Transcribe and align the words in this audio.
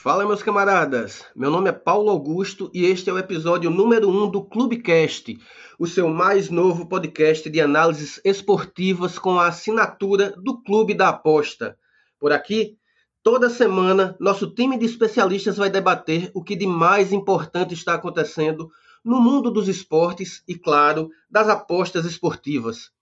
Fala, 0.00 0.24
meus 0.24 0.44
camaradas! 0.44 1.24
Meu 1.34 1.50
nome 1.50 1.70
é 1.70 1.72
Paulo 1.72 2.08
Augusto 2.08 2.70
e 2.72 2.84
este 2.84 3.10
é 3.10 3.12
o 3.12 3.18
episódio 3.18 3.68
número 3.68 4.08
1 4.08 4.22
um 4.22 4.30
do 4.30 4.44
Clubecast, 4.44 5.36
o 5.76 5.88
seu 5.88 6.08
mais 6.08 6.50
novo 6.50 6.86
podcast 6.86 7.50
de 7.50 7.60
análises 7.60 8.20
esportivas 8.24 9.18
com 9.18 9.40
a 9.40 9.48
assinatura 9.48 10.32
do 10.40 10.62
Clube 10.62 10.94
da 10.94 11.08
Aposta. 11.08 11.76
Por 12.16 12.30
aqui, 12.30 12.78
toda 13.24 13.50
semana, 13.50 14.16
nosso 14.20 14.48
time 14.54 14.78
de 14.78 14.86
especialistas 14.86 15.56
vai 15.56 15.68
debater 15.68 16.30
o 16.32 16.44
que 16.44 16.54
de 16.54 16.64
mais 16.64 17.12
importante 17.12 17.74
está 17.74 17.94
acontecendo 17.94 18.70
no 19.04 19.20
mundo 19.20 19.50
dos 19.50 19.66
esportes 19.66 20.44
e, 20.46 20.54
claro, 20.54 21.10
das 21.28 21.48
apostas 21.48 22.04
esportivas. 22.06 22.92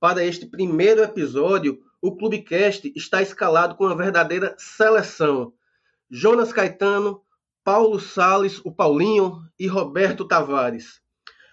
Para 0.00 0.24
este 0.24 0.46
primeiro 0.46 1.02
episódio, 1.02 1.78
o 2.00 2.16
Clubecast 2.16 2.90
está 2.96 3.20
escalado 3.20 3.74
com 3.74 3.84
uma 3.84 3.94
verdadeira 3.94 4.56
seleção 4.56 5.52
Jonas 6.10 6.52
Caetano, 6.52 7.20
Paulo 7.62 8.00
Sales, 8.00 8.60
o 8.64 8.72
Paulinho 8.72 9.42
e 9.58 9.66
Roberto 9.66 10.26
Tavares. 10.26 11.00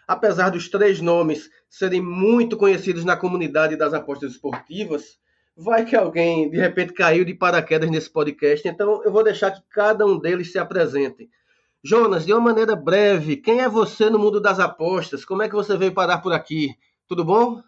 Apesar 0.07 0.49
dos 0.49 0.69
três 0.69 1.01
nomes 1.01 1.49
serem 1.69 2.01
muito 2.01 2.55
conhecidos 2.55 3.03
na 3.03 3.17
comunidade 3.17 3.75
das 3.75 3.93
apostas 3.93 4.31
esportivas, 4.31 5.19
vai 5.57 5.83
que 5.83 5.95
alguém 5.95 6.49
de 6.49 6.57
repente 6.57 6.93
caiu 6.93 7.25
de 7.25 7.33
paraquedas 7.33 7.89
nesse 7.89 8.09
podcast, 8.09 8.65
então 8.67 9.03
eu 9.03 9.11
vou 9.11 9.23
deixar 9.23 9.51
que 9.51 9.61
cada 9.69 10.05
um 10.05 10.17
deles 10.17 10.51
se 10.51 10.57
apresente. 10.57 11.29
Jonas, 11.83 12.25
de 12.25 12.33
uma 12.33 12.41
maneira 12.41 12.75
breve, 12.75 13.37
quem 13.37 13.59
é 13.59 13.69
você 13.69 14.09
no 14.09 14.17
mundo 14.17 14.39
das 14.39 14.59
apostas? 14.59 15.25
Como 15.25 15.43
é 15.43 15.49
que 15.49 15.55
você 15.55 15.77
veio 15.77 15.93
parar 15.93 16.19
por 16.19 16.33
aqui? 16.33 16.75
Tudo 17.07 17.23
bom? 17.23 17.61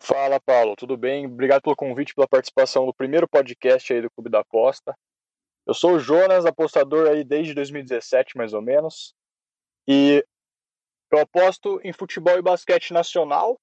Fala, 0.00 0.40
Paulo, 0.40 0.76
tudo 0.76 0.96
bem? 0.96 1.26
Obrigado 1.26 1.62
pelo 1.62 1.76
convite, 1.76 2.14
pela 2.14 2.28
participação 2.28 2.86
no 2.86 2.94
primeiro 2.94 3.28
podcast 3.28 3.92
aí 3.92 4.02
do 4.02 4.10
Clube 4.10 4.30
da 4.30 4.40
Aposta. 4.40 4.94
Eu 5.68 5.74
sou 5.74 5.96
o 5.96 6.00
Jonas, 6.00 6.46
apostador 6.46 7.10
aí 7.10 7.22
desde 7.22 7.52
2017, 7.52 8.38
mais 8.38 8.54
ou 8.54 8.62
menos. 8.62 9.14
E 9.86 10.24
eu 11.12 11.18
aposto 11.18 11.78
em 11.84 11.92
futebol 11.92 12.38
e 12.38 12.42
basquete 12.42 12.90
nacional. 12.94 13.60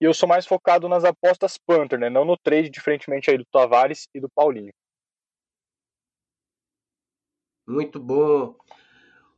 E 0.00 0.04
eu 0.04 0.12
sou 0.12 0.28
mais 0.28 0.44
focado 0.44 0.88
nas 0.88 1.04
apostas 1.04 1.56
Panther, 1.56 1.96
né? 1.96 2.10
Não 2.10 2.24
no 2.24 2.36
trade, 2.36 2.68
diferentemente 2.68 3.30
aí 3.30 3.38
do 3.38 3.44
Tavares 3.44 4.08
e 4.12 4.18
do 4.18 4.28
Paulinho. 4.28 4.72
Muito 7.68 8.00
bom. 8.00 8.56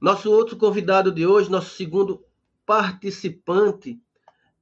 Nosso 0.01 0.33
outro 0.33 0.57
convidado 0.57 1.13
de 1.13 1.27
hoje, 1.27 1.51
nosso 1.51 1.77
segundo 1.77 2.25
participante, 2.65 4.01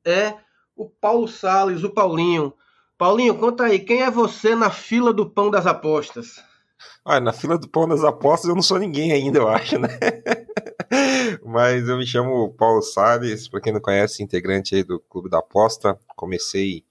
é 0.04 0.36
o 0.74 0.90
Paulo 0.90 1.28
Sales, 1.28 1.84
o 1.84 1.94
Paulinho. 1.94 2.52
Paulinho, 2.98 3.38
conta 3.38 3.66
aí, 3.66 3.78
quem 3.78 4.02
é 4.02 4.10
você 4.10 4.56
na 4.56 4.72
fila 4.72 5.12
do 5.12 5.30
pão 5.30 5.52
das 5.52 5.68
apostas? 5.68 6.50
Ah, 7.04 7.20
na 7.20 7.32
fila 7.32 7.58
do 7.58 7.68
pão 7.68 7.88
das 7.88 8.04
apostas 8.04 8.48
eu 8.48 8.54
não 8.54 8.62
sou 8.62 8.78
ninguém 8.78 9.12
ainda, 9.12 9.38
eu 9.38 9.48
acho, 9.48 9.78
né? 9.78 9.88
Mas 11.44 11.88
eu 11.88 11.96
me 11.96 12.06
chamo 12.06 12.52
Paulo 12.54 12.82
Salles, 12.82 13.48
para 13.48 13.60
quem 13.60 13.72
não 13.72 13.80
conhece, 13.80 14.22
integrante 14.22 14.74
aí 14.74 14.84
do 14.84 15.00
Clube 15.00 15.28
da 15.28 15.38
Aposta. 15.38 15.98
Comecei 16.14 16.84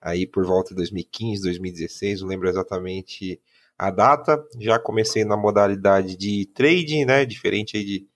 aí 0.00 0.26
por 0.26 0.44
volta 0.44 0.70
de 0.70 0.76
2015, 0.76 1.42
2016, 1.42 2.20
não 2.20 2.28
lembro 2.28 2.48
exatamente 2.48 3.40
a 3.78 3.90
data. 3.90 4.42
Já 4.58 4.78
comecei 4.78 5.24
na 5.24 5.36
modalidade 5.36 6.16
de 6.16 6.46
trading, 6.46 7.04
né? 7.04 7.24
Diferente 7.24 7.76
aí 7.76 7.84
de 7.84 8.06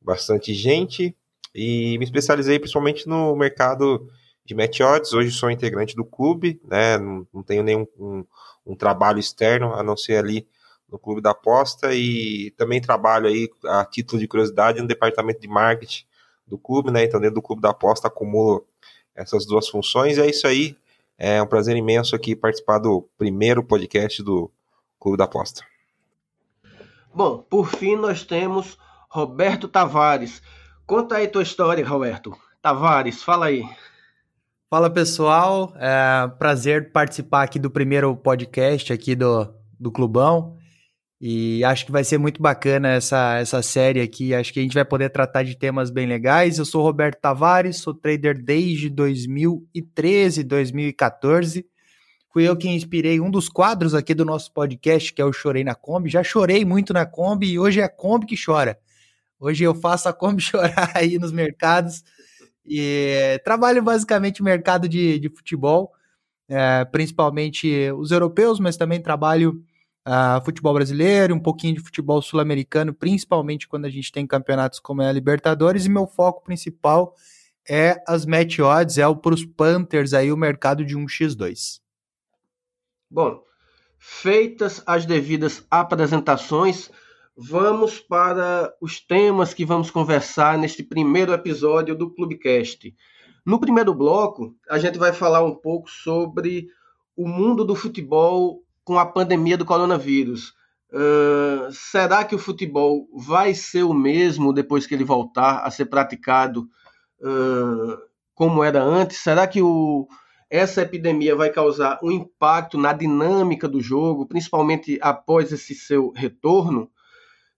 bastante 0.00 0.52
gente. 0.54 1.16
E 1.54 1.98
me 1.98 2.04
especializei 2.04 2.58
principalmente 2.58 3.08
no 3.08 3.36
mercado 3.36 4.08
de 4.44 4.54
match 4.54 4.80
odds. 4.80 5.12
Hoje 5.12 5.30
sou 5.30 5.50
integrante 5.50 5.94
do 5.94 6.04
clube, 6.04 6.60
né? 6.64 6.98
Não, 6.98 7.26
não 7.32 7.42
tenho 7.42 7.62
nenhum 7.62 7.86
um, 7.98 8.24
um 8.66 8.76
trabalho 8.76 9.18
externo, 9.18 9.74
a 9.74 9.82
não 9.82 9.96
ser 9.96 10.16
ali 10.16 10.46
no 10.92 10.98
Clube 10.98 11.22
da 11.22 11.30
Aposta 11.30 11.94
e 11.94 12.50
também 12.50 12.80
trabalho 12.80 13.26
aí 13.26 13.48
a 13.64 13.82
título 13.82 14.20
de 14.20 14.28
curiosidade 14.28 14.80
no 14.80 14.86
departamento 14.86 15.40
de 15.40 15.48
marketing 15.48 16.04
do 16.46 16.58
clube, 16.58 16.90
né? 16.90 17.02
Então 17.02 17.18
dentro 17.18 17.36
do 17.36 17.42
Clube 17.42 17.62
da 17.62 17.70
Aposta 17.70 18.08
acumulo 18.08 18.66
essas 19.14 19.46
duas 19.46 19.68
funções. 19.68 20.18
E 20.18 20.20
é 20.20 20.28
isso 20.28 20.46
aí. 20.46 20.76
É 21.16 21.42
um 21.42 21.46
prazer 21.46 21.74
imenso 21.76 22.14
aqui 22.14 22.36
participar 22.36 22.78
do 22.78 23.08
primeiro 23.16 23.64
podcast 23.64 24.22
do 24.22 24.50
Clube 25.00 25.16
da 25.16 25.24
Aposta. 25.24 25.64
Bom, 27.14 27.38
por 27.38 27.68
fim 27.68 27.96
nós 27.96 28.22
temos 28.22 28.78
Roberto 29.08 29.68
Tavares. 29.68 30.42
Conta 30.86 31.16
aí 31.16 31.28
tua 31.28 31.42
história, 31.42 31.86
Roberto. 31.86 32.36
Tavares, 32.60 33.22
fala 33.22 33.46
aí. 33.46 33.64
Fala 34.68 34.90
pessoal, 34.90 35.72
é 35.76 36.28
prazer 36.38 36.92
participar 36.92 37.42
aqui 37.42 37.58
do 37.58 37.70
primeiro 37.70 38.14
podcast 38.16 38.92
aqui 38.92 39.14
do, 39.14 39.54
do 39.78 39.92
Clubão. 39.92 40.56
E 41.24 41.62
acho 41.62 41.86
que 41.86 41.92
vai 41.92 42.02
ser 42.02 42.18
muito 42.18 42.42
bacana 42.42 42.88
essa, 42.88 43.36
essa 43.36 43.62
série 43.62 44.00
aqui. 44.00 44.34
Acho 44.34 44.52
que 44.52 44.58
a 44.58 44.62
gente 44.62 44.74
vai 44.74 44.84
poder 44.84 45.08
tratar 45.08 45.44
de 45.44 45.56
temas 45.56 45.88
bem 45.88 46.04
legais. 46.04 46.58
Eu 46.58 46.64
sou 46.64 46.82
Roberto 46.82 47.20
Tavares, 47.20 47.76
sou 47.76 47.94
trader 47.94 48.42
desde 48.42 48.90
2013, 48.90 50.42
2014. 50.42 51.64
Fui 52.32 52.42
eu 52.42 52.56
que 52.56 52.68
inspirei 52.68 53.20
um 53.20 53.30
dos 53.30 53.48
quadros 53.48 53.94
aqui 53.94 54.14
do 54.14 54.24
nosso 54.24 54.52
podcast, 54.52 55.14
que 55.14 55.22
é 55.22 55.24
o 55.24 55.32
Chorei 55.32 55.62
na 55.62 55.76
Kombi. 55.76 56.10
Já 56.10 56.24
chorei 56.24 56.64
muito 56.64 56.92
na 56.92 57.06
Kombi 57.06 57.52
e 57.52 57.58
hoje 57.58 57.78
é 57.78 57.84
a 57.84 57.88
Kombi 57.88 58.26
que 58.26 58.34
chora. 58.44 58.76
Hoje 59.38 59.62
eu 59.62 59.76
faço 59.76 60.08
a 60.08 60.12
Kombi 60.12 60.42
chorar 60.42 60.90
aí 60.92 61.20
nos 61.20 61.30
mercados. 61.30 62.02
E 62.66 63.40
trabalho 63.44 63.80
basicamente 63.80 64.42
mercado 64.42 64.88
de, 64.88 65.20
de 65.20 65.28
futebol, 65.28 65.92
é, 66.48 66.84
principalmente 66.86 67.92
os 67.92 68.10
europeus, 68.10 68.58
mas 68.58 68.76
também 68.76 69.00
trabalho 69.00 69.62
uh, 70.06 70.44
futebol 70.44 70.74
brasileiro, 70.74 71.34
um 71.34 71.40
pouquinho 71.40 71.74
de 71.74 71.80
futebol 71.80 72.20
sul-americano, 72.20 72.92
principalmente 72.92 73.68
quando 73.68 73.84
a 73.84 73.90
gente 73.90 74.12
tem 74.12 74.26
campeonatos 74.26 74.80
como 74.80 75.02
é 75.02 75.08
a 75.08 75.12
Libertadores, 75.12 75.86
e 75.86 75.90
meu 75.90 76.06
foco 76.06 76.42
principal 76.42 77.14
é 77.68 78.02
as 78.06 78.26
match 78.26 78.58
odds, 78.58 78.98
é 78.98 79.14
para 79.14 79.34
os 79.34 79.44
Panthers 79.44 80.14
aí 80.14 80.32
o 80.32 80.36
mercado 80.36 80.84
de 80.84 80.96
1x2. 80.96 81.80
Bom, 83.10 83.42
feitas 83.98 84.82
as 84.86 85.06
devidas 85.06 85.64
apresentações, 85.70 86.90
vamos 87.36 88.00
para 88.00 88.74
os 88.80 89.00
temas 89.00 89.54
que 89.54 89.64
vamos 89.64 89.90
conversar 89.90 90.58
neste 90.58 90.82
primeiro 90.82 91.32
episódio 91.32 91.94
do 91.94 92.10
Clubecast. 92.10 92.94
No 93.44 93.60
primeiro 93.60 93.94
bloco, 93.94 94.54
a 94.68 94.78
gente 94.78 94.98
vai 94.98 95.12
falar 95.12 95.44
um 95.44 95.54
pouco 95.54 95.90
sobre 95.90 96.68
o 97.16 97.28
mundo 97.28 97.64
do 97.64 97.74
futebol 97.74 98.62
com 98.84 98.98
a 98.98 99.06
pandemia 99.06 99.56
do 99.56 99.64
coronavírus. 99.64 100.52
Uh, 100.92 101.72
será 101.72 102.22
que 102.24 102.34
o 102.34 102.38
futebol 102.38 103.08
vai 103.14 103.54
ser 103.54 103.82
o 103.82 103.94
mesmo 103.94 104.52
depois 104.52 104.86
que 104.86 104.94
ele 104.94 105.04
voltar 105.04 105.60
a 105.60 105.70
ser 105.70 105.86
praticado 105.86 106.68
uh, 107.20 107.96
como 108.34 108.62
era 108.62 108.82
antes? 108.82 109.18
Será 109.18 109.46
que 109.46 109.62
o, 109.62 110.06
essa 110.50 110.82
epidemia 110.82 111.34
vai 111.34 111.48
causar 111.48 111.98
um 112.02 112.10
impacto 112.10 112.76
na 112.76 112.92
dinâmica 112.92 113.66
do 113.66 113.80
jogo, 113.80 114.26
principalmente 114.26 114.98
após 115.00 115.50
esse 115.50 115.74
seu 115.74 116.12
retorno? 116.14 116.90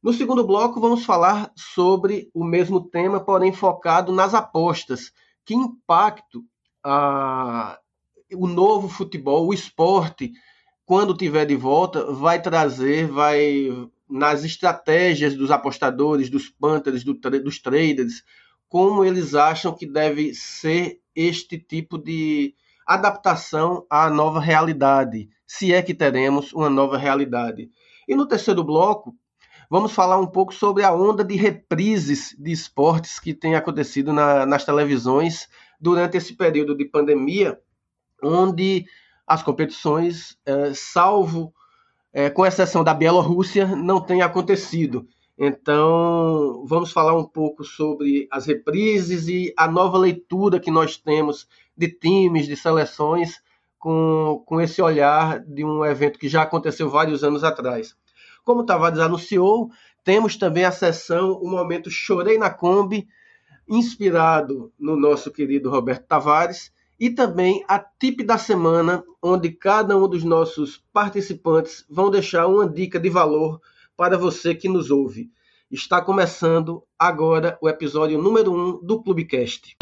No 0.00 0.12
segundo 0.12 0.46
bloco, 0.46 0.80
vamos 0.80 1.04
falar 1.04 1.50
sobre 1.56 2.30
o 2.34 2.44
mesmo 2.44 2.88
tema, 2.88 3.18
porém 3.18 3.52
focado 3.52 4.12
nas 4.12 4.34
apostas. 4.34 5.10
Que 5.44 5.54
impacto 5.54 6.44
o 8.32 8.46
novo 8.46 8.88
futebol, 8.88 9.46
o 9.48 9.54
esporte, 9.54 10.30
quando 10.87 11.17
tiver 11.17 11.47
de 11.47 11.56
volta, 11.56 12.12
vai 12.12 12.41
trazer, 12.41 13.06
vai 13.09 13.69
nas 14.09 14.45
estratégias 14.45 15.34
dos 15.34 15.50
apostadores, 15.50 16.28
dos 16.28 16.48
panthers, 16.48 17.03
do, 17.03 17.15
dos 17.15 17.59
traders, 17.59 18.22
como 18.69 19.04
eles 19.04 19.34
acham 19.34 19.75
que 19.75 19.86
deve 19.86 20.34
ser 20.34 21.01
este 21.15 21.59
tipo 21.59 21.97
de 21.97 22.54
adaptação 22.86 23.86
à 23.89 24.10
nova 24.10 24.41
realidade, 24.41 25.28
se 25.47 25.72
é 25.72 25.81
que 25.81 25.95
teremos 25.95 26.53
uma 26.53 26.69
nova 26.69 26.98
realidade. 26.98 27.71
E 28.07 28.15
no 28.15 28.27
terceiro 28.27 28.63
bloco, 28.63 29.15
vamos 29.71 29.92
falar 29.92 30.19
um 30.19 30.27
pouco 30.27 30.53
sobre 30.53 30.83
a 30.83 30.92
onda 30.92 31.25
de 31.25 31.37
reprises 31.37 32.37
de 32.39 32.53
esportes 32.53 33.19
que 33.19 33.33
tem 33.33 33.54
acontecido 33.54 34.13
na, 34.13 34.45
nas 34.45 34.65
televisões 34.65 35.48
durante 35.80 36.16
esse 36.19 36.34
período 36.34 36.77
de 36.77 36.84
pandemia, 36.84 37.59
onde 38.22 38.84
as 39.26 39.42
competições, 39.42 40.36
é, 40.44 40.72
salvo 40.74 41.53
é, 42.12 42.30
com 42.30 42.47
exceção 42.47 42.84
da 42.84 42.94
Bielorrússia, 42.94 43.66
não 43.66 44.00
tem 44.00 44.22
acontecido. 44.22 45.06
Então, 45.36 46.65
vamos 46.65 46.92
falar 46.92 47.18
um 47.18 47.24
pouco 47.24 47.65
sobre 47.65 48.28
as 48.30 48.47
reprises 48.47 49.26
e 49.26 49.53
a 49.56 49.66
nova 49.66 49.98
leitura 49.98 50.60
que 50.60 50.71
nós 50.71 50.97
temos 50.97 51.48
de 51.76 51.88
times, 51.88 52.47
de 52.47 52.56
seleções, 52.56 53.42
com, 53.78 54.42
com 54.47 54.60
esse 54.60 54.80
olhar 54.80 55.41
de 55.41 55.65
um 55.65 55.84
evento 55.84 56.18
que 56.18 56.28
já 56.28 56.42
aconteceu 56.42 56.88
vários 56.88 57.24
anos 57.24 57.42
atrás. 57.42 57.97
Como 58.44 58.60
o 58.60 58.65
Tavares 58.65 59.00
anunciou, 59.00 59.70
temos 60.04 60.36
também 60.36 60.65
a 60.65 60.70
sessão 60.70 61.32
O 61.32 61.50
Momento 61.50 61.91
Chorei 61.91 62.38
na 62.38 62.50
Kombi, 62.50 63.09
inspirado 63.68 64.72
no 64.78 64.97
nosso 64.97 65.32
querido 65.32 65.68
Roberto 65.68 66.06
Tavares, 66.06 66.72
e 66.98 67.10
também 67.10 67.64
a 67.68 67.78
tip 67.78 68.22
da 68.22 68.38
semana, 68.38 69.04
onde 69.22 69.50
cada 69.50 69.96
um 69.96 70.08
dos 70.08 70.22
nossos 70.22 70.82
participantes 70.92 71.84
vão 71.88 72.10
deixar 72.10 72.46
uma 72.46 72.68
dica 72.68 73.00
de 73.00 73.08
valor 73.08 73.60
para 73.96 74.16
você 74.16 74.54
que 74.54 74.68
nos 74.68 74.91
ouve. 74.91 75.30
Está 75.70 76.00
começando 76.00 76.84
agora 76.98 77.58
o 77.60 77.68
episódio 77.68 78.20
número 78.20 78.52
1 78.52 78.56
um 78.56 78.84
do 78.84 79.02
Clubecast. 79.02 79.76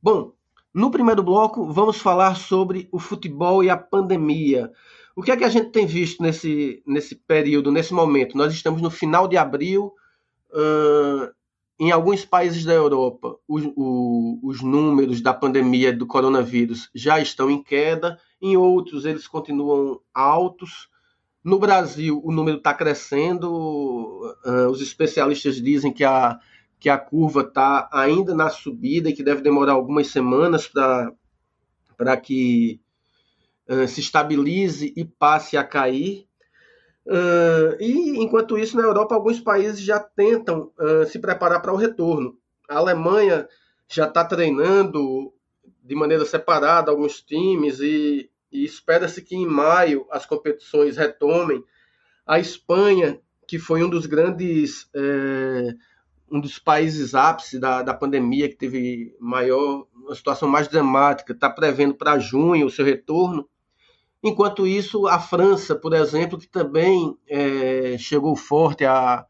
Bom, 0.00 0.32
no 0.72 0.90
primeiro 0.90 1.22
bloco 1.22 1.72
vamos 1.72 1.98
falar 1.98 2.36
sobre 2.36 2.88
o 2.92 2.98
futebol 2.98 3.64
e 3.64 3.70
a 3.70 3.76
pandemia. 3.76 4.70
O 5.14 5.22
que 5.22 5.30
é 5.30 5.36
que 5.36 5.44
a 5.44 5.48
gente 5.48 5.70
tem 5.70 5.86
visto 5.86 6.22
nesse, 6.22 6.82
nesse 6.86 7.14
período, 7.14 7.70
nesse 7.70 7.92
momento? 7.92 8.36
Nós 8.36 8.52
estamos 8.52 8.80
no 8.80 8.90
final 8.90 9.28
de 9.28 9.36
abril, 9.36 9.92
uh, 10.50 11.30
em 11.82 11.90
alguns 11.90 12.24
países 12.24 12.64
da 12.64 12.72
Europa, 12.72 13.36
o, 13.48 14.38
os 14.40 14.62
números 14.62 15.20
da 15.20 15.34
pandemia 15.34 15.92
do 15.92 16.06
coronavírus 16.06 16.88
já 16.94 17.18
estão 17.18 17.50
em 17.50 17.60
queda, 17.60 18.20
em 18.40 18.56
outros 18.56 19.04
eles 19.04 19.26
continuam 19.26 19.98
altos. 20.14 20.88
No 21.42 21.58
Brasil, 21.58 22.22
o 22.22 22.30
número 22.30 22.58
está 22.58 22.72
crescendo, 22.72 23.50
uh, 24.46 24.70
os 24.70 24.80
especialistas 24.80 25.56
dizem 25.60 25.92
que 25.92 26.04
a, 26.04 26.38
que 26.78 26.88
a 26.88 26.96
curva 26.96 27.40
está 27.40 27.90
ainda 27.92 28.32
na 28.32 28.48
subida 28.48 29.10
e 29.10 29.12
que 29.12 29.24
deve 29.24 29.42
demorar 29.42 29.72
algumas 29.72 30.06
semanas 30.06 30.68
para 30.68 32.16
que 32.16 32.80
uh, 33.68 33.88
se 33.88 33.98
estabilize 33.98 34.92
e 34.96 35.04
passe 35.04 35.56
a 35.56 35.64
cair. 35.64 36.28
Uh, 37.06 37.76
e, 37.80 38.22
enquanto 38.22 38.56
isso, 38.56 38.76
na 38.76 38.82
Europa, 38.82 39.14
alguns 39.14 39.40
países 39.40 39.80
já 39.80 39.98
tentam 39.98 40.70
uh, 40.78 41.04
se 41.06 41.18
preparar 41.18 41.60
para 41.60 41.72
o 41.72 41.76
retorno. 41.76 42.36
A 42.68 42.76
Alemanha 42.76 43.48
já 43.88 44.06
está 44.06 44.24
treinando 44.24 45.32
de 45.82 45.94
maneira 45.94 46.24
separada 46.24 46.90
alguns 46.90 47.20
times 47.20 47.80
e, 47.80 48.30
e 48.50 48.64
espera-se 48.64 49.20
que 49.22 49.34
em 49.34 49.46
maio 49.46 50.06
as 50.10 50.24
competições 50.24 50.96
retomem. 50.96 51.64
A 52.26 52.38
Espanha, 52.38 53.20
que 53.48 53.58
foi 53.58 53.82
um 53.82 53.90
dos 53.90 54.06
grandes, 54.06 54.88
é, 54.94 55.74
um 56.30 56.40
dos 56.40 56.58
países 56.58 57.14
ápice 57.14 57.58
da, 57.58 57.82
da 57.82 57.92
pandemia, 57.92 58.48
que 58.48 58.56
teve 58.56 59.16
maior, 59.18 59.86
uma 59.92 60.14
situação 60.14 60.48
mais 60.48 60.68
dramática, 60.68 61.32
está 61.32 61.50
prevendo 61.50 61.94
para 61.94 62.18
junho 62.18 62.66
o 62.66 62.70
seu 62.70 62.84
retorno. 62.84 63.48
Enquanto 64.22 64.66
isso, 64.66 65.06
a 65.08 65.18
França, 65.18 65.74
por 65.74 65.92
exemplo, 65.92 66.38
que 66.38 66.46
também 66.46 67.16
é, 67.28 67.96
chegou 67.98 68.36
forte 68.36 68.84
a, 68.84 69.26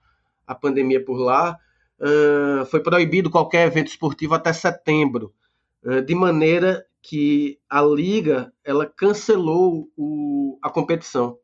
a 0.47 0.55
pandemia 0.55 1.03
por 1.03 1.17
lá, 1.17 1.59
uh, 1.99 2.67
foi 2.67 2.81
proibido 2.81 3.31
qualquer 3.31 3.67
evento 3.67 3.89
esportivo 3.89 4.35
até 4.35 4.53
setembro, 4.53 5.33
uh, 5.85 6.03
de 6.03 6.15
maneira 6.15 6.85
que 7.01 7.59
a 7.69 7.81
liga 7.81 8.53
ela 8.63 8.87
cancelou 8.87 9.91
o, 9.97 10.59
a 10.61 10.69
competição. 10.69 11.39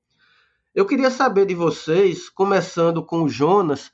Eu 0.74 0.84
queria 0.86 1.10
saber 1.10 1.46
de 1.46 1.54
vocês, 1.54 2.28
começando 2.28 3.02
com 3.02 3.22
o 3.22 3.28
Jonas, 3.28 3.90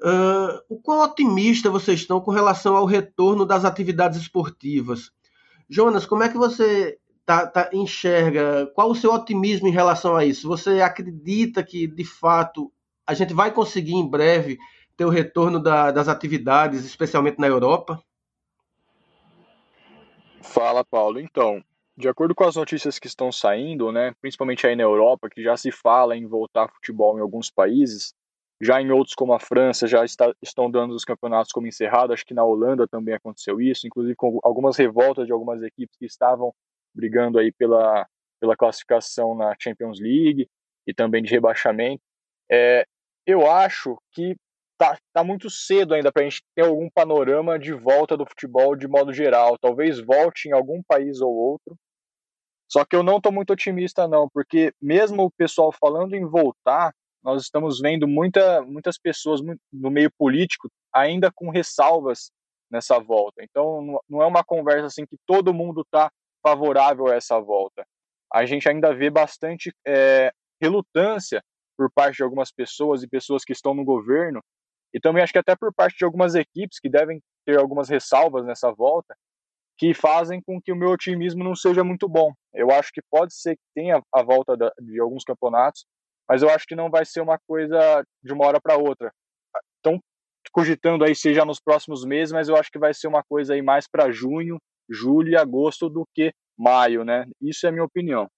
uh, 0.00 0.60
o 0.68 0.80
quão 0.80 1.00
otimista 1.02 1.70
vocês 1.70 2.00
estão 2.00 2.20
com 2.20 2.30
relação 2.30 2.76
ao 2.76 2.84
retorno 2.84 3.46
das 3.46 3.64
atividades 3.64 4.20
esportivas. 4.20 5.10
Jonas, 5.68 6.04
como 6.04 6.22
é 6.22 6.28
que 6.28 6.36
você 6.36 6.98
tá, 7.30 7.46
tá, 7.46 7.70
enxerga? 7.72 8.66
Qual 8.74 8.90
o 8.90 8.94
seu 8.94 9.12
otimismo 9.12 9.68
em 9.68 9.72
relação 9.72 10.16
a 10.16 10.24
isso? 10.24 10.48
Você 10.48 10.80
acredita 10.80 11.62
que, 11.62 11.86
de 11.86 12.04
fato, 12.04 12.72
a 13.06 13.14
gente 13.14 13.32
vai 13.32 13.52
conseguir 13.52 13.94
em 13.94 14.08
breve 14.08 14.58
ter 14.96 15.04
o 15.04 15.10
retorno 15.10 15.62
da, 15.62 15.92
das 15.92 16.08
atividades, 16.08 16.84
especialmente 16.84 17.38
na 17.38 17.46
Europa? 17.46 18.02
Fala, 20.42 20.84
Paulo. 20.84 21.20
Então, 21.20 21.62
de 21.96 22.08
acordo 22.08 22.34
com 22.34 22.42
as 22.42 22.56
notícias 22.56 22.98
que 22.98 23.06
estão 23.06 23.30
saindo, 23.30 23.92
né, 23.92 24.12
principalmente 24.20 24.66
aí 24.66 24.74
na 24.74 24.82
Europa, 24.82 25.30
que 25.30 25.40
já 25.40 25.56
se 25.56 25.70
fala 25.70 26.16
em 26.16 26.26
voltar 26.26 26.68
futebol 26.68 27.16
em 27.16 27.20
alguns 27.20 27.48
países, 27.48 28.12
já 28.60 28.82
em 28.82 28.90
outros 28.90 29.14
como 29.14 29.32
a 29.32 29.38
França 29.38 29.86
já 29.86 30.04
está, 30.04 30.34
estão 30.42 30.68
dando 30.68 30.94
os 30.94 31.04
campeonatos 31.04 31.52
como 31.52 31.68
encerrado, 31.68 32.12
acho 32.12 32.26
que 32.26 32.34
na 32.34 32.42
Holanda 32.42 32.88
também 32.88 33.14
aconteceu 33.14 33.60
isso, 33.60 33.86
inclusive 33.86 34.16
com 34.16 34.40
algumas 34.42 34.76
revoltas 34.76 35.26
de 35.26 35.32
algumas 35.32 35.62
equipes 35.62 35.96
que 35.96 36.06
estavam 36.06 36.52
brigando 36.94 37.38
aí 37.38 37.52
pela, 37.52 38.06
pela 38.40 38.56
classificação 38.56 39.34
na 39.34 39.54
Champions 39.60 40.00
League 40.00 40.48
e 40.86 40.94
também 40.94 41.22
de 41.22 41.30
rebaixamento. 41.30 42.02
É, 42.50 42.84
eu 43.26 43.50
acho 43.50 43.96
que 44.12 44.34
tá, 44.78 44.98
tá 45.12 45.22
muito 45.22 45.50
cedo 45.50 45.94
ainda 45.94 46.10
para 46.10 46.22
a 46.22 46.24
gente 46.24 46.42
ter 46.54 46.64
algum 46.64 46.88
panorama 46.90 47.58
de 47.58 47.72
volta 47.72 48.16
do 48.16 48.26
futebol 48.26 48.74
de 48.74 48.88
modo 48.88 49.12
geral. 49.12 49.58
Talvez 49.58 50.00
volte 50.00 50.48
em 50.48 50.52
algum 50.52 50.82
país 50.82 51.20
ou 51.20 51.32
outro. 51.32 51.76
Só 52.66 52.84
que 52.84 52.96
eu 52.96 53.02
não 53.02 53.18
estou 53.18 53.32
muito 53.32 53.52
otimista 53.52 54.06
não, 54.06 54.28
porque 54.32 54.72
mesmo 54.80 55.24
o 55.24 55.30
pessoal 55.30 55.72
falando 55.72 56.14
em 56.14 56.24
voltar, 56.24 56.92
nós 57.22 57.42
estamos 57.42 57.80
vendo 57.80 58.08
muita, 58.08 58.62
muitas 58.62 58.96
pessoas 58.96 59.40
no 59.72 59.90
meio 59.90 60.10
político 60.16 60.70
ainda 60.94 61.30
com 61.30 61.50
ressalvas 61.50 62.30
nessa 62.70 62.98
volta. 62.98 63.42
Então 63.42 64.00
não 64.08 64.22
é 64.22 64.26
uma 64.26 64.44
conversa 64.44 64.86
assim 64.86 65.04
que 65.04 65.18
todo 65.26 65.52
mundo 65.52 65.82
está 65.82 66.10
favorável 66.42 67.08
a 67.08 67.14
essa 67.14 67.38
volta. 67.40 67.86
A 68.32 68.44
gente 68.46 68.68
ainda 68.68 68.94
vê 68.94 69.10
bastante 69.10 69.72
é, 69.86 70.32
relutância 70.60 71.42
por 71.76 71.90
parte 71.90 72.18
de 72.18 72.22
algumas 72.22 72.52
pessoas 72.52 73.02
e 73.02 73.08
pessoas 73.08 73.44
que 73.44 73.52
estão 73.52 73.74
no 73.74 73.84
governo, 73.84 74.42
e 74.92 75.00
também 75.00 75.22
acho 75.22 75.32
que 75.32 75.38
até 75.38 75.56
por 75.56 75.72
parte 75.72 75.96
de 75.98 76.04
algumas 76.04 76.34
equipes 76.34 76.78
que 76.78 76.88
devem 76.88 77.20
ter 77.44 77.58
algumas 77.58 77.88
ressalvas 77.88 78.44
nessa 78.44 78.70
volta, 78.70 79.16
que 79.78 79.94
fazem 79.94 80.42
com 80.42 80.60
que 80.60 80.72
o 80.72 80.76
meu 80.76 80.90
otimismo 80.90 81.42
não 81.42 81.54
seja 81.54 81.82
muito 81.82 82.06
bom. 82.06 82.34
Eu 82.52 82.70
acho 82.70 82.92
que 82.92 83.00
pode 83.10 83.34
ser 83.34 83.56
que 83.56 83.62
tenha 83.74 84.02
a 84.12 84.22
volta 84.22 84.54
de 84.78 85.00
alguns 85.00 85.24
campeonatos, 85.24 85.86
mas 86.28 86.42
eu 86.42 86.50
acho 86.50 86.66
que 86.66 86.76
não 86.76 86.90
vai 86.90 87.06
ser 87.06 87.22
uma 87.22 87.38
coisa 87.48 88.04
de 88.22 88.32
uma 88.32 88.46
hora 88.46 88.60
para 88.60 88.76
outra. 88.76 89.10
Estão 89.76 89.98
cogitando 90.52 91.04
aí 91.04 91.14
seja 91.14 91.44
nos 91.44 91.60
próximos 91.60 92.04
meses, 92.04 92.30
mas 92.30 92.48
eu 92.48 92.56
acho 92.56 92.70
que 92.70 92.78
vai 92.78 92.92
ser 92.92 93.08
uma 93.08 93.22
coisa 93.22 93.54
aí 93.54 93.62
mais 93.62 93.88
para 93.88 94.10
junho 94.10 94.58
julho 94.90 95.30
e 95.30 95.36
agosto 95.36 95.88
do 95.88 96.06
que 96.14 96.32
maio, 96.58 97.04
né? 97.04 97.26
Isso 97.40 97.66
é 97.66 97.68
a 97.68 97.72
minha 97.72 97.84
opinião. 97.84 98.28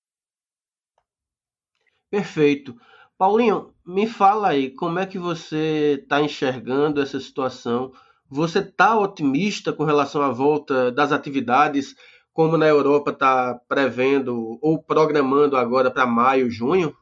Perfeito. 2.11 2.77
Paulinho, 3.17 3.73
me 3.87 4.07
fala 4.07 4.49
aí, 4.49 4.71
como 4.71 4.99
é 4.99 5.07
que 5.07 5.19
você 5.19 6.01
está 6.03 6.21
enxergando 6.21 7.01
essa 7.01 7.19
situação? 7.19 7.93
Você 8.29 8.59
está 8.59 8.99
otimista 8.99 9.73
com 9.73 9.85
relação 9.85 10.23
à 10.23 10.31
volta 10.31 10.91
das 10.91 11.13
atividades, 11.13 11.95
como 12.33 12.57
na 12.57 12.67
Europa 12.67 13.11
está 13.11 13.55
prevendo 13.69 14.59
ou 14.61 14.83
programando 14.83 15.57
agora 15.57 15.91
para 15.91 16.07
maio, 16.07 16.51
junho? 16.51 16.97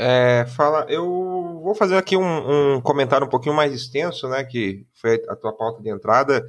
É, 0.00 0.46
fala, 0.46 0.86
eu 0.88 1.04
vou 1.60 1.74
fazer 1.74 1.96
aqui 1.96 2.16
um, 2.16 2.76
um, 2.76 2.80
comentário 2.80 3.26
um 3.26 3.30
pouquinho 3.30 3.54
mais 3.56 3.74
extenso, 3.74 4.28
né, 4.28 4.44
que 4.44 4.86
foi 4.94 5.20
a 5.28 5.34
tua 5.34 5.52
pauta 5.52 5.82
de 5.82 5.90
entrada, 5.90 6.46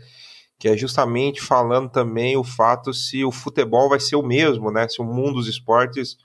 que 0.60 0.68
é 0.68 0.75
justamente 0.75 1.42
falando 1.42 1.89
também 1.89 2.36
o 2.36 2.44
fato 2.44 2.94
se 2.94 3.24
o 3.24 3.32
futebol 3.32 3.88
vai 3.88 4.00
ser 4.00 4.18
o 4.18 4.22
mesmo, 4.22 4.70
né? 4.70 4.89
Se 4.89 5.01
o 5.01 5.06
mundo 5.06 5.36
dos 5.36 5.48
esportes 5.48 6.18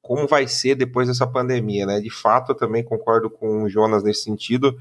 como 0.00 0.26
vai 0.26 0.48
ser 0.48 0.74
depois 0.74 1.08
dessa 1.08 1.26
pandemia, 1.26 1.84
né? 1.84 2.00
De 2.00 2.10
fato, 2.10 2.52
eu 2.52 2.56
também 2.56 2.82
concordo 2.82 3.28
com 3.28 3.64
o 3.64 3.68
Jonas 3.68 4.02
nesse 4.02 4.22
sentido. 4.22 4.76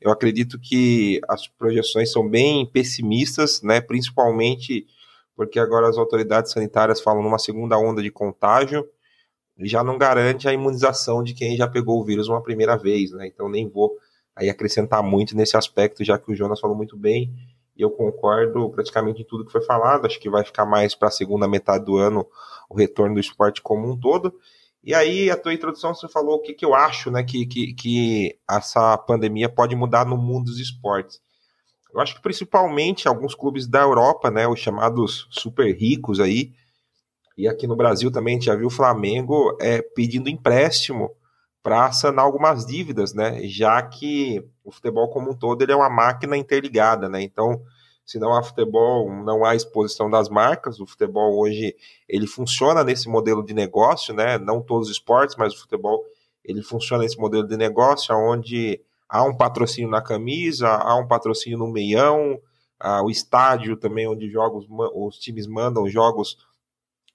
Eu 0.00 0.12
acredito 0.12 0.58
que 0.60 1.20
as 1.28 1.48
projeções 1.48 2.12
são 2.12 2.26
bem 2.26 2.64
pessimistas, 2.64 3.62
né? 3.62 3.80
Principalmente 3.80 4.86
porque 5.34 5.58
agora 5.58 5.88
as 5.88 5.98
autoridades 5.98 6.52
sanitárias 6.52 7.00
falam 7.00 7.22
numa 7.22 7.38
segunda 7.38 7.76
onda 7.76 8.00
de 8.00 8.10
contágio 8.10 8.88
e 9.58 9.68
já 9.68 9.82
não 9.82 9.98
garante 9.98 10.48
a 10.48 10.52
imunização 10.52 11.22
de 11.22 11.34
quem 11.34 11.56
já 11.56 11.66
pegou 11.66 12.00
o 12.00 12.04
vírus 12.04 12.28
uma 12.28 12.42
primeira 12.42 12.76
vez, 12.76 13.10
né? 13.10 13.26
Então 13.26 13.48
nem 13.48 13.68
vou 13.68 13.96
aí 14.36 14.48
acrescentar 14.48 15.02
muito 15.02 15.36
nesse 15.36 15.56
aspecto, 15.56 16.04
já 16.04 16.16
que 16.16 16.30
o 16.30 16.34
Jonas 16.34 16.60
falou 16.60 16.76
muito 16.76 16.96
bem 16.96 17.30
eu 17.76 17.90
concordo 17.90 18.70
praticamente 18.70 19.22
em 19.22 19.24
tudo 19.24 19.44
que 19.44 19.52
foi 19.52 19.62
falado. 19.62 20.06
Acho 20.06 20.20
que 20.20 20.30
vai 20.30 20.44
ficar 20.44 20.66
mais 20.66 20.94
para 20.94 21.08
a 21.08 21.12
segunda 21.12 21.48
metade 21.48 21.84
do 21.84 21.96
ano 21.96 22.26
o 22.68 22.76
retorno 22.76 23.14
do 23.14 23.20
esporte 23.20 23.62
como 23.62 23.90
um 23.90 23.98
todo. 23.98 24.34
E 24.82 24.94
aí, 24.94 25.30
a 25.30 25.36
tua 25.36 25.52
introdução, 25.52 25.94
você 25.94 26.08
falou 26.08 26.36
o 26.36 26.40
que, 26.40 26.54
que 26.54 26.64
eu 26.64 26.74
acho 26.74 27.10
né, 27.10 27.22
que, 27.22 27.44
que, 27.46 27.74
que 27.74 28.38
essa 28.48 28.96
pandemia 28.96 29.48
pode 29.48 29.76
mudar 29.76 30.06
no 30.06 30.16
mundo 30.16 30.46
dos 30.46 30.58
esportes. 30.58 31.20
Eu 31.92 32.00
acho 32.00 32.14
que 32.14 32.22
principalmente 32.22 33.06
alguns 33.06 33.34
clubes 33.34 33.66
da 33.66 33.80
Europa, 33.80 34.30
né, 34.30 34.46
os 34.48 34.58
chamados 34.58 35.26
super 35.30 35.76
ricos 35.76 36.20
aí, 36.20 36.52
e 37.36 37.48
aqui 37.48 37.66
no 37.66 37.76
Brasil 37.76 38.10
também 38.10 38.34
a 38.34 38.38
gente 38.38 38.46
já 38.46 38.54
viu 38.54 38.68
o 38.68 38.70
Flamengo 38.70 39.56
é, 39.60 39.82
pedindo 39.82 40.28
empréstimo 40.28 41.10
para 41.62 41.90
sanar 41.92 42.24
algumas 42.24 42.64
dívidas, 42.64 43.14
né? 43.14 43.42
Já 43.44 43.80
que 43.82 44.46
o 44.70 44.72
futebol 44.72 45.08
como 45.10 45.30
um 45.30 45.36
todo 45.36 45.60
ele 45.62 45.72
é 45.72 45.76
uma 45.76 45.90
máquina 45.90 46.36
interligada, 46.36 47.08
né? 47.08 47.20
Então, 47.22 47.60
se 48.06 48.18
não 48.18 48.34
há 48.34 48.42
futebol, 48.42 49.10
não 49.22 49.44
há 49.44 49.54
exposição 49.54 50.08
das 50.08 50.28
marcas. 50.28 50.80
O 50.80 50.86
futebol 50.86 51.38
hoje 51.38 51.76
ele 52.08 52.26
funciona 52.26 52.82
nesse 52.82 53.08
modelo 53.08 53.44
de 53.44 53.52
negócio, 53.52 54.14
né? 54.14 54.38
Não 54.38 54.62
todos 54.62 54.88
os 54.88 54.94
esportes, 54.94 55.36
mas 55.36 55.52
o 55.54 55.60
futebol 55.60 56.04
ele 56.44 56.62
funciona 56.62 57.02
nesse 57.02 57.18
modelo 57.18 57.46
de 57.46 57.56
negócio, 57.56 58.14
onde 58.16 58.80
há 59.08 59.22
um 59.24 59.36
patrocínio 59.36 59.90
na 59.90 60.00
camisa, 60.00 60.68
há 60.68 60.96
um 60.96 61.06
patrocínio 61.06 61.58
no 61.58 61.70
meião, 61.70 62.40
ah, 62.78 63.02
o 63.02 63.10
estádio 63.10 63.76
também 63.76 64.08
onde 64.08 64.30
jogos, 64.30 64.66
os 64.94 65.18
times 65.18 65.46
mandam 65.46 65.88
jogos 65.88 66.38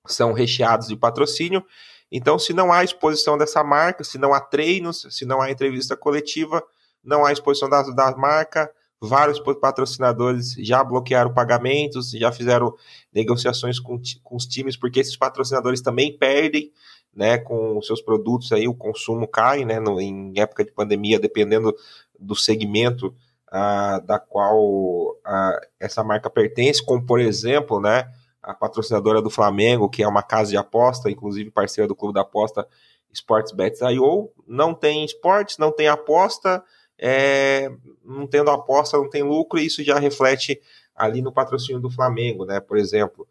são 0.05 0.33
recheados 0.33 0.87
de 0.87 0.95
patrocínio. 0.95 1.65
Então, 2.11 2.37
se 2.37 2.53
não 2.53 2.71
há 2.71 2.83
exposição 2.83 3.37
dessa 3.37 3.63
marca, 3.63 4.03
se 4.03 4.17
não 4.17 4.33
há 4.33 4.39
treinos, 4.39 5.07
se 5.09 5.25
não 5.25 5.41
há 5.41 5.49
entrevista 5.49 5.97
coletiva, 5.97 6.63
não 7.05 7.25
há 7.25 7.31
exposição 7.31 7.69
da, 7.69 7.81
da 7.83 8.15
marca, 8.17 8.69
vários 8.99 9.39
patrocinadores 9.39 10.53
já 10.57 10.83
bloquearam 10.83 11.33
pagamentos, 11.33 12.11
já 12.11 12.31
fizeram 12.31 12.73
negociações 13.13 13.79
com, 13.79 14.01
com 14.23 14.35
os 14.35 14.45
times, 14.45 14.75
porque 14.75 14.99
esses 14.99 15.15
patrocinadores 15.15 15.81
também 15.81 16.17
perdem 16.17 16.71
né, 17.15 17.37
com 17.37 17.81
seus 17.81 18.01
produtos 18.01 18.51
aí, 18.51 18.67
o 18.67 18.73
consumo 18.73 19.27
cai, 19.27 19.63
né, 19.63 19.79
no, 19.79 20.01
em 20.01 20.33
época 20.35 20.65
de 20.65 20.71
pandemia, 20.71 21.19
dependendo 21.19 21.73
do 22.19 22.35
segmento 22.35 23.15
ah, 23.49 23.99
da 23.99 24.19
qual 24.19 25.17
ah, 25.23 25.59
essa 25.79 26.03
marca 26.03 26.29
pertence, 26.29 26.83
como 26.83 27.05
por 27.05 27.19
exemplo, 27.19 27.79
né, 27.79 28.11
a 28.43 28.53
patrocinadora 28.53 29.21
do 29.21 29.29
Flamengo, 29.29 29.89
que 29.89 30.03
é 30.03 30.07
uma 30.07 30.21
casa 30.21 30.51
de 30.51 30.57
aposta, 30.57 31.09
inclusive 31.09 31.51
parceira 31.51 31.87
do 31.87 31.95
clube 31.95 32.13
da 32.13 32.21
aposta 32.21 32.67
SportsBets.io, 33.13 34.29
não 34.45 34.73
tem 34.73 35.05
esportes, 35.05 35.57
não 35.57 35.71
tem 35.71 35.87
aposta, 35.87 36.61
é, 36.97 37.69
não 38.03 38.27
tendo 38.27 38.51
aposta, 38.51 38.97
não 38.97 39.09
tem 39.09 39.23
lucro, 39.23 39.59
e 39.59 39.65
isso 39.65 39.83
já 39.83 39.99
reflete 39.99 40.59
ali 40.95 41.21
no 41.21 41.31
patrocínio 41.31 41.81
do 41.81 41.89
Flamengo, 41.89 42.45
né, 42.45 42.59
por 42.59 42.77
exemplo. 42.77 43.27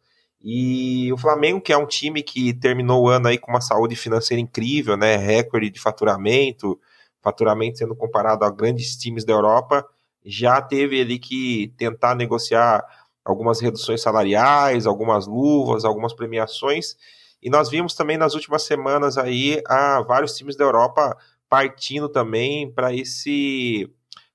E 0.47 1.11
o 1.11 1.17
Flamengo, 1.17 1.59
que 1.59 1.73
é 1.73 1.79
um 1.79 1.87
time 1.87 2.23
que 2.23 2.53
terminou 2.53 3.03
o 3.03 3.09
ano 3.09 3.29
aí 3.29 3.39
com 3.39 3.51
uma 3.51 3.63
saúde 3.63 3.97
financeira 3.97 4.39
incrível, 4.39 4.95
né? 4.95 5.17
Recorde 5.17 5.71
de 5.71 5.81
faturamento, 5.81 6.79
faturamento 7.23 7.79
sendo 7.79 7.97
comparado 7.97 8.45
a 8.45 8.51
grandes 8.51 8.95
times 8.95 9.25
da 9.25 9.33
Europa, 9.33 9.89
já 10.23 10.61
teve 10.61 11.01
ali 11.01 11.19
que 11.19 11.73
tentar 11.79 12.15
negociar 12.15 12.85
algumas 13.25 13.59
reduções 13.59 14.03
salariais, 14.03 14.87
algumas 14.87 15.27
luvas, 15.27 15.87
algumas 15.87 16.13
premiações. 16.13 16.95
E 17.43 17.49
nós 17.49 17.71
vimos 17.71 17.95
também 17.95 18.19
nas 18.19 18.35
últimas 18.35 18.65
semanas 18.65 19.17
aí 19.17 19.63
a 19.67 20.03
vários 20.03 20.37
times 20.37 20.57
da 20.57 20.65
Europa 20.65 21.17
partindo 21.55 22.09
também 22.09 22.69
para 22.69 22.93
esse 22.93 23.89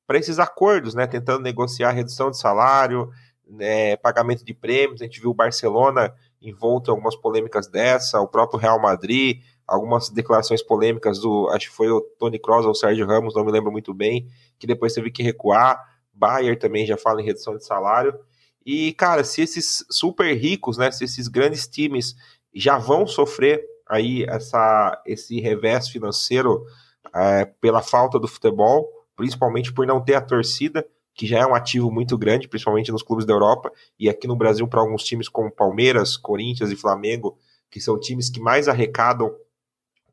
para 0.08 0.18
esses 0.18 0.40
acordos, 0.40 0.96
né, 0.96 1.06
tentando 1.06 1.44
negociar 1.44 1.92
redução 1.92 2.32
de 2.32 2.38
salário, 2.38 3.10
né, 3.46 3.98
pagamento 3.98 4.44
de 4.44 4.54
prêmios, 4.54 5.02
a 5.02 5.04
gente 5.04 5.20
viu 5.20 5.30
o 5.30 5.36
Barcelona 5.36 6.16
envolto 6.42 6.90
em 6.90 6.94
algumas 6.94 7.16
polêmicas 7.16 7.68
dessa, 7.68 8.22
o 8.22 8.28
próprio 8.28 8.58
Real 8.58 8.82
Madrid, 8.82 9.44
algumas 9.68 10.10
declarações 10.10 10.64
polêmicas 10.64 11.20
do, 11.20 11.50
acho 11.50 11.70
que 11.70 11.76
foi 11.76 11.92
o 11.92 12.02
Tony 12.18 12.40
Kroos 12.40 12.66
ou 12.66 12.72
o 12.72 12.76
Sérgio 12.76 13.06
Ramos, 13.06 13.36
não 13.36 13.46
me 13.46 13.52
lembro 13.52 13.72
muito 13.72 13.94
bem, 13.94 14.28
que 14.58 14.66
depois 14.66 14.94
teve 14.94 15.12
que 15.12 15.22
recuar, 15.22 15.78
Bayern 16.14 16.58
também 16.58 16.88
já 16.88 16.98
fala 16.98 17.22
em 17.22 17.26
redução 17.26 17.56
de 17.56 17.66
salário, 17.66 18.18
e 18.66 18.94
cara, 18.94 19.24
se 19.26 19.42
esses 19.42 19.86
super 19.92 20.34
ricos, 20.34 20.78
né, 20.78 20.90
se 20.90 21.04
esses 21.04 21.28
grandes 21.28 21.68
times 21.68 22.16
já 22.56 22.78
vão 22.78 23.06
sofrer 23.06 23.62
aí 23.88 24.24
essa, 24.24 25.00
esse 25.06 25.40
revés 25.40 25.90
financeiro 25.90 26.66
é, 27.14 27.46
pela 27.46 27.82
falta 27.82 28.20
do 28.20 28.28
futebol, 28.28 28.88
principalmente 29.16 29.74
por 29.74 29.86
não 29.86 30.04
ter 30.04 30.16
a 30.16 30.22
torcida, 30.22 30.86
que 31.14 31.28
já 31.28 31.40
é 31.40 31.46
um 31.46 31.54
ativo 31.54 31.92
muito 31.92 32.18
grande, 32.18 32.48
principalmente 32.48 32.92
nos 32.92 33.04
clubes 33.04 33.26
da 33.26 33.34
Europa, 33.34 33.72
e 34.00 34.10
aqui 34.10 34.28
no 34.28 34.36
Brasil 34.36 34.68
para 34.68 34.80
alguns 34.80 35.04
times 35.04 35.28
como 35.28 35.52
Palmeiras, 35.52 36.16
Corinthians 36.16 36.72
e 36.72 36.76
Flamengo, 36.76 37.38
que 37.70 37.82
são 37.82 38.00
times 38.00 38.30
que 38.30 38.40
mais 38.40 38.68
arrecadam 38.68 39.36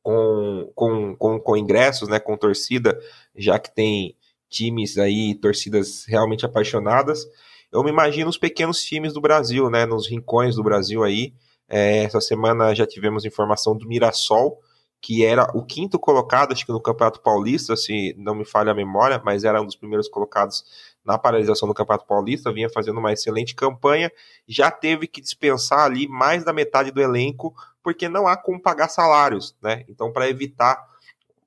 com, 0.03 0.71
com, 0.75 1.17
com, 1.17 1.41
com 1.41 1.57
ingressos, 1.57 2.09
né, 2.09 2.19
com 2.19 2.37
torcida, 2.37 2.99
já 3.37 3.59
que 3.59 3.75
tem 3.75 4.17
times 4.49 4.99
aí, 4.99 5.35
torcidas 5.35 6.05
realmente 6.07 6.47
apaixonadas. 6.47 7.27
Eu 7.73 7.83
me 7.83 7.91
imagino 7.91 8.31
os 8.31 8.39
pequenos 8.39 8.83
times 8.83 9.13
do 9.13 9.21
Brasil, 9.21 9.69
né, 9.69 9.85
nos 9.87 10.09
rincões 10.09 10.57
do 10.57 10.63
Brasil 10.63 11.03
aí. 11.03 11.33
É, 11.69 12.05
essa 12.05 12.21
semana 12.21 12.75
já 12.75 12.87
tivemos 12.87 13.25
informação 13.25 13.77
do 13.77 13.87
Mirassol, 13.87 14.61
que 15.01 15.25
era 15.25 15.45
o 15.55 15.65
quinto 15.65 15.99
colocado, 15.99 16.53
acho 16.53 16.67
que 16.67 16.73
no 16.73 16.81
Campeonato 16.81 17.21
Paulista, 17.21 17.77
se 17.77 18.15
não 18.19 18.35
me 18.35 18.45
falha 18.45 18.73
a 18.73 18.75
memória, 18.75 19.21
mas 19.25 19.45
era 19.45 19.61
um 19.61 19.67
dos 19.67 19.77
primeiros 19.77 20.09
colocados 20.09 20.65
na 21.05 21.17
paralisação 21.17 21.69
do 21.69 21.75
Campeonato 21.75 22.07
Paulista, 22.07 22.53
vinha 22.53 22.69
fazendo 22.69 22.99
uma 22.99 23.13
excelente 23.13 23.55
campanha, 23.55 24.11
já 24.49 24.71
teve 24.71 25.07
que 25.07 25.21
dispensar 25.21 25.81
ali 25.81 26.09
mais 26.09 26.45
da 26.45 26.53
metade 26.53 26.91
do 26.91 27.01
elenco, 27.01 27.55
porque 27.83 28.09
não 28.09 28.27
há 28.27 28.37
como 28.37 28.61
pagar 28.61 28.89
salários, 28.89 29.55
né? 29.63 29.85
Então, 29.89 30.13
para 30.13 30.29
evitar 30.29 30.85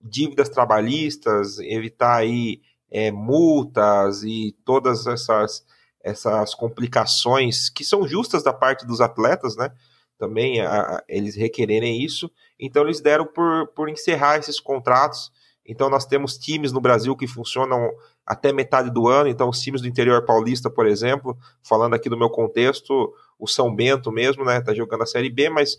dívidas 0.02 0.48
trabalhistas, 0.48 1.60
evitar 1.60 2.16
aí 2.16 2.62
é, 2.90 3.12
multas 3.12 4.24
e 4.24 4.56
todas 4.64 5.06
essas, 5.06 5.66
essas 6.02 6.56
complicações 6.56 7.70
que 7.70 7.84
são 7.84 8.08
justas 8.08 8.42
da 8.42 8.54
parte 8.54 8.86
dos 8.86 9.02
atletas, 9.02 9.58
né? 9.58 9.70
Também 10.18 10.62
a, 10.62 11.04
eles 11.08 11.36
requererem 11.36 12.02
isso, 12.02 12.32
então 12.60 12.84
eles 12.84 13.00
deram 13.00 13.26
por, 13.26 13.68
por 13.68 13.88
encerrar 13.90 14.38
esses 14.38 14.60
contratos. 14.60 15.32
Então 15.66 15.90
nós 15.90 16.06
temos 16.06 16.38
times 16.38 16.72
no 16.72 16.82
Brasil 16.82 17.16
que 17.16 17.28
funcionam 17.28 17.92
até 18.26 18.52
metade 18.54 18.92
do 18.92 19.08
ano. 19.08 19.28
Então, 19.28 19.50
os 19.50 19.60
times 19.60 19.82
do 19.82 19.88
interior 19.88 20.24
paulista, 20.24 20.70
por 20.70 20.86
exemplo, 20.86 21.36
falando 21.64 21.96
aqui 21.96 22.10
do 22.10 22.18
meu 22.18 22.30
contexto, 22.30 23.12
o 23.40 23.48
São 23.48 23.74
Bento 23.74 24.12
mesmo, 24.12 24.46
né, 24.46 24.62
tá 24.62 24.74
jogando 24.74 25.02
a 25.02 25.06
Série 25.08 25.32
B, 25.32 25.50
mas 25.50 25.78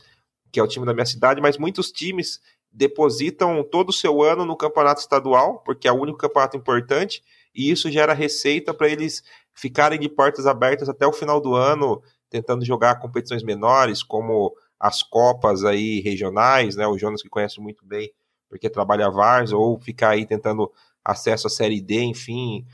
que 0.50 0.58
é 0.58 0.62
o 0.62 0.66
time 0.66 0.84
da 0.84 0.92
minha 0.92 1.06
cidade, 1.06 1.40
mas 1.40 1.56
muitos 1.56 1.92
times 1.92 2.40
depositam 2.72 3.62
todo 3.62 3.90
o 3.90 3.92
seu 3.92 4.20
ano 4.22 4.44
no 4.44 4.56
campeonato 4.56 5.00
estadual, 5.00 5.60
porque 5.64 5.86
é 5.86 5.92
o 5.92 6.00
único 6.00 6.18
campeonato 6.18 6.56
importante, 6.56 7.22
e 7.54 7.70
isso 7.70 7.88
gera 7.88 8.12
receita 8.12 8.74
para 8.74 8.88
eles 8.88 9.22
ficarem 9.54 9.98
de 9.98 10.08
portas 10.08 10.46
abertas 10.46 10.88
até 10.88 11.06
o 11.06 11.12
final 11.12 11.40
do 11.40 11.54
ano, 11.54 12.02
tentando 12.28 12.64
jogar 12.64 12.98
competições 13.00 13.44
menores, 13.44 14.02
como 14.02 14.54
as 14.80 15.02
copas 15.02 15.62
aí 15.62 16.00
regionais, 16.00 16.74
né? 16.74 16.86
O 16.86 16.96
Jonas 16.96 17.22
que 17.22 17.28
conhece 17.28 17.60
muito 17.60 17.84
bem, 17.84 18.10
porque 18.48 18.70
trabalha 18.70 19.06
a 19.06 19.10
Vars, 19.10 19.52
ou 19.52 19.78
ficar 19.78 20.10
aí 20.10 20.24
tentando 20.24 20.72
acesso 21.04 21.46
à 21.46 21.50
Série 21.50 21.82
D, 21.82 22.00
enfim. 22.02 22.66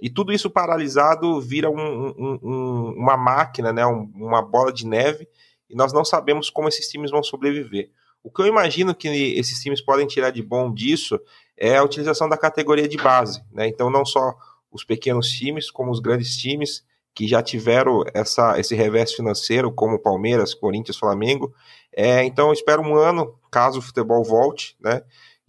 E 0.00 0.10
tudo 0.10 0.32
isso 0.32 0.50
paralisado 0.50 1.40
vira 1.40 1.70
um, 1.70 2.08
um, 2.08 2.38
um, 2.42 2.94
uma 2.96 3.16
máquina, 3.16 3.72
né, 3.72 3.86
uma 3.86 4.42
bola 4.42 4.72
de 4.72 4.84
neve, 4.84 5.28
e 5.70 5.76
nós 5.76 5.92
não 5.92 6.04
sabemos 6.04 6.50
como 6.50 6.68
esses 6.68 6.88
times 6.88 7.12
vão 7.12 7.22
sobreviver. 7.22 7.90
O 8.22 8.30
que 8.30 8.42
eu 8.42 8.46
imagino 8.46 8.94
que 8.94 9.08
esses 9.08 9.60
times 9.60 9.80
podem 9.80 10.06
tirar 10.06 10.30
de 10.30 10.42
bom 10.42 10.72
disso 10.72 11.20
é 11.56 11.76
a 11.76 11.84
utilização 11.84 12.28
da 12.28 12.36
categoria 12.36 12.88
de 12.88 12.96
base. 12.96 13.42
Né? 13.52 13.68
Então, 13.68 13.90
não 13.90 14.04
só 14.04 14.34
os 14.70 14.84
pequenos 14.84 15.28
times, 15.28 15.70
como 15.70 15.90
os 15.90 16.00
grandes 16.00 16.36
times 16.36 16.84
que 17.14 17.26
já 17.28 17.42
tiveram 17.42 18.02
essa, 18.14 18.58
esse 18.58 18.74
revés 18.74 19.12
financeiro, 19.12 19.72
como 19.72 19.98
Palmeiras, 19.98 20.54
Corinthians, 20.54 20.96
Flamengo. 20.96 21.54
É, 21.94 22.24
então, 22.24 22.52
espero 22.52 22.82
um 22.82 22.96
ano, 22.96 23.38
caso 23.50 23.78
o 23.78 23.82
futebol 23.82 24.24
volte, 24.24 24.76
né? 24.80 25.02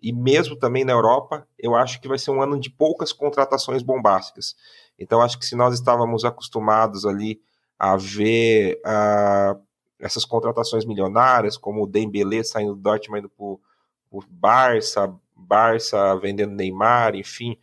e 0.04 0.12
mesmo 0.12 0.58
também 0.58 0.84
na 0.84 0.92
Europa, 0.92 1.48
eu 1.58 1.74
acho 1.74 2.02
que 2.02 2.10
vai 2.10 2.18
ser 2.18 2.32
um 2.32 2.42
ano 2.42 2.60
de 2.60 2.70
poucas 2.70 3.14
contratações 3.14 3.82
bombásticas. 3.82 4.54
Então, 5.00 5.22
acho 5.22 5.40
que 5.40 5.46
se 5.46 5.56
nós 5.56 5.74
estávamos 5.74 6.26
acostumados 6.26 7.06
ali 7.06 7.42
a 7.80 7.96
ver 7.96 8.82
uh, 8.86 9.58
essas 9.98 10.26
contratações 10.26 10.84
milionárias, 10.84 11.56
como 11.56 11.84
o 11.84 11.88
Dembélé 11.88 12.44
saindo 12.44 12.76
do 12.76 12.82
Dortmund 12.82 13.20
indo 13.20 13.30
para 13.30 13.46
o 13.46 14.24
Barça, 14.30 15.16
Barça 15.34 16.16
vendendo 16.18 16.54
Neymar, 16.54 17.16
enfim, 17.16 17.58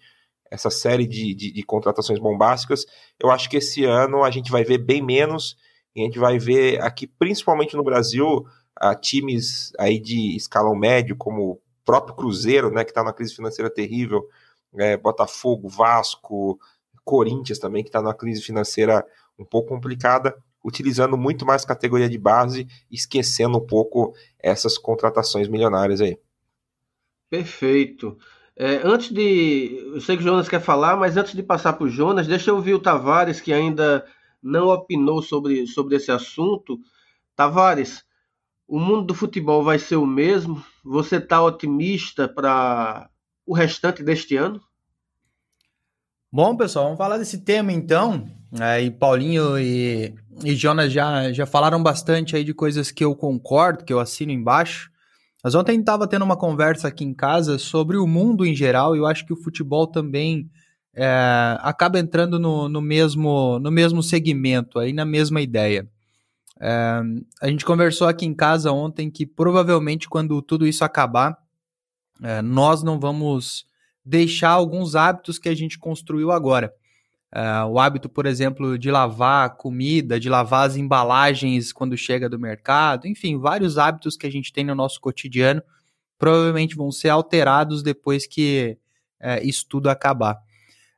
essa 0.51 0.71
série 0.71 1.07
de, 1.07 1.35
de, 1.35 1.53
de, 1.53 1.63
contratações 1.63 2.19
bombásticas, 2.19 2.85
eu 3.23 3.31
acho 3.31 3.49
que 3.49 3.59
esse 3.59 3.85
ano 3.85 4.25
a 4.25 4.31
gente 4.31 4.51
vai 4.51 4.65
ver 4.65 4.79
bem 4.79 5.01
menos, 5.01 5.57
e 5.95 6.03
a 6.03 6.05
gente 6.05 6.19
vai 6.19 6.39
ver 6.39 6.81
aqui, 6.83 7.07
principalmente 7.07 7.77
no 7.77 7.85
Brasil, 7.85 8.45
uh, 8.83 9.01
times 9.01 9.73
aí 9.79 10.01
de 10.01 10.37
escalão 10.37 10.75
médio, 10.75 11.17
como 11.17 11.61
próprio 11.85 12.15
Cruzeiro, 12.15 12.71
né, 12.71 12.85
que 12.85 12.91
está 12.91 13.03
numa 13.03 13.13
crise 13.13 13.35
financeira 13.35 13.71
terrível, 13.71 14.29
é, 14.79 14.97
Botafogo, 14.97 15.69
Vasco, 15.69 16.59
Corinthians 17.05 17.59
também, 17.59 17.83
que 17.83 17.89
está 17.89 18.01
numa 18.01 18.15
crise 18.15 18.43
financeira 18.43 19.05
um 19.39 19.45
pouco 19.45 19.69
complicada, 19.69 20.37
utilizando 20.65 21.17
muito 21.17 21.47
mais 21.47 21.65
categoria 21.65 22.09
de 22.09 22.19
base, 22.19 22.69
esquecendo 22.91 23.59
um 23.59 23.67
pouco 23.67 24.15
essas 24.39 24.77
contratações 24.77 25.49
milionárias 25.49 26.01
aí. 26.01 26.19
Perfeito. 27.29 28.19
É, 28.63 28.83
antes 28.85 29.11
de. 29.11 29.91
Eu 29.95 30.03
sei 30.03 30.19
que 30.19 30.23
o 30.23 30.27
Jonas 30.27 30.47
quer 30.47 30.61
falar, 30.61 30.95
mas 30.95 31.17
antes 31.17 31.33
de 31.33 31.43
passar 31.43 31.73
para 31.73 31.85
o 31.85 31.89
Jonas, 31.89 32.27
deixa 32.27 32.51
eu 32.51 32.57
ouvir 32.57 32.75
o 32.75 32.79
Tavares, 32.79 33.41
que 33.41 33.55
ainda 33.55 34.05
não 34.43 34.69
opinou 34.69 35.23
sobre, 35.23 35.67
sobre 35.67 35.97
esse 35.97 36.13
assunto. 36.13 36.79
Tavares, 37.35 38.05
o 38.69 38.79
mundo 38.79 39.07
do 39.07 39.15
futebol 39.15 39.65
vai 39.65 39.79
ser 39.79 39.97
o 39.97 40.05
mesmo? 40.05 40.63
Você 40.85 41.17
está 41.17 41.43
otimista 41.43 42.29
para 42.29 43.09
o 43.47 43.55
restante 43.55 44.03
deste 44.03 44.37
ano? 44.37 44.61
Bom, 46.31 46.55
pessoal, 46.55 46.85
vamos 46.85 46.99
falar 46.99 47.17
desse 47.17 47.39
tema 47.39 47.73
então. 47.73 48.31
É, 48.61 48.83
e 48.83 48.91
Paulinho 48.91 49.59
e, 49.59 50.15
e 50.45 50.55
Jonas 50.55 50.93
já, 50.93 51.33
já 51.33 51.47
falaram 51.47 51.83
bastante 51.83 52.37
aí 52.37 52.45
de 52.45 52.53
coisas 52.53 52.91
que 52.91 53.03
eu 53.03 53.17
concordo, 53.17 53.87
que 53.87 53.93
eu 53.93 54.01
assino 54.01 54.33
embaixo. 54.33 54.91
Mas 55.43 55.55
ontem 55.55 55.81
estava 55.81 56.07
tendo 56.07 56.25
uma 56.25 56.37
conversa 56.37 56.89
aqui 56.89 57.05
em 57.05 57.15
casa 57.15 57.59
sobre 57.59 57.97
o 57.97 58.07
mundo 58.07 58.45
em 58.45 58.55
geral, 58.55 58.95
e 58.95 58.99
eu 58.99 59.07
acho 59.07 59.25
que 59.25 59.33
o 59.33 59.43
futebol 59.43 59.87
também 59.87 60.51
é, 60.95 61.57
acaba 61.61 61.99
entrando 61.99 62.39
no, 62.39 62.69
no, 62.69 62.81
mesmo, 62.81 63.59
no 63.59 63.71
mesmo 63.71 64.03
segmento, 64.03 64.79
aí 64.79 64.93
na 64.93 65.05
mesma 65.05 65.41
ideia. 65.41 65.89
É, 66.61 67.01
a 67.41 67.49
gente 67.49 67.65
conversou 67.65 68.07
aqui 68.07 68.27
em 68.27 68.35
casa 68.35 68.71
ontem 68.71 69.11
que 69.11 69.25
provavelmente 69.25 70.09
quando 70.09 70.43
tudo 70.43 70.67
isso 70.67 70.85
acabar, 70.85 71.39
é, 72.23 72.43
nós 72.43 72.83
não 72.83 73.01
vamos 73.01 73.65
deixar 74.05 74.51
alguns 74.51 74.95
hábitos 74.95 75.39
que 75.39 75.49
a 75.49 75.55
gente 75.55 75.79
construiu 75.79 76.31
agora. 76.31 76.73
É, 77.33 77.65
o 77.65 77.79
hábito, 77.79 78.09
por 78.09 78.27
exemplo, 78.27 78.79
de 78.79 78.91
lavar 78.91 79.57
comida, 79.57 80.19
de 80.19 80.29
lavar 80.29 80.67
as 80.67 80.77
embalagens 80.77 81.73
quando 81.73 81.97
chega 81.97 82.29
do 82.29 82.39
mercado, 82.39 83.07
enfim, 83.07 83.39
vários 83.39 83.79
hábitos 83.79 84.17
que 84.17 84.27
a 84.27 84.31
gente 84.31 84.53
tem 84.53 84.65
no 84.65 84.75
nosso 84.75 85.01
cotidiano 85.01 85.63
provavelmente 86.19 86.77
vão 86.77 86.93
ser 86.93 87.09
alterados 87.09 87.83
depois 87.83 88.27
que 88.27 88.77
é, 89.19 89.43
isso 89.43 89.65
tudo 89.69 89.89
acabar. 89.89 90.39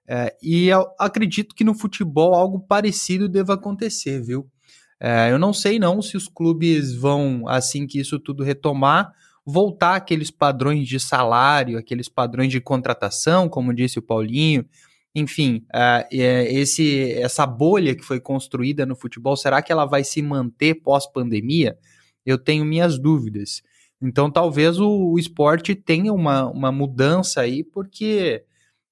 É, 0.07 0.35
e 0.43 0.67
eu 0.67 0.87
acredito 0.99 1.55
que 1.55 1.63
no 1.63 1.75
futebol 1.75 2.35
algo 2.35 2.59
parecido 2.59 3.29
deva 3.29 3.55
acontecer, 3.55 4.21
viu? 4.21 4.51
É, 4.99 5.31
eu 5.31 5.39
não 5.39 5.53
sei 5.53 5.79
não 5.79 6.03
se 6.03 6.17
os 6.17 6.29
clubes 6.29 6.95
vão, 6.95 7.45
assim 7.47 7.87
que 7.87 8.01
isso 8.01 8.19
tudo 8.19 8.43
retomar, 8.43 9.13
voltar 9.45 9.97
aqueles 9.97 10.31
padrões 10.31 10.89
de 10.89 10.99
salário, 10.99 11.79
aqueles 11.79 12.09
padrões 12.09 12.51
de 12.51 12.61
contratação, 12.61 13.49
como 13.49 13.75
disse 13.75 13.99
o 13.99 14.03
Paulinho. 14.03 14.65
Enfim, 15.15 15.67
uh, 15.75 16.07
esse, 16.11 17.13
essa 17.13 17.47
bolha 17.47 17.95
que 17.95 18.03
foi 18.03 18.19
construída 18.19 18.87
no 18.87 18.97
futebol, 18.97 19.37
será 19.37 19.61
que 19.61 19.71
ela 19.71 19.85
vai 19.85 20.03
se 20.05 20.23
manter 20.23 20.77
pós-pandemia? 20.77 21.77
Eu 22.25 22.39
tenho 22.39 22.65
minhas 22.65 22.99
dúvidas. 22.99 23.63
Então, 24.01 24.31
talvez 24.31 24.81
o, 24.81 25.13
o 25.13 25.19
esporte 25.19 25.75
tenha 25.75 26.13
uma, 26.13 26.49
uma 26.51 26.73
mudança 26.73 27.43
aí, 27.43 27.63
porque 27.63 28.45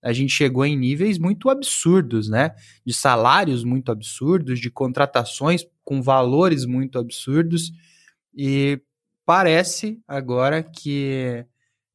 a 0.03 0.13
gente 0.13 0.33
chegou 0.33 0.65
em 0.65 0.77
níveis 0.77 1.19
muito 1.19 1.51
absurdos, 1.51 2.29
né? 2.29 2.55
De 2.85 2.93
salários 2.93 3.65
muito 3.65 3.91
absurdos, 3.91 4.61
de 4.61 4.71
contratações 4.71 5.65
com 5.85 6.03
valores 6.03 6.65
muito 6.65 6.99
absurdos. 6.99 7.73
E 8.35 8.81
parece 9.27 10.01
agora 10.07 10.63
que 10.63 11.45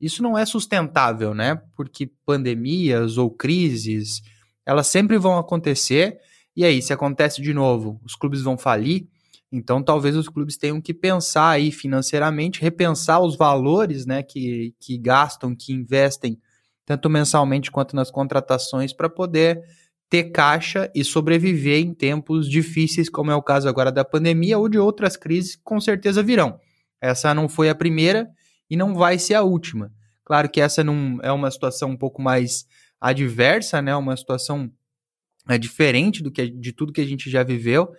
isso 0.05 0.21
não 0.21 0.37
é 0.37 0.45
sustentável, 0.45 1.33
né? 1.33 1.59
Porque 1.75 2.11
pandemias 2.25 3.17
ou 3.17 3.31
crises, 3.31 4.21
elas 4.65 4.87
sempre 4.87 5.17
vão 5.17 5.37
acontecer. 5.37 6.19
E 6.55 6.63
aí, 6.63 6.81
se 6.81 6.93
acontece 6.93 7.41
de 7.41 7.53
novo, 7.53 7.99
os 8.05 8.15
clubes 8.15 8.41
vão 8.41 8.57
falir. 8.57 9.07
Então, 9.51 9.81
talvez 9.81 10.15
os 10.15 10.29
clubes 10.29 10.57
tenham 10.57 10.79
que 10.79 10.93
pensar 10.93 11.49
aí 11.49 11.71
financeiramente, 11.71 12.61
repensar 12.61 13.19
os 13.19 13.35
valores, 13.35 14.05
né, 14.05 14.21
que, 14.21 14.75
que 14.79 14.97
gastam, 14.97 15.55
que 15.55 15.73
investem, 15.73 16.39
tanto 16.85 17.09
mensalmente 17.09 17.71
quanto 17.71 17.95
nas 17.95 18.11
contratações, 18.11 18.93
para 18.93 19.09
poder 19.09 19.63
ter 20.07 20.25
caixa 20.25 20.91
e 20.93 21.03
sobreviver 21.03 21.79
em 21.79 21.93
tempos 21.93 22.47
difíceis, 22.47 23.09
como 23.09 23.31
é 23.31 23.35
o 23.35 23.41
caso 23.41 23.67
agora 23.67 23.91
da 23.91 24.05
pandemia 24.05 24.59
ou 24.59 24.69
de 24.69 24.77
outras 24.77 25.17
crises 25.17 25.55
que 25.55 25.63
com 25.63 25.79
certeza 25.81 26.21
virão. 26.21 26.59
Essa 27.01 27.33
não 27.33 27.49
foi 27.49 27.69
a 27.69 27.75
primeira 27.75 28.29
e 28.69 28.75
não 28.75 28.95
vai 28.95 29.19
ser 29.19 29.35
a 29.35 29.43
última. 29.43 29.91
Claro 30.23 30.49
que 30.49 30.59
essa 30.59 30.83
não 30.83 31.19
é 31.21 31.31
uma 31.31 31.51
situação 31.51 31.91
um 31.91 31.97
pouco 31.97 32.21
mais 32.21 32.65
adversa, 32.99 33.81
né? 33.81 33.95
Uma 33.95 34.17
situação 34.17 34.71
é, 35.47 35.57
diferente 35.57 36.23
do 36.23 36.31
que 36.31 36.49
de 36.49 36.71
tudo 36.71 36.93
que 36.93 37.01
a 37.01 37.05
gente 37.05 37.29
já 37.29 37.43
viveu, 37.43 37.91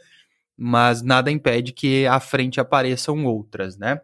mas 0.57 1.03
nada 1.03 1.31
impede 1.31 1.73
que 1.73 2.07
à 2.07 2.19
frente 2.19 2.61
apareçam 2.61 3.25
outras, 3.25 3.77
né? 3.77 4.01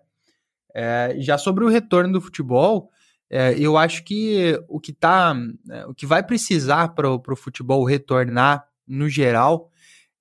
É, 0.74 1.16
já 1.18 1.36
sobre 1.36 1.64
o 1.64 1.68
retorno 1.68 2.12
do 2.12 2.20
futebol, 2.20 2.90
é, 3.28 3.54
eu 3.58 3.76
acho 3.76 4.04
que 4.04 4.58
o 4.68 4.78
que 4.78 4.92
tá, 4.92 5.34
é, 5.70 5.86
o 5.86 5.94
que 5.94 6.06
vai 6.06 6.22
precisar 6.22 6.88
para 6.88 7.10
o 7.10 7.36
futebol 7.36 7.84
retornar 7.84 8.66
no 8.86 9.08
geral 9.08 9.70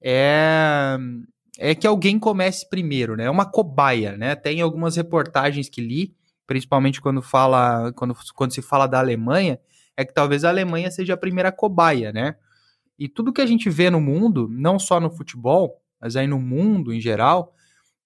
é 0.02 0.98
é 1.60 1.76
que 1.76 1.86
alguém 1.86 2.18
comece 2.18 2.68
primeiro, 2.68 3.16
né? 3.16 3.26
É 3.26 3.30
uma 3.30 3.46
cobaia, 3.46 4.18
né? 4.18 4.36
Tem 4.36 4.62
algumas 4.62 4.96
reportagens 4.96 5.70
que 5.70 5.80
li, 5.80 6.16
principalmente 6.48 7.02
quando 7.02 7.22
fala 7.22 7.92
quando, 7.94 8.16
quando 8.36 8.54
se 8.54 8.62
fala 8.62 8.88
da 8.88 9.00
Alemanha, 9.00 9.60
é 9.96 10.06
que 10.06 10.14
talvez 10.14 10.44
a 10.44 10.50
Alemanha 10.50 10.90
seja 10.92 11.14
a 11.14 11.18
primeira 11.18 11.52
cobaia, 11.52 12.12
né? 12.12 12.36
E 12.98 13.08
tudo 13.08 13.34
que 13.34 13.42
a 13.42 13.46
gente 13.46 13.70
vê 13.70 13.90
no 13.90 14.00
mundo, 14.00 14.48
não 14.50 14.78
só 14.78 15.00
no 15.00 15.10
futebol, 15.10 15.82
mas 16.00 16.16
aí 16.16 16.28
no 16.28 16.40
mundo 16.40 16.94
em 16.94 17.00
geral, 17.00 17.54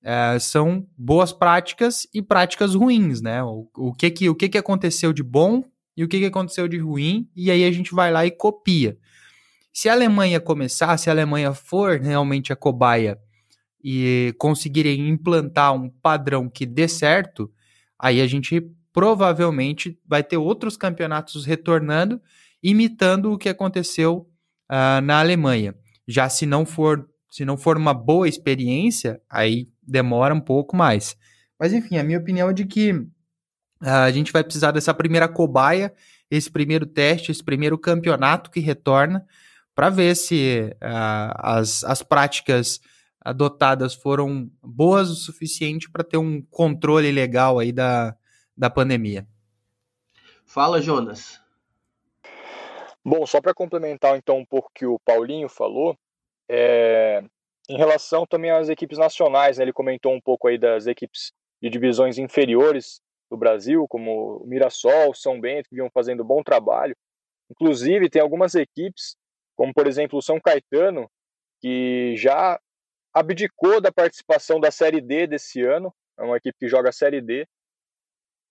é, 0.01 0.37
são 0.39 0.87
boas 0.97 1.33
práticas 1.33 2.07
e 2.13 2.21
práticas 2.21 2.75
ruins, 2.75 3.21
né? 3.21 3.43
O, 3.43 3.67
o, 3.75 3.93
que, 3.93 4.11
que, 4.11 4.29
o 4.29 4.35
que, 4.35 4.47
que 4.47 4.57
aconteceu 4.57 5.11
de 5.11 5.23
bom 5.23 5.63
e 5.97 6.03
o 6.03 6.07
que, 6.07 6.19
que 6.19 6.25
aconteceu 6.25 6.67
de 6.67 6.77
ruim, 6.77 7.29
e 7.35 7.49
aí 7.49 7.63
a 7.63 7.71
gente 7.71 7.93
vai 7.93 8.11
lá 8.11 8.25
e 8.25 8.31
copia. 8.31 8.97
Se 9.73 9.89
a 9.89 9.93
Alemanha 9.93 10.39
começar, 10.39 10.95
se 10.97 11.09
a 11.09 11.13
Alemanha 11.13 11.53
for 11.53 11.99
realmente 11.99 12.53
a 12.53 12.55
cobaia 12.55 13.17
e 13.83 14.33
conseguirem 14.37 15.09
implantar 15.09 15.73
um 15.73 15.89
padrão 15.89 16.49
que 16.49 16.65
dê 16.65 16.87
certo, 16.87 17.51
aí 17.99 18.21
a 18.21 18.27
gente 18.27 18.61
provavelmente 18.93 19.99
vai 20.07 20.23
ter 20.23 20.37
outros 20.37 20.77
campeonatos 20.77 21.45
retornando, 21.45 22.21
imitando 22.63 23.33
o 23.33 23.37
que 23.37 23.49
aconteceu 23.49 24.29
uh, 24.71 25.01
na 25.01 25.19
Alemanha. 25.19 25.75
Já 26.07 26.29
se 26.29 26.45
não 26.45 26.65
for 26.65 27.07
se 27.29 27.43
não 27.43 27.57
for 27.57 27.75
uma 27.75 27.93
boa 27.93 28.29
experiência, 28.29 29.21
aí 29.29 29.67
demora 29.85 30.33
um 30.33 30.39
pouco 30.39 30.73
mais. 30.73 31.17
Mas 31.59 31.73
enfim, 31.73 31.97
a 31.97 32.03
minha 32.03 32.17
opinião 32.17 32.49
é 32.49 32.53
de 32.53 32.65
que 32.65 32.93
uh, 32.93 33.07
a 33.81 34.11
gente 34.11 34.31
vai 34.31 34.41
precisar 34.41 34.71
dessa 34.71 34.93
primeira 34.93 35.27
cobaia, 35.27 35.93
esse 36.31 36.49
primeiro 36.49 36.85
teste, 36.85 37.31
esse 37.31 37.43
primeiro 37.43 37.77
campeonato 37.77 38.49
que 38.49 38.61
retorna, 38.61 39.25
para 39.75 39.89
ver 39.89 40.15
se 40.15 40.69
uh, 40.75 41.35
as, 41.39 41.83
as 41.83 42.01
práticas 42.01 42.79
adotadas 43.25 43.95
foram 43.95 44.51
boas 44.61 45.09
o 45.09 45.15
suficiente 45.15 45.89
para 45.89 46.03
ter 46.03 46.17
um 46.17 46.43
controle 46.43 47.11
legal 47.11 47.57
aí 47.57 47.71
da, 47.71 48.15
da 48.55 48.69
pandemia. 48.69 49.27
Fala, 50.45 50.79
Jonas. 50.79 51.41
Bom, 53.03 53.25
só 53.25 53.41
para 53.41 53.53
complementar 53.53 54.15
então 54.15 54.37
um 54.37 54.45
pouco 54.45 54.69
o 54.69 54.71
que 54.71 54.85
o 54.85 54.99
Paulinho 54.99 55.49
falou, 55.49 55.97
é, 56.47 57.23
em 57.67 57.77
relação 57.77 58.27
também 58.27 58.51
às 58.51 58.69
equipes 58.69 58.99
nacionais, 58.99 59.57
né, 59.57 59.63
ele 59.63 59.73
comentou 59.73 60.13
um 60.13 60.21
pouco 60.21 60.47
aí 60.47 60.57
das 60.57 60.85
equipes 60.85 61.31
de 61.61 61.69
divisões 61.69 62.19
inferiores 62.19 63.01
do 63.29 63.35
Brasil, 63.35 63.87
como 63.87 64.37
o 64.37 64.47
Mirassol, 64.47 65.15
São 65.15 65.41
Bento, 65.41 65.69
que 65.69 65.75
vinham 65.75 65.89
fazendo 65.91 66.23
bom 66.23 66.43
trabalho. 66.43 66.95
Inclusive, 67.49 68.09
tem 68.09 68.21
algumas 68.21 68.53
equipes, 68.53 69.15
como 69.55 69.73
por 69.73 69.87
exemplo 69.87 70.19
o 70.19 70.21
São 70.21 70.39
Caetano, 70.39 71.09
que 71.59 72.15
já 72.17 72.59
abdicou 73.15 73.79
da 73.79 73.93
participação 73.93 74.59
da 74.59 74.69
Série 74.69 74.99
D 74.99 75.25
desse 75.25 75.63
ano, 75.63 75.93
é 76.19 76.23
uma 76.23 76.35
equipe 76.35 76.57
que 76.59 76.67
joga 76.67 76.89
a 76.89 76.93
Série 76.93 77.21
D, 77.21 77.47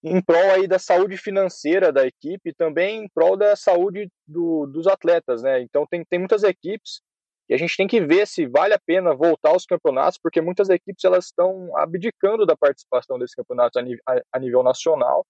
em 0.02 0.22
prol 0.22 0.50
aí 0.52 0.66
da 0.66 0.78
saúde 0.78 1.16
financeira 1.16 1.92
da 1.92 2.06
equipe 2.06 2.50
e 2.50 2.54
também 2.54 3.04
em 3.04 3.08
prol 3.08 3.36
da 3.36 3.54
saúde 3.56 4.08
do, 4.26 4.66
dos 4.66 4.86
atletas, 4.86 5.42
né? 5.42 5.60
Então 5.60 5.86
tem, 5.86 6.04
tem 6.04 6.18
muitas 6.18 6.42
equipes 6.42 7.00
e 7.48 7.54
a 7.54 7.58
gente 7.58 7.76
tem 7.76 7.86
que 7.86 8.00
ver 8.00 8.26
se 8.26 8.46
vale 8.46 8.72
a 8.72 8.78
pena 8.78 9.14
voltar 9.14 9.50
aos 9.50 9.66
campeonatos, 9.66 10.18
porque 10.18 10.40
muitas 10.40 10.70
equipes 10.70 11.04
elas 11.04 11.26
estão 11.26 11.76
abdicando 11.76 12.46
da 12.46 12.56
participação 12.56 13.18
desses 13.18 13.34
campeonatos 13.34 13.82
a, 14.06 14.20
a, 14.32 14.38
nível 14.38 14.62
nacional. 14.62 15.26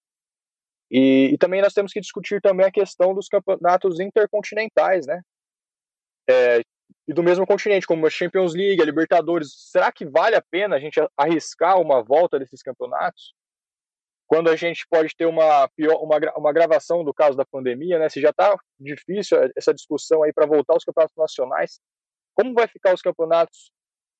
E, 0.90 1.30
e, 1.32 1.38
também 1.38 1.60
nós 1.60 1.72
temos 1.72 1.92
que 1.92 2.00
discutir 2.00 2.40
também 2.40 2.66
a 2.66 2.70
questão 2.70 3.14
dos 3.14 3.26
campeonatos 3.26 3.98
intercontinentais, 3.98 5.06
né? 5.06 5.22
É, 6.28 6.60
e 7.06 7.12
do 7.12 7.22
mesmo 7.22 7.46
continente, 7.46 7.86
como 7.86 8.06
a 8.06 8.10
Champions 8.10 8.54
League, 8.54 8.80
a 8.80 8.84
Libertadores. 8.84 9.52
Será 9.70 9.92
que 9.92 10.06
vale 10.06 10.36
a 10.36 10.42
pena 10.42 10.76
a 10.76 10.80
gente 10.80 11.00
arriscar 11.16 11.80
uma 11.80 12.02
volta 12.02 12.38
desses 12.38 12.62
campeonatos? 12.62 13.34
Quando 14.26 14.48
a 14.48 14.56
gente 14.56 14.86
pode 14.88 15.14
ter 15.14 15.26
uma, 15.26 15.68
pior, 15.76 16.02
uma, 16.02 16.16
uma 16.36 16.52
gravação 16.52 17.04
do 17.04 17.12
caso 17.12 17.36
da 17.36 17.44
pandemia, 17.44 17.98
né? 17.98 18.08
Se 18.08 18.20
já 18.20 18.30
está 18.30 18.56
difícil 18.80 19.38
essa 19.54 19.74
discussão 19.74 20.22
aí 20.22 20.32
para 20.32 20.46
voltar 20.46 20.72
aos 20.72 20.84
campeonatos 20.84 21.16
nacionais, 21.16 21.78
como 22.34 22.54
vai 22.54 22.66
ficar 22.66 22.94
os 22.94 23.02
campeonatos 23.02 23.70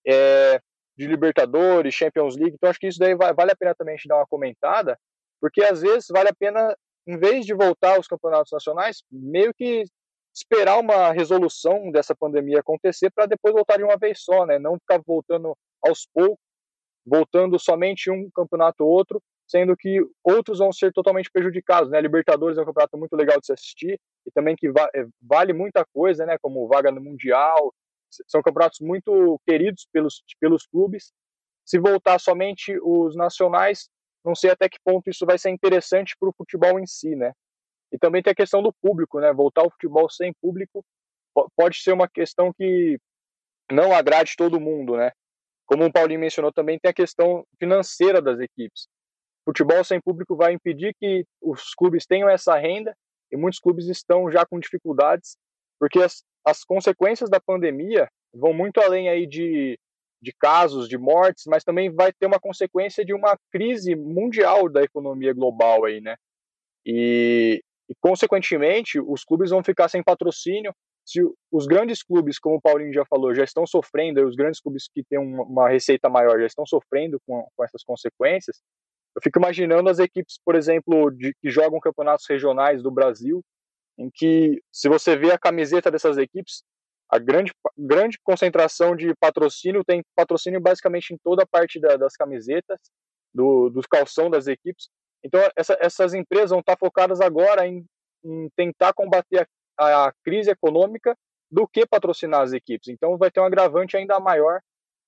é, 0.07 0.61
de 0.97 1.07
Libertadores, 1.07 1.95
Champions 1.95 2.37
League? 2.37 2.55
Então 2.55 2.69
acho 2.69 2.79
que 2.79 2.87
isso 2.87 2.99
daí 2.99 3.15
vai, 3.15 3.33
vale 3.33 3.53
a 3.53 3.57
pena 3.57 3.75
também 3.75 3.95
a 3.95 3.97
gente 3.97 4.09
dar 4.09 4.17
uma 4.17 4.27
comentada, 4.27 4.99
porque 5.41 5.65
às 5.65 5.81
vezes 5.81 6.07
vale 6.11 6.29
a 6.29 6.35
pena, 6.35 6.77
em 7.07 7.19
vez 7.19 7.47
de 7.47 7.55
voltar 7.55 7.97
aos 7.97 8.07
campeonatos 8.07 8.53
nacionais, 8.53 9.03
meio 9.11 9.55
que 9.55 9.85
esperar 10.35 10.79
uma 10.79 11.13
resolução 11.13 11.91
dessa 11.93 12.15
pandemia 12.15 12.61
acontecer 12.61 13.11
para 13.11 13.27
depois 13.27 13.55
voltar 13.55 13.77
de 13.77 13.85
uma 13.85 13.97
vez 13.97 14.21
só, 14.21 14.45
né? 14.45 14.59
Não 14.59 14.79
ficar 14.79 15.01
voltando 15.07 15.57
aos 15.83 16.07
poucos, 16.13 16.39
voltando 17.07 17.59
somente 17.59 18.11
um 18.11 18.29
campeonato 18.35 18.85
ou 18.85 18.91
outro, 18.91 19.23
sendo 19.47 19.77
que 19.77 20.01
outros 20.25 20.59
vão 20.59 20.73
ser 20.73 20.93
totalmente 20.93 21.31
prejudicados, 21.31 21.91
né? 21.91 22.01
Libertadores 22.01 22.59
é 22.59 22.63
um 22.63 22.65
campeonato 22.65 22.99
muito 22.99 23.15
legal 23.15 23.39
de 23.39 23.47
se 23.47 23.53
assistir 23.53 24.01
e 24.27 24.31
também 24.33 24.57
que 24.57 24.71
va 24.73 24.89
é, 24.95 25.07
vale 25.23 25.53
muita 25.53 25.85
coisa, 25.95 26.27
né? 26.27 26.37
Como 26.43 26.67
vaga 26.67 26.91
no 26.91 27.01
mundial, 27.01 27.73
são 28.27 28.43
campeonatos 28.43 28.81
muito 28.81 29.41
queridos 29.47 29.87
pelos 29.93 30.23
pelos 30.41 30.67
clubes. 30.67 31.13
Se 31.65 31.79
voltar 31.79 32.19
somente 32.19 32.77
os 32.83 33.15
nacionais, 33.17 33.89
não 34.25 34.35
sei 34.35 34.51
até 34.51 34.69
que 34.69 34.79
ponto 34.85 35.09
isso 35.09 35.25
vai 35.25 35.39
ser 35.39 35.51
interessante 35.51 36.17
para 36.19 36.29
o 36.29 36.35
futebol 36.37 36.81
em 36.81 36.87
si, 36.87 37.15
né? 37.15 37.33
E 37.95 37.99
também 37.99 38.21
tem 38.21 38.33
a 38.33 38.35
questão 38.35 38.61
do 38.61 38.73
público, 38.73 39.21
né? 39.21 39.33
Voltar 39.33 39.63
ao 39.63 39.71
futebol 39.71 40.11
sem 40.11 40.33
público 40.43 40.85
pode 41.57 41.81
ser 41.81 41.93
uma 41.93 42.09
questão 42.09 42.53
que 42.53 42.99
não 43.71 43.93
agrade 43.93 44.35
todo 44.37 44.61
mundo, 44.61 44.97
né? 44.97 45.13
Como 45.65 45.85
o 45.85 45.93
Paulinho 45.93 46.19
mencionou 46.19 46.53
também, 46.53 46.77
tem 46.77 46.91
a 46.91 46.95
questão 46.95 47.47
financeira 47.57 48.21
das 48.21 48.41
equipes. 48.41 48.89
Futebol 49.45 49.85
sem 49.85 50.01
público 50.01 50.35
vai 50.35 50.53
impedir 50.53 50.93
que 50.99 51.25
os 51.41 51.73
clubes 51.73 52.05
tenham 52.05 52.29
essa 52.29 52.57
renda 52.57 52.97
e 53.31 53.37
muitos 53.37 53.61
clubes 53.61 53.87
estão 53.87 54.29
já 54.29 54.45
com 54.45 54.59
dificuldades, 54.59 55.37
porque 55.79 56.01
as, 56.01 56.25
as 56.45 56.65
consequências 56.65 57.31
da 57.31 57.41
pandemia 57.41 58.09
vão 58.35 58.53
muito 58.53 58.81
além 58.81 59.09
aí 59.09 59.25
de, 59.25 59.79
de 60.21 60.33
casos, 60.33 60.89
de 60.89 60.99
mortes, 60.99 61.45
mas 61.47 61.63
também 61.63 61.95
vai 61.95 62.13
ter 62.13 62.27
uma 62.27 62.41
consequência 62.41 63.05
de 63.05 63.15
uma 63.15 63.39
crise 63.53 63.95
mundial 63.95 64.69
da 64.69 64.83
economia 64.83 65.33
global 65.33 65.85
aí, 65.85 66.01
né? 66.01 66.17
E, 66.85 67.63
e 67.89 67.95
consequentemente, 68.01 68.99
os 69.01 69.25
clubes 69.25 69.51
vão 69.51 69.63
ficar 69.63 69.89
sem 69.89 70.03
patrocínio, 70.03 70.75
se 71.05 71.21
os 71.53 71.67
grandes 71.67 72.03
clubes, 72.03 72.39
como 72.39 72.57
o 72.57 72.61
Paulinho 72.61 72.93
já 72.93 73.05
falou, 73.05 73.35
já 73.35 73.45
estão 73.45 73.67
sofrendo, 73.67 74.27
os 74.27 74.35
grandes 74.35 74.61
clubes 74.61 74.89
que 74.93 75.05
têm 75.05 75.19
uma 75.19 75.69
receita 75.69 76.09
maior 76.09 76.41
já 76.41 76.47
estão 76.47 76.65
sofrendo 76.65 77.21
com, 77.27 77.47
com 77.55 77.65
essas 77.65 77.85
consequências, 77.85 78.63
eu 79.15 79.23
fico 79.23 79.39
imaginando 79.39 79.89
as 79.89 79.99
equipes, 79.99 80.39
por 80.45 80.55
exemplo, 80.57 81.11
de, 81.11 81.35
que 81.41 81.51
jogam 81.51 81.79
campeonatos 81.79 82.27
regionais 82.29 82.83
do 82.83 82.91
Brasil, 82.91 83.45
em 83.99 84.11
que, 84.13 84.61
se 84.73 84.89
você 84.89 85.17
vê 85.17 85.31
a 85.31 85.39
camiseta 85.39 85.91
dessas 85.91 86.17
equipes, 86.17 86.65
a 87.09 87.19
grande, 87.19 87.53
grande 87.79 88.19
concentração 88.25 88.97
de 88.97 89.15
patrocínio 89.21 89.85
tem 89.85 90.03
patrocínio 90.17 90.61
basicamente 90.61 91.15
em 91.15 91.19
toda 91.23 91.45
a 91.45 91.47
parte 91.47 91.79
da, 91.79 91.97
das 91.97 92.17
camisetas, 92.17 92.79
do, 93.33 93.69
do 93.71 93.81
calção 93.89 94.29
das 94.29 94.47
equipes. 94.49 94.89
Então, 95.25 95.41
essa, 95.57 95.77
essas 95.81 96.13
empresas 96.13 96.51
vão 96.51 96.61
estar 96.61 96.77
focadas 96.77 97.21
agora 97.21 97.67
em, 97.67 97.85
em 98.23 98.49
tentar 98.55 98.93
combater 98.93 99.49
a, 99.79 100.07
a, 100.07 100.13
crise 100.23 100.51
econômica 100.51 101.17
do 101.51 101.67
que 101.67 101.87
patrocinar 101.87 102.43
as 102.43 102.53
equipes. 102.53 102.89
Então, 102.89 103.17
vai 103.17 103.31
ter 103.31 103.41
um 103.41 103.45
agravante 103.45 103.97
ainda 103.97 104.21
maior, 104.21 104.61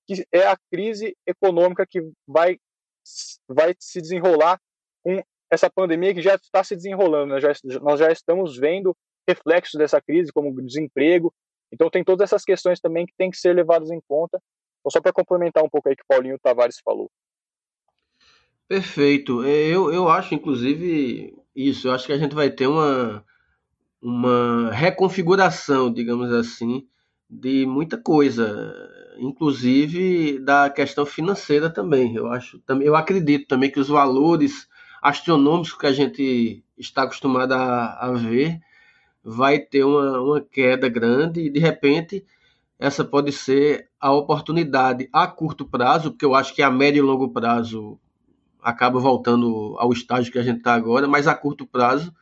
que 0.07 0.25
é 0.31 0.47
a 0.47 0.57
crise 0.71 1.15
econômica 1.25 1.85
que 1.85 2.01
vai, 2.27 2.57
vai 3.47 3.75
se 3.79 4.01
desenrolar 4.01 4.59
com 5.03 5.21
essa 5.51 5.69
pandemia 5.69 6.13
que 6.13 6.21
já 6.21 6.35
está 6.35 6.63
se 6.63 6.75
desenrolando. 6.75 7.35
Né? 7.35 7.39
Já, 7.39 7.51
nós 7.81 7.99
já 7.99 8.11
estamos 8.11 8.57
vendo 8.57 8.95
reflexos 9.29 9.77
dessa 9.77 10.01
crise, 10.01 10.31
como 10.33 10.61
desemprego. 10.63 11.31
Então, 11.71 11.89
tem 11.89 12.03
todas 12.03 12.23
essas 12.23 12.43
questões 12.43 12.79
também 12.79 13.05
que 13.05 13.13
têm 13.17 13.29
que 13.29 13.37
ser 13.37 13.53
levadas 13.53 13.91
em 13.91 14.01
conta. 14.07 14.41
Então, 14.79 14.89
só 14.89 15.01
para 15.01 15.13
complementar 15.13 15.63
um 15.63 15.69
pouco 15.69 15.89
aí 15.89 15.95
que 15.95 16.03
o 16.03 16.07
Paulinho 16.07 16.39
Tavares 16.39 16.79
falou. 16.83 17.11
Perfeito. 18.67 19.43
Eu, 19.45 19.91
eu 19.93 20.09
acho, 20.09 20.35
inclusive, 20.35 21.33
isso. 21.55 21.87
Eu 21.87 21.93
acho 21.93 22.05
que 22.05 22.11
a 22.13 22.17
gente 22.17 22.35
vai 22.35 22.49
ter 22.49 22.67
uma, 22.67 23.23
uma 24.01 24.71
reconfiguração, 24.71 25.91
digamos 25.91 26.31
assim, 26.33 26.87
de 27.29 27.65
muita 27.65 27.97
coisa, 27.97 28.73
inclusive 29.19 30.39
da 30.39 30.69
questão 30.69 31.05
financeira 31.05 31.69
também. 31.69 32.15
Eu 32.15 32.27
acho, 32.31 32.61
eu 32.81 32.95
acredito 32.95 33.47
também 33.47 33.71
que 33.71 33.79
os 33.79 33.89
valores 33.89 34.67
astronômicos 35.01 35.73
que 35.73 35.87
a 35.87 35.93
gente 35.93 36.63
está 36.77 37.03
acostumado 37.03 37.53
a, 37.53 38.07
a 38.07 38.11
ver 38.13 38.59
vai 39.23 39.59
ter 39.59 39.83
uma, 39.83 40.19
uma 40.21 40.41
queda 40.41 40.89
grande 40.89 41.41
e 41.41 41.49
de 41.49 41.59
repente 41.59 42.25
essa 42.79 43.03
pode 43.03 43.31
ser 43.31 43.89
a 43.99 44.11
oportunidade 44.13 45.09
a 45.13 45.27
curto 45.27 45.65
prazo, 45.65 46.11
porque 46.11 46.25
eu 46.25 46.35
acho 46.35 46.53
que 46.53 46.61
a 46.61 46.71
médio 46.71 46.99
e 46.99 47.07
longo 47.07 47.29
prazo 47.29 47.99
acaba 48.61 48.99
voltando 48.99 49.75
ao 49.77 49.91
estágio 49.91 50.31
que 50.31 50.39
a 50.39 50.43
gente 50.43 50.57
está 50.57 50.73
agora, 50.73 51.07
mas 51.07 51.27
a 51.27 51.35
curto 51.35 51.65
prazo 51.65 52.13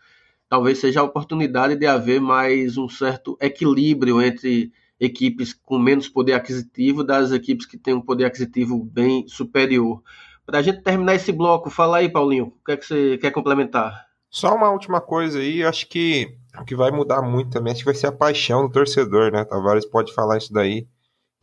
talvez 0.47 0.77
seja 0.77 1.01
a 1.01 1.03
oportunidade 1.03 1.75
de 1.75 1.85
haver 1.85 2.21
mais 2.21 2.77
um 2.77 2.87
certo 2.87 3.37
equilíbrio 3.41 4.21
entre 4.21 4.71
equipes 4.99 5.53
com 5.53 5.77
menos 5.77 6.07
poder 6.07 6.33
aquisitivo 6.33 7.03
das 7.03 7.31
equipes 7.31 7.65
que 7.65 7.77
têm 7.77 7.93
um 7.93 8.01
poder 8.01 8.25
aquisitivo 8.25 8.83
bem 8.83 9.27
superior. 9.27 10.01
Para 10.45 10.59
a 10.59 10.61
gente 10.61 10.81
terminar 10.81 11.15
esse 11.15 11.31
bloco, 11.31 11.69
fala 11.69 11.97
aí, 11.97 12.07
Paulinho, 12.09 12.45
o 12.45 12.65
que 12.65 12.71
é 12.71 12.77
que 12.77 12.85
você 12.85 13.17
quer 13.17 13.31
complementar? 13.31 14.05
Só 14.29 14.53
uma 14.53 14.69
última 14.69 15.01
coisa 15.01 15.39
aí, 15.39 15.63
acho 15.63 15.87
que 15.87 16.37
o 16.59 16.63
que 16.63 16.75
vai 16.75 16.91
mudar 16.91 17.21
muito 17.21 17.49
também 17.49 17.71
acho 17.71 17.79
que 17.81 17.85
vai 17.85 17.95
ser 17.95 18.07
a 18.07 18.11
paixão 18.11 18.67
do 18.67 18.71
torcedor, 18.71 19.31
né? 19.31 19.43
Tavares 19.43 19.85
pode 19.85 20.13
falar 20.13 20.37
isso 20.37 20.53
daí, 20.53 20.87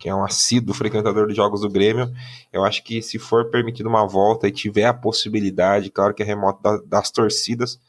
que 0.03 0.09
é 0.09 0.15
um 0.15 0.25
assíduo 0.25 0.75
frequentador 0.75 1.29
de 1.29 1.35
jogos 1.35 1.61
do 1.61 1.71
Grêmio. 1.71 2.13
Eu 2.53 2.65
acho 2.65 2.83
que 2.83 3.01
se 3.01 3.21
for 3.21 3.51
permitido 3.51 3.89
uma 3.89 4.05
volta 4.05 4.49
e 4.49 4.51
tiver 4.51 4.85
a 4.85 4.93
possibilidade, 4.93 5.91
claro 5.91 6.13
que 6.13 6.25
é 6.25 6.27
remoto 6.27 6.61
das 6.85 7.09
torcidas, 7.13 7.81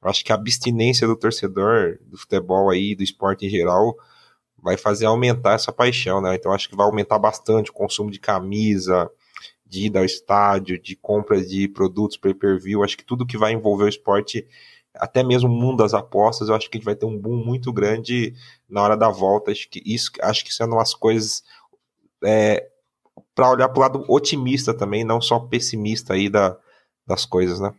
eu 0.00 0.08
acho 0.08 0.24
que 0.24 0.30
a 0.30 0.36
abstinência 0.36 1.08
do 1.08 1.16
torcedor 1.16 1.98
do 2.06 2.16
futebol 2.16 2.70
aí, 2.70 2.94
do 2.94 3.02
esporte 3.02 3.46
em 3.46 3.50
geral, 3.50 3.96
vai 4.56 4.76
fazer 4.76 5.06
aumentar 5.06 5.54
essa 5.54 5.72
paixão, 5.72 6.20
né? 6.20 6.36
Então 6.36 6.52
acho 6.52 6.68
que 6.68 6.76
vai 6.76 6.86
aumentar 6.86 7.18
bastante 7.18 7.70
o 7.70 7.74
consumo 7.74 8.12
de 8.12 8.20
camisa, 8.20 9.10
de 9.66 9.86
ida 9.86 9.98
ao 9.98 10.04
estádio, 10.04 10.80
de 10.80 10.94
compra 10.94 11.44
de 11.44 11.66
produtos 11.66 12.16
pay-per-view. 12.16 12.84
Acho 12.84 12.96
que 12.96 13.04
tudo 13.04 13.26
que 13.26 13.36
vai 13.36 13.52
envolver 13.52 13.86
o 13.86 13.88
esporte, 13.88 14.46
até 14.94 15.24
mesmo 15.24 15.48
o 15.48 15.52
mundo 15.52 15.78
das 15.78 15.94
apostas, 15.94 16.48
eu 16.48 16.54
acho 16.54 16.70
que 16.70 16.76
a 16.76 16.78
gente 16.78 16.86
vai 16.86 16.94
ter 16.94 17.06
um 17.06 17.18
boom 17.18 17.44
muito 17.44 17.72
grande 17.72 18.34
na 18.68 18.82
hora 18.82 18.96
da 18.96 19.08
volta. 19.08 19.50
Acho 19.50 19.68
que 19.68 19.82
isso, 19.84 20.10
acho 20.22 20.44
que 20.44 20.54
são 20.54 20.68
umas 20.68 20.94
coisas 20.94 21.42
é, 22.26 22.66
para 23.34 23.50
olhar 23.50 23.68
para 23.68 23.78
o 23.78 23.82
lado 23.82 24.04
otimista 24.08 24.76
também, 24.76 25.04
não 25.04 25.20
só 25.20 25.38
pessimista 25.38 26.14
aí 26.14 26.28
da, 26.28 26.58
das 27.06 27.24
coisas, 27.24 27.60
né? 27.60 27.72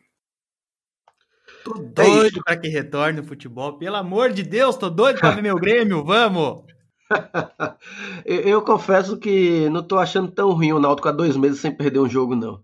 Tô 1.63 1.75
é 1.75 1.83
doido 1.83 2.39
é 2.39 2.43
para 2.43 2.57
que 2.57 2.69
retorne 2.69 3.19
o 3.19 3.25
futebol. 3.25 3.77
Pelo 3.77 3.97
amor 3.97 4.31
de 4.31 4.43
Deus, 4.43 4.77
tô 4.77 4.89
doido 4.89 5.19
para 5.19 5.31
ver 5.31 5.41
meu 5.41 5.57
Grêmio, 5.57 6.03
vamos! 6.03 6.63
eu, 8.25 8.39
eu, 8.41 8.61
confesso 8.61 9.17
que 9.17 9.69
não 9.69 9.83
tô 9.83 9.97
achando 9.97 10.31
tão 10.31 10.51
ruim 10.51 10.73
o 10.73 10.79
Náutico 10.79 11.09
há 11.09 11.11
dois 11.11 11.35
meses 11.35 11.59
sem 11.59 11.75
perder 11.75 11.99
um 11.99 12.09
jogo, 12.09 12.35
não. 12.35 12.63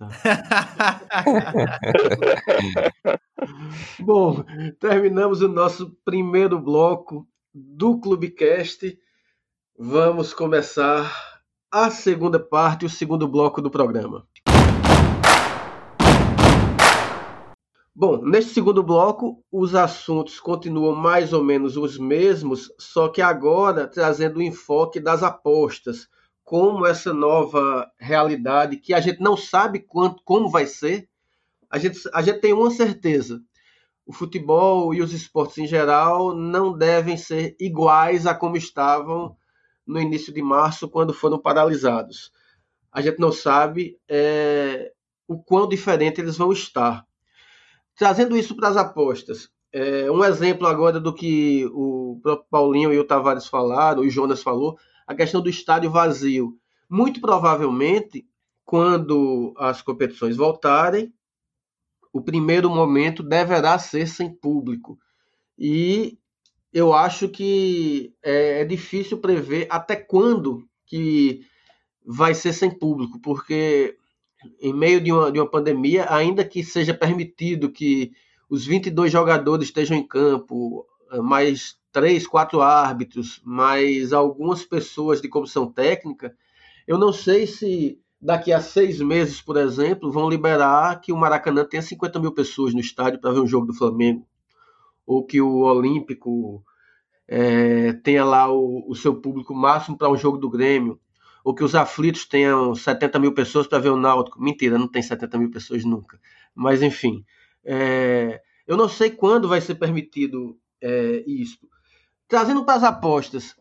Bom, 4.00 4.42
terminamos 4.78 5.42
o 5.42 5.48
nosso 5.48 5.90
primeiro 6.04 6.58
bloco 6.58 7.28
do 7.52 8.00
Clubecast. 8.00 8.96
Vamos 9.82 10.34
começar 10.34 11.10
a 11.72 11.90
segunda 11.90 12.38
parte, 12.38 12.84
o 12.84 12.90
segundo 12.90 13.26
bloco 13.26 13.62
do 13.62 13.70
programa. 13.70 14.28
Bom, 17.94 18.22
neste 18.22 18.52
segundo 18.52 18.82
bloco, 18.82 19.42
os 19.50 19.74
assuntos 19.74 20.38
continuam 20.38 20.94
mais 20.94 21.32
ou 21.32 21.42
menos 21.42 21.78
os 21.78 21.96
mesmos, 21.96 22.70
só 22.78 23.08
que 23.08 23.22
agora 23.22 23.88
trazendo 23.88 24.38
o 24.38 24.42
enfoque 24.42 25.00
das 25.00 25.22
apostas, 25.22 26.10
como 26.44 26.84
essa 26.84 27.14
nova 27.14 27.90
realidade 27.98 28.76
que 28.76 28.92
a 28.92 29.00
gente 29.00 29.22
não 29.22 29.34
sabe 29.34 29.78
quanto, 29.78 30.22
como 30.26 30.50
vai 30.50 30.66
ser. 30.66 31.08
A 31.70 31.78
gente, 31.78 31.98
a 32.12 32.20
gente 32.20 32.42
tem 32.42 32.52
uma 32.52 32.70
certeza: 32.70 33.40
o 34.04 34.12
futebol 34.12 34.92
e 34.92 35.00
os 35.00 35.14
esportes 35.14 35.56
em 35.56 35.66
geral 35.66 36.34
não 36.34 36.76
devem 36.76 37.16
ser 37.16 37.56
iguais 37.58 38.26
a 38.26 38.34
como 38.34 38.58
estavam 38.58 39.39
no 39.86 40.00
início 40.00 40.32
de 40.32 40.42
março, 40.42 40.88
quando 40.88 41.12
foram 41.12 41.38
paralisados. 41.38 42.32
A 42.92 43.00
gente 43.00 43.18
não 43.18 43.32
sabe 43.32 43.98
é, 44.08 44.92
o 45.26 45.38
quão 45.38 45.68
diferente 45.68 46.20
eles 46.20 46.36
vão 46.36 46.52
estar. 46.52 47.06
Trazendo 47.96 48.36
isso 48.36 48.56
para 48.56 48.68
as 48.68 48.76
apostas, 48.76 49.50
é, 49.72 50.10
um 50.10 50.24
exemplo 50.24 50.66
agora 50.66 50.98
do 50.98 51.14
que 51.14 51.66
o 51.72 52.18
próprio 52.22 52.48
Paulinho 52.50 52.92
e 52.92 52.98
o 52.98 53.04
Tavares 53.04 53.46
falaram, 53.46 54.02
o 54.02 54.10
Jonas 54.10 54.42
falou, 54.42 54.78
a 55.06 55.14
questão 55.14 55.40
do 55.40 55.48
estádio 55.48 55.90
vazio. 55.90 56.56
Muito 56.88 57.20
provavelmente, 57.20 58.26
quando 58.64 59.54
as 59.56 59.82
competições 59.82 60.36
voltarem, 60.36 61.12
o 62.12 62.20
primeiro 62.20 62.68
momento 62.68 63.22
deverá 63.22 63.78
ser 63.78 64.06
sem 64.06 64.32
público. 64.32 64.98
E 65.58 66.18
eu 66.72 66.92
acho 66.92 67.28
que 67.28 68.14
é, 68.22 68.60
é 68.62 68.64
difícil 68.64 69.18
prever 69.18 69.66
até 69.70 69.96
quando 69.96 70.64
que 70.86 71.40
vai 72.04 72.34
ser 72.34 72.52
sem 72.52 72.70
público, 72.70 73.20
porque 73.20 73.96
em 74.60 74.72
meio 74.72 75.00
de 75.00 75.12
uma, 75.12 75.30
de 75.30 75.38
uma 75.38 75.50
pandemia, 75.50 76.06
ainda 76.12 76.44
que 76.44 76.64
seja 76.64 76.94
permitido 76.94 77.70
que 77.70 78.12
os 78.48 78.66
22 78.66 79.12
jogadores 79.12 79.68
estejam 79.68 79.96
em 79.96 80.06
campo, 80.06 80.86
eh, 81.12 81.20
mais 81.20 81.78
três, 81.92 82.26
quatro 82.26 82.60
árbitros, 82.62 83.40
mais 83.44 84.12
algumas 84.12 84.64
pessoas 84.64 85.20
de 85.20 85.28
comissão 85.28 85.70
técnica, 85.70 86.34
eu 86.86 86.98
não 86.98 87.12
sei 87.12 87.46
se 87.46 88.00
daqui 88.20 88.52
a 88.52 88.60
seis 88.60 89.00
meses, 89.00 89.40
por 89.40 89.56
exemplo, 89.56 90.10
vão 90.10 90.28
liberar 90.28 91.00
que 91.00 91.12
o 91.12 91.16
Maracanã 91.16 91.64
tenha 91.64 91.82
50 91.82 92.18
mil 92.18 92.32
pessoas 92.32 92.74
no 92.74 92.80
estádio 92.80 93.20
para 93.20 93.32
ver 93.32 93.40
um 93.40 93.46
jogo 93.46 93.66
do 93.66 93.74
Flamengo, 93.74 94.26
ou 95.06 95.24
que 95.24 95.40
o 95.40 95.60
Olímpico 95.60 96.64
é, 97.26 97.92
tenha 97.94 98.24
lá 98.24 98.52
o, 98.52 98.84
o 98.88 98.94
seu 98.94 99.14
público 99.20 99.54
máximo 99.54 99.96
para 99.96 100.10
um 100.10 100.16
jogo 100.16 100.38
do 100.38 100.50
Grêmio 100.50 101.00
ou 101.44 101.54
que 101.54 101.64
os 101.64 101.74
aflitos 101.74 102.26
tenham 102.26 102.74
70 102.74 103.18
mil 103.18 103.32
pessoas 103.34 103.66
para 103.66 103.78
ver 103.78 103.90
o 103.90 103.96
Náutico. 103.96 104.40
Mentira, 104.40 104.78
não 104.78 104.88
tem 104.88 105.02
70 105.02 105.38
mil 105.38 105.50
pessoas 105.50 105.84
nunca. 105.84 106.20
Mas, 106.54 106.82
enfim, 106.82 107.24
é, 107.64 108.42
Eu 108.66 108.76
não 108.76 108.88
sei 108.88 109.10
quando 109.10 109.48
vai 109.48 109.60
ser 109.60 109.74
permitido 109.74 110.56
é, 110.80 111.24
isso. 111.26 111.58
Trazendo 112.28 112.64
para 112.64 112.74
as 112.74 112.84
apostas, 112.84 113.56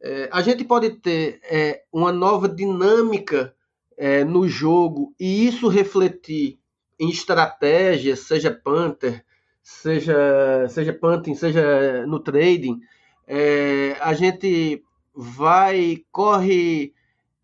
é, 0.00 0.28
a 0.32 0.40
gente 0.40 0.64
pode 0.64 0.90
ter 1.00 1.40
é, 1.42 1.82
uma 1.92 2.12
nova 2.12 2.48
dinâmica 2.48 3.52
é, 3.96 4.22
no 4.22 4.46
jogo 4.46 5.12
e 5.18 5.48
isso 5.48 5.66
refletir 5.66 6.60
em 6.98 7.10
estratégias, 7.10 8.20
seja 8.20 8.52
Panther, 8.52 9.24
seja, 9.66 10.68
seja 10.68 10.92
punting, 10.92 11.34
seja 11.34 12.06
no 12.06 12.20
trading, 12.20 12.80
é, 13.26 13.96
a 14.00 14.14
gente 14.14 14.84
vai, 15.12 16.04
corre 16.12 16.94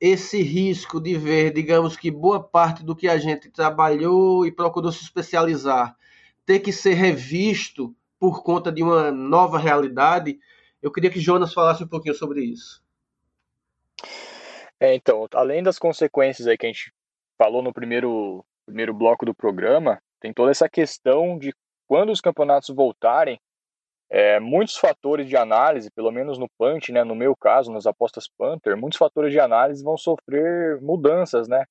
esse 0.01 0.41
risco 0.41 1.01
de 1.01 1.17
ver, 1.17 1.53
digamos 1.53 1.97
que 1.97 2.11
boa 2.13 2.41
parte 2.41 2.85
do 2.85 2.95
que 2.95 3.09
a 3.09 3.19
gente 3.19 3.51
trabalhou 3.51 4.47
e 4.47 4.53
procurou 4.53 4.93
se 4.93 5.03
especializar 5.03 5.97
ter 6.47 6.61
que 6.61 6.73
ser 6.73 6.95
revisto 6.95 7.95
por 8.19 8.43
conta 8.43 8.71
de 8.71 8.83
uma 8.83 9.11
nova 9.11 9.59
realidade. 9.59 10.39
Eu 10.81 10.93
queria 10.93 11.11
que 11.11 11.21
Jonas 11.21 11.53
falasse 11.53 11.83
um 11.85 11.89
pouquinho 11.89 12.15
sobre 12.15 12.43
isso. 12.43 12.83
É, 14.79 14.95
então, 14.95 15.29
além 15.35 15.63
das 15.63 15.79
consequências 15.79 16.47
aí 16.47 16.59
que 16.59 16.67
a 16.67 16.69
gente 16.69 16.93
falou 17.39 17.63
no 17.63 17.73
primeiro, 17.73 18.45
primeiro 18.67 18.93
bloco 18.93 19.25
do 19.25 19.35
programa, 19.35 20.03
tem 20.21 20.33
toda 20.33 20.51
essa 20.51 20.69
questão 20.69 21.39
de 21.39 21.55
quando 21.87 22.11
os 22.11 22.21
campeonatos 22.21 22.75
voltarem, 22.75 23.41
é, 24.11 24.39
muitos 24.39 24.77
fatores 24.77 25.27
de 25.27 25.37
análise, 25.37 25.91
pelo 25.91 26.11
menos 26.11 26.39
no 26.39 26.47
Punch, 26.59 26.93
né, 26.93 27.03
no 27.03 27.15
meu 27.15 27.35
caso, 27.35 27.73
nas 27.73 27.87
apostas 27.87 28.29
Panther, 28.29 28.77
muitos 28.77 28.99
fatores 28.99 29.33
de 29.33 29.41
análise 29.41 29.83
vão 29.83 29.97
sofrer 29.97 30.81
mudanças, 30.83 31.49
né? 31.49 31.65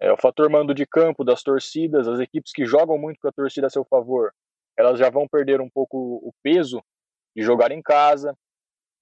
É, 0.00 0.12
o 0.12 0.16
fator 0.16 0.48
mando 0.48 0.72
de 0.72 0.86
campo 0.86 1.24
das 1.24 1.42
torcidas, 1.42 2.06
as 2.06 2.20
equipes 2.20 2.52
que 2.52 2.64
jogam 2.64 2.96
muito 2.96 3.18
com 3.20 3.28
a 3.28 3.32
torcida 3.32 3.66
a 3.66 3.70
seu 3.70 3.84
favor, 3.84 4.32
elas 4.78 4.98
já 4.98 5.10
vão 5.10 5.26
perder 5.28 5.60
um 5.60 5.68
pouco 5.68 5.96
o 5.98 6.32
peso 6.42 6.82
de 7.36 7.42
jogar 7.42 7.70
em 7.70 7.82
casa. 7.82 8.34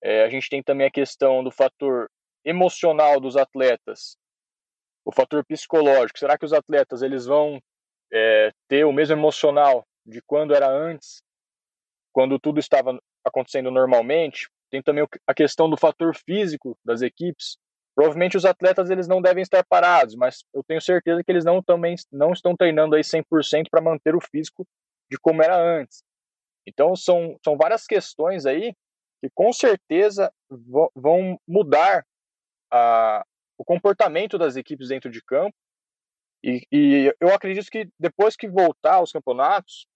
É, 0.03 0.25
a 0.25 0.29
gente 0.29 0.49
tem 0.49 0.63
também 0.63 0.87
a 0.87 0.91
questão 0.91 1.45
do 1.45 1.51
fator 1.51 2.11
emocional 2.45 3.21
dos 3.21 3.37
atletas, 3.37 4.17
o 5.05 5.13
fator 5.13 5.45
psicológico. 5.45 6.19
Será 6.19 6.39
que 6.39 6.45
os 6.45 6.53
atletas 6.53 7.03
eles 7.03 7.27
vão 7.27 7.61
é, 8.13 8.51
ter 8.67 8.85
o 8.85 8.93
mesmo 8.93 9.15
emocional 9.15 9.85
de 10.09 10.23
quando 10.23 10.55
era 10.55 10.69
antes 10.69 11.23
quando 12.19 12.37
tudo 12.37 12.59
estava 12.59 12.99
acontecendo 13.25 13.71
normalmente, 13.71 14.49
tem 14.73 14.83
também 14.83 15.07
a 15.25 15.33
questão 15.33 15.71
do 15.71 15.77
fator 15.77 16.17
físico 16.17 16.77
das 16.85 17.01
equipes. 17.01 17.57
Provavelmente 17.95 18.37
os 18.37 18.45
atletas 18.45 18.91
eles 18.91 19.07
não 19.07 19.23
devem 19.23 19.43
estar 19.43 19.65
parados, 19.65 20.17
mas 20.17 20.45
eu 20.53 20.65
tenho 20.65 20.81
certeza 20.81 21.23
que 21.23 21.31
eles 21.31 21.45
não 21.45 21.63
também 21.63 21.95
não 22.11 22.33
estão 22.33 22.57
treinando 22.57 22.97
aí 22.97 23.03
100% 23.03 23.69
para 23.71 23.81
manter 23.81 24.17
o 24.17 24.21
físico 24.21 24.67
de 25.09 25.17
como 25.17 25.45
era 25.45 25.57
antes. 25.57 26.03
Então 26.67 26.97
são, 26.97 27.37
são 27.45 27.57
várias 27.57 27.87
questões 27.87 28.47
aí 28.47 28.75
que 29.21 29.31
com 29.35 29.53
certeza 29.53 30.33
vão 30.97 31.39
mudar 31.47 32.05
a, 32.71 33.25
o 33.57 33.65
comportamento 33.65 34.37
das 34.37 34.57
equipes 34.57 34.89
dentro 34.89 35.11
de 35.11 35.23
campo. 35.23 35.55
E, 36.43 36.67
e 36.71 37.15
eu 37.21 37.35
acredito 37.35 37.71
que 37.71 37.89
depois 37.99 38.37
que 38.37 38.49
voltar 38.49 38.95
aos 38.95 39.11
campeonatos, 39.13 39.87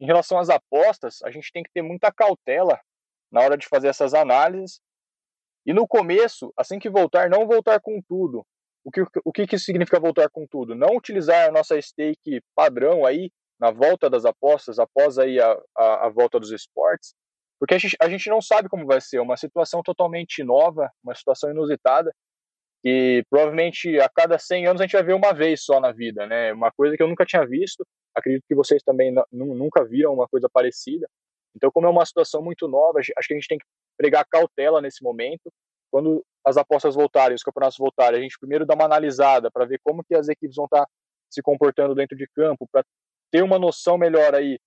em 0.00 0.06
relação 0.06 0.38
às 0.38 0.48
apostas, 0.48 1.22
a 1.22 1.30
gente 1.30 1.52
tem 1.52 1.62
que 1.62 1.70
ter 1.72 1.82
muita 1.82 2.10
cautela 2.10 2.80
na 3.30 3.40
hora 3.40 3.56
de 3.56 3.68
fazer 3.68 3.88
essas 3.88 4.14
análises. 4.14 4.80
E 5.66 5.72
no 5.72 5.86
começo, 5.86 6.52
assim 6.56 6.78
que 6.78 6.88
voltar, 6.88 7.28
não 7.28 7.46
voltar 7.46 7.80
com 7.80 8.00
tudo. 8.08 8.44
O 8.82 8.90
que, 8.90 9.02
o 9.24 9.32
que, 9.32 9.58
significa 9.58 10.00
voltar 10.00 10.30
com 10.30 10.46
tudo? 10.46 10.74
Não 10.74 10.96
utilizar 10.96 11.48
a 11.48 11.52
nossa 11.52 11.80
stake 11.80 12.40
padrão 12.54 13.04
aí 13.04 13.30
na 13.60 13.70
volta 13.70 14.08
das 14.08 14.24
apostas, 14.24 14.78
após 14.78 15.18
aí 15.18 15.38
a, 15.38 15.52
a, 15.76 16.06
a 16.06 16.08
volta 16.08 16.40
dos 16.40 16.50
esportes, 16.50 17.14
porque 17.60 17.74
a 17.74 17.78
gente, 17.78 17.94
a 18.00 18.08
gente 18.08 18.30
não 18.30 18.40
sabe 18.40 18.70
como 18.70 18.86
vai 18.86 19.02
ser, 19.02 19.20
uma 19.20 19.36
situação 19.36 19.82
totalmente 19.82 20.42
nova, 20.42 20.90
uma 21.04 21.14
situação 21.14 21.50
inusitada, 21.50 22.10
que 22.82 23.22
provavelmente 23.28 24.00
a 24.00 24.08
cada 24.08 24.38
100 24.38 24.66
anos 24.66 24.80
a 24.80 24.84
gente 24.84 24.94
vai 24.94 25.02
ver 25.02 25.12
uma 25.12 25.34
vez 25.34 25.62
só 25.62 25.78
na 25.78 25.92
vida, 25.92 26.26
né? 26.26 26.54
Uma 26.54 26.72
coisa 26.72 26.96
que 26.96 27.02
eu 27.02 27.08
nunca 27.08 27.26
tinha 27.26 27.46
visto, 27.46 27.86
acredito 28.14 28.44
que 28.46 28.54
vocês 28.54 28.82
também 28.82 29.14
nunca 29.30 29.84
viram 29.84 30.12
uma 30.12 30.28
coisa 30.28 30.48
parecida. 30.48 31.08
Então, 31.54 31.70
como 31.70 31.86
é 31.86 31.90
uma 31.90 32.06
situação 32.06 32.42
muito 32.42 32.68
nova, 32.68 33.00
acho 33.00 33.28
que 33.28 33.34
a 33.34 33.36
gente 33.36 33.48
tem 33.48 33.58
que 33.58 33.64
pregar 33.96 34.24
cautela 34.26 34.80
nesse 34.80 35.02
momento. 35.02 35.52
Quando 35.90 36.24
as 36.44 36.56
apostas 36.56 36.94
voltarem, 36.94 37.34
os 37.34 37.42
campeonatos 37.42 37.78
voltarem, 37.78 38.20
a 38.20 38.22
gente 38.22 38.38
primeiro 38.38 38.64
dá 38.64 38.74
uma 38.74 38.84
analisada 38.84 39.50
para 39.50 39.64
ver 39.64 39.80
como 39.82 40.04
que 40.04 40.14
as 40.14 40.28
equipes 40.28 40.56
vão 40.56 40.66
estar 40.66 40.84
tá 40.84 40.90
se 41.28 41.42
comportando 41.42 41.94
dentro 41.94 42.16
de 42.16 42.26
campo, 42.28 42.68
para 42.70 42.84
ter 43.30 43.42
uma 43.42 43.58
noção 43.58 43.96
melhor 43.96 44.34
aí 44.34 44.58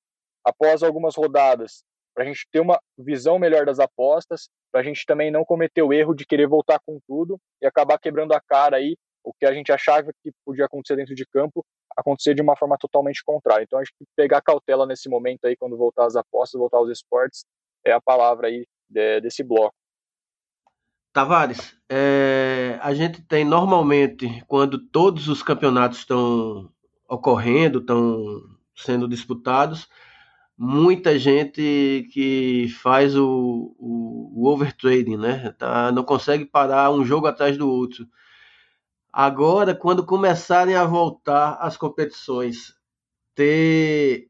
após 0.45 0.84
algumas 0.84 1.15
rodadas, 1.15 1.84
para 2.13 2.23
a 2.23 2.27
gente 2.27 2.47
ter 2.51 2.60
uma 2.60 2.79
visão 2.97 3.39
melhor 3.39 3.65
das 3.65 3.79
apostas, 3.79 4.49
para 4.71 4.82
a 4.82 4.84
gente 4.84 5.06
também 5.06 5.32
não 5.32 5.43
cometer 5.43 5.82
o 5.82 5.91
erro 5.91 6.13
de 6.13 6.25
querer 6.25 6.47
voltar 6.47 6.79
com 6.86 6.99
tudo 7.08 7.39
e 7.62 7.65
acabar 7.65 7.97
quebrando 7.99 8.34
a 8.34 8.41
cara 8.41 8.77
aí 8.77 8.95
o 9.23 9.34
que 9.34 9.45
a 9.45 9.53
gente 9.53 9.71
achava 9.71 10.12
que 10.21 10.32
podia 10.45 10.65
acontecer 10.65 10.95
dentro 10.95 11.15
de 11.15 11.25
campo 11.25 11.65
acontecer 11.95 12.34
de 12.34 12.41
uma 12.41 12.56
forma 12.56 12.77
totalmente 12.77 13.23
contrária. 13.23 13.63
Então, 13.63 13.79
acho 13.79 13.91
que 13.97 14.06
pegar 14.15 14.41
cautela 14.41 14.86
nesse 14.86 15.10
momento 15.10 15.45
aí, 15.45 15.56
quando 15.56 15.77
voltar 15.77 16.06
às 16.06 16.15
apostas, 16.15 16.60
voltar 16.60 16.77
aos 16.77 16.89
esportes, 16.89 17.45
é 17.86 17.91
a 17.91 18.01
palavra 18.01 18.47
aí 18.47 18.65
de, 18.89 19.21
desse 19.21 19.43
bloco. 19.43 19.75
Tavares, 21.12 21.75
é, 21.88 22.79
a 22.82 22.93
gente 22.93 23.21
tem 23.21 23.45
normalmente, 23.45 24.43
quando 24.47 24.79
todos 24.79 25.27
os 25.27 25.43
campeonatos 25.43 25.99
estão 25.99 26.71
ocorrendo, 27.08 27.79
estão 27.79 28.41
sendo 28.75 29.08
disputados, 29.08 29.88
muita 30.58 31.19
gente 31.19 32.08
que 32.12 32.67
faz 32.82 33.15
o, 33.15 33.75
o, 33.77 34.32
o 34.36 34.47
overtrading, 34.47 35.17
né? 35.17 35.53
Tá, 35.58 35.91
não 35.91 36.03
consegue 36.03 36.45
parar 36.45 36.91
um 36.91 37.06
jogo 37.06 37.27
atrás 37.27 37.58
do 37.58 37.69
outro. 37.69 38.08
Agora, 39.13 39.76
quando 39.76 40.04
começarem 40.04 40.73
a 40.73 40.86
voltar 40.86 41.60
as 41.62 41.78
competições, 41.78 42.73
ter. 43.36 44.28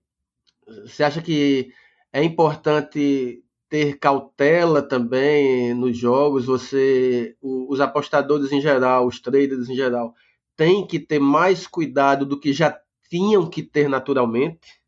Você 0.86 1.04
acha 1.06 1.22
que 1.22 1.72
é 2.12 2.22
importante 2.22 3.42
ter 3.70 3.98
cautela 3.98 4.82
também 4.82 5.74
nos 5.74 5.98
jogos? 5.98 6.46
Você, 6.46 7.38
os 7.42 7.80
apostadores 7.80 8.52
em 8.52 8.60
geral, 8.60 9.08
os 9.08 9.22
traders 9.22 9.70
em 9.70 9.76
geral, 9.76 10.14
têm 10.58 10.86
que 10.86 11.00
ter 11.00 11.20
mais 11.20 11.66
cuidado 11.66 12.26
do 12.26 12.38
que 12.38 12.52
já 12.52 12.78
tinham 13.10 13.50
que 13.50 13.64
ter 13.64 13.88
naturalmente? 13.88 14.82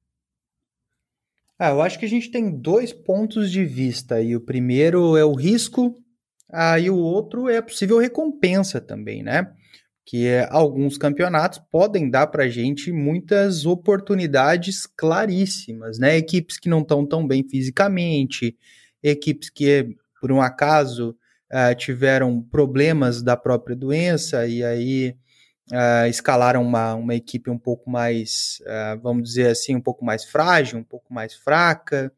Ah, 1.58 1.70
eu 1.70 1.82
acho 1.82 1.98
que 1.98 2.06
a 2.06 2.10
gente 2.10 2.30
tem 2.30 2.52
dois 2.52 2.92
pontos 2.92 3.50
de 3.50 3.64
vista. 3.64 4.22
E 4.22 4.36
o 4.36 4.42
primeiro 4.42 5.16
é 5.16 5.24
o 5.24 5.34
risco, 5.34 5.98
ah, 6.52 6.78
e 6.78 6.90
o 6.90 6.98
outro 6.98 7.48
é 7.48 7.58
a 7.58 7.64
possível 7.64 7.98
recompensa 7.98 8.82
também, 8.82 9.24
né? 9.24 9.56
Que 10.06 10.28
é, 10.28 10.48
alguns 10.52 10.98
campeonatos 10.98 11.60
podem 11.72 12.10
dar 12.10 12.28
para 12.28 12.44
a 12.44 12.50
gente 12.50 12.92
muitas 12.92 13.66
oportunidades 13.66 14.86
claríssimas, 14.86 15.98
né? 15.98 16.16
Equipes 16.16 16.60
que 16.60 16.70
não 16.70 16.82
estão 16.82 17.04
tão 17.06 17.26
bem 17.26 17.44
fisicamente, 17.44 18.56
equipes 19.02 19.50
que, 19.50 19.96
por 20.22 20.32
um 20.32 20.42
acaso, 20.42 21.18
uh, 21.52 21.76
tiveram 21.76 22.40
problemas 22.40 23.24
da 23.24 23.36
própria 23.36 23.76
doença 23.76 24.46
e 24.46 24.64
aí 24.64 25.16
uh, 25.72 26.08
escalaram 26.08 26.62
uma, 26.62 26.94
uma 26.94 27.16
equipe 27.16 27.50
um 27.50 27.58
pouco 27.58 27.90
mais, 27.90 28.62
uh, 28.62 29.00
vamos 29.02 29.24
dizer 29.24 29.48
assim, 29.48 29.76
um 29.76 29.82
pouco 29.82 30.06
mais 30.06 30.24
frágil, 30.24 30.78
um 30.78 30.84
pouco 30.84 31.12
mais 31.12 31.34
fraca. 31.34 32.14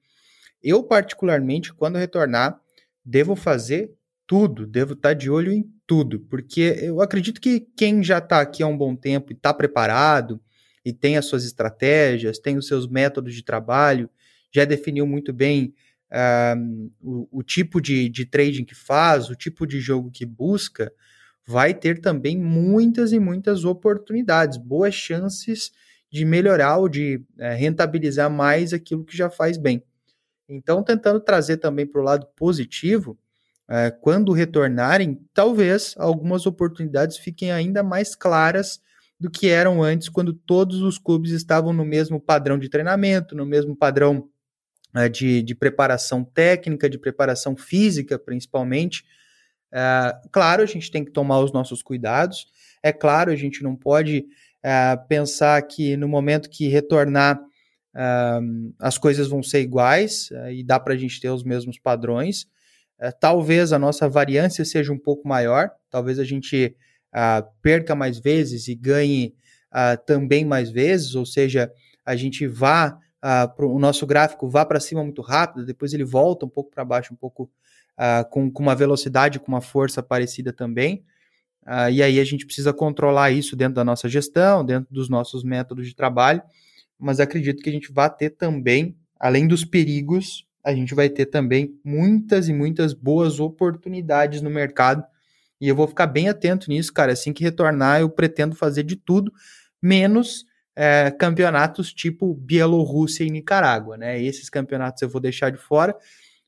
Eu, 0.62 0.84
particularmente, 0.84 1.73
quando 1.73 1.97
retornar, 1.97 2.60
devo 3.06 3.34
fazer 3.34 3.93
tudo, 4.26 4.67
devo 4.67 4.91
estar 4.91 5.10
tá 5.10 5.13
de 5.13 5.30
olho 5.30 5.54
em 5.54 5.77
tudo, 5.88 6.19
porque 6.19 6.78
eu 6.82 7.02
acredito 7.02 7.39
que 7.39 7.62
quem 7.76 8.04
já 8.04 8.17
está 8.17 8.41
aqui 8.41 8.62
há 8.62 8.67
um 8.67 8.78
bom 8.78 8.93
tempo 8.93 9.32
e 9.32 9.36
está 9.36 9.54
preparado 9.54 10.39
e 10.84 10.91
tem 10.91 11.17
as 11.17 11.26
suas 11.26 11.45
estratégias, 11.45 12.38
tem 12.38 12.58
os 12.58 12.67
seus 12.67 12.88
métodos 12.88 13.34
de 13.34 13.41
trabalho, 13.41 14.10
já 14.52 14.65
definiu 14.65 15.08
muito 15.08 15.32
bem 15.32 15.73
uh, 16.12 16.91
o, 17.02 17.39
o, 17.39 17.43
tipo 17.43 17.82
de, 17.82 18.10
de 18.10 18.26
trading 18.26 18.65
que 18.65 18.76
faz, 18.76 19.30
o 19.30 19.36
tipo 19.36 19.65
de 19.65 19.80
jogo 19.80 20.12
que 20.12 20.26
busca, 20.26 20.91
vai 21.45 21.73
ter 21.73 22.02
também 22.02 22.38
muitas 22.38 23.13
e 23.13 23.19
muitas 23.19 23.63
oportunidades, 23.63 24.58
boas 24.58 24.93
chances 24.93 25.71
de 26.12 26.26
melhorar 26.26 26.78
ou 26.78 26.89
de 26.89 27.15
uh, 27.38 27.56
rentabilizar 27.58 28.30
mais 28.30 28.73
aquilo 28.73 29.06
que 29.06 29.15
já 29.15 29.30
faz 29.30 29.58
bem. 29.58 29.82
Então, 30.50 30.84
tentando 30.84 31.19
trazer 31.19 31.58
também 31.58 31.86
para 31.86 32.02
o 32.02 32.04
lado 32.04 32.28
positivo, 32.36 33.17
é, 33.69 33.91
quando 33.91 34.32
retornarem, 34.32 35.19
talvez 35.34 35.93
algumas 35.97 36.45
oportunidades 36.45 37.17
fiquem 37.17 37.51
ainda 37.51 37.84
mais 37.84 38.15
claras 38.15 38.82
do 39.19 39.30
que 39.30 39.47
eram 39.47 39.82
antes, 39.82 40.10
quando 40.10 40.32
todos 40.32 40.82
os 40.82 40.97
clubes 40.97 41.32
estavam 41.32 41.73
no 41.73 41.84
mesmo 41.84 42.19
padrão 42.19 42.58
de 42.58 42.69
treinamento, 42.69 43.36
no 43.36 43.45
mesmo 43.45 43.75
padrão 43.75 44.30
é, 44.95 45.10
de, 45.10 45.41
de 45.41 45.56
preparação 45.56 46.23
técnica, 46.23 46.89
de 46.89 46.97
preparação 46.97 47.56
física, 47.56 48.17
principalmente. 48.17 49.03
É, 49.73 50.15
claro, 50.32 50.63
a 50.63 50.65
gente 50.65 50.91
tem 50.91 51.03
que 51.03 51.12
tomar 51.12 51.39
os 51.39 51.51
nossos 51.51 51.82
cuidados. 51.82 52.47
É 52.82 52.93
claro, 52.93 53.32
a 53.32 53.36
gente 53.36 53.63
não 53.63 53.75
pode 53.75 54.25
é, 54.63 54.95
pensar 55.10 55.62
que 55.63 55.97
no 55.97 56.08
momento 56.08 56.49
que 56.49 56.67
retornar 56.67 57.39
uh, 57.97 58.73
as 58.80 58.97
coisas 58.97 59.27
vão 59.27 59.41
ser 59.41 59.62
iguais 59.62 60.30
uh, 60.32 60.51
e 60.51 60.63
dá 60.63 60.80
para 60.80 60.93
a 60.93 60.97
gente 60.97 61.19
ter 61.19 61.30
os 61.30 61.43
mesmos 61.43 61.80
padrões. 61.80 62.47
Uh, 63.00 63.12
talvez 63.20 63.72
a 63.72 63.80
nossa 63.80 64.10
variância 64.10 64.66
seja 64.66 64.92
um 64.92 64.98
pouco 64.98 65.28
maior, 65.28 65.72
talvez 65.90 66.20
a 66.20 66.24
gente 66.24 66.76
perca 67.64 67.96
mais 67.96 68.20
vezes 68.20 68.68
e 68.68 68.76
ganhe 68.76 69.34
também 70.06 70.46
mais 70.46 70.70
vezes, 70.70 71.16
ou 71.16 71.26
seja, 71.26 71.72
a 72.06 72.16
gente 72.16 72.46
vá, 72.46 73.00
pro, 73.56 73.72
o 73.72 73.80
nosso 73.80 74.06
gráfico 74.06 74.48
vá 74.48 74.64
para 74.64 74.80
cima 74.80 75.04
muito 75.04 75.24
rápido, 75.24 75.66
depois 75.66 75.94
ele 75.94 76.04
volta 76.04 76.46
um 76.46 76.50
pouco 76.50 76.70
para 76.70 76.86
baixo, 76.86 77.14
um 77.14 77.18
pouco 77.18 77.50
com, 78.30 78.52
com 78.52 78.62
uma 78.62 78.76
velocidade, 78.76 79.40
com 79.40 79.48
uma 79.48 79.62
força 79.62 80.04
parecida 80.04 80.54
também. 80.54 81.04
Uh, 81.68 81.92
e 81.92 82.02
aí 82.02 82.18
a 82.18 82.24
gente 82.24 82.46
precisa 82.46 82.72
controlar 82.72 83.32
isso 83.32 83.54
dentro 83.54 83.76
da 83.76 83.84
nossa 83.84 84.08
gestão, 84.08 84.64
dentro 84.64 84.88
dos 84.90 85.10
nossos 85.10 85.44
métodos 85.44 85.86
de 85.86 85.94
trabalho, 85.94 86.42
mas 86.98 87.20
acredito 87.20 87.62
que 87.62 87.70
a 87.70 87.74
gente 87.74 87.92
vai 87.92 88.10
ter 88.10 88.30
também, 88.30 88.96
além 89.20 89.46
dos 89.46 89.66
perigos, 89.66 90.47
a 90.67 90.75
gente 90.75 90.93
vai 90.93 91.08
ter 91.08 91.27
também 91.27 91.80
muitas 91.82 92.49
e 92.49 92.53
muitas 92.53 92.93
boas 92.93 93.39
oportunidades 93.39 94.41
no 94.41 94.49
mercado. 94.49 95.01
E 95.62 95.69
eu 95.69 95.73
vou 95.73 95.88
ficar 95.88 96.08
bem 96.08 96.27
atento 96.27 96.69
nisso, 96.69 96.91
cara. 96.93 97.13
Assim 97.13 97.32
que 97.32 97.41
retornar, 97.41 98.01
eu 98.01 98.10
pretendo 98.10 98.53
fazer 98.53 98.84
de 98.84 98.97
tudo, 98.97 99.32
menos 99.82 100.43
é, 100.75 101.10
campeonatos 101.10 101.93
tipo 101.93 102.34
Bielorrússia 102.34 103.23
e 103.23 103.30
Nicarágua, 103.30 103.95
né? 103.95 104.21
Esses 104.21 104.49
campeonatos 104.49 105.01
eu 105.01 105.08
vou 105.08 105.21
deixar 105.21 105.51
de 105.51 105.58
fora. 105.58 105.95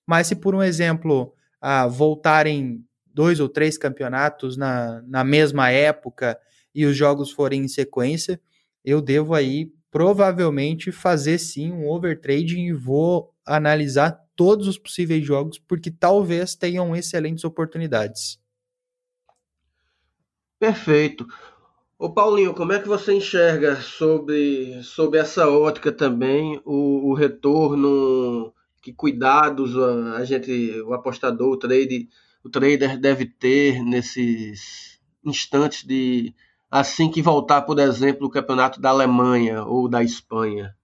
Mas 0.06 0.28
se 0.28 0.36
por 0.36 0.54
um 0.54 0.62
exemplo 0.62 1.34
ah, 1.62 1.88
voltarem 1.88 2.84
dois 3.06 3.40
ou 3.40 3.48
três 3.48 3.78
campeonatos 3.78 4.58
na, 4.58 5.02
na 5.08 5.24
mesma 5.24 5.70
época 5.70 6.38
e 6.76 6.86
os 6.86 6.98
jogos 6.98 7.32
forem 7.32 7.64
em 7.64 7.68
sequência, 7.70 8.38
eu 8.84 9.02
devo 9.02 9.34
aí 9.34 9.72
provavelmente 9.90 10.92
fazer 10.92 11.38
sim 11.38 11.72
um 11.72 11.88
overtrading 11.88 12.66
e 12.66 12.74
vou 12.74 13.34
analisar 13.56 14.24
todos 14.36 14.68
os 14.68 14.78
possíveis 14.78 15.26
jogos 15.26 15.58
porque 15.60 15.92
talvez 15.92 16.56
tenham 16.56 16.96
excelentes 16.96 17.44
oportunidades. 17.44 18.40
Perfeito. 20.60 21.26
Ô 21.98 22.10
Paulinho, 22.10 22.54
como 22.54 22.72
é 22.72 22.80
que 22.80 22.88
você 22.88 23.14
enxerga 23.14 23.76
sobre, 23.78 24.82
sobre 24.84 25.20
essa 25.20 25.50
ótica 25.50 25.92
também 25.92 26.62
o, 26.64 27.10
o 27.10 27.14
retorno, 27.14 28.54
que 28.82 28.94
cuidados 28.94 29.78
a, 29.78 30.18
a 30.18 30.26
gente, 30.26 30.82
o 30.82 30.94
apostador, 30.94 31.52
o 31.52 31.58
trade 31.58 32.08
o 32.44 32.50
trader 32.50 32.98
deve 32.98 33.26
ter 33.26 33.84
nesses 33.84 35.00
instantes 35.24 35.84
de 35.84 36.34
assim 36.72 37.12
que 37.12 37.22
voltar, 37.22 37.64
por 37.64 37.80
exemplo, 37.80 38.28
o 38.28 38.30
campeonato 38.30 38.80
da 38.80 38.90
Alemanha 38.90 39.64
ou 39.64 39.90
da 39.90 40.04
Espanha? 40.04 40.76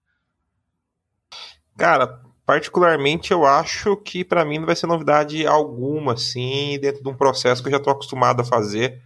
Cara, 1.76 2.25
particularmente 2.46 3.32
eu 3.32 3.44
acho 3.44 3.96
que 3.96 4.24
para 4.24 4.44
mim 4.44 4.58
não 4.58 4.66
vai 4.66 4.76
ser 4.76 4.86
novidade 4.86 5.46
alguma, 5.46 6.14
assim, 6.14 6.78
dentro 6.80 7.02
de 7.02 7.08
um 7.08 7.16
processo 7.16 7.60
que 7.62 7.68
eu 7.68 7.72
já 7.72 7.78
estou 7.78 7.92
acostumado 7.92 8.40
a 8.40 8.44
fazer, 8.44 9.02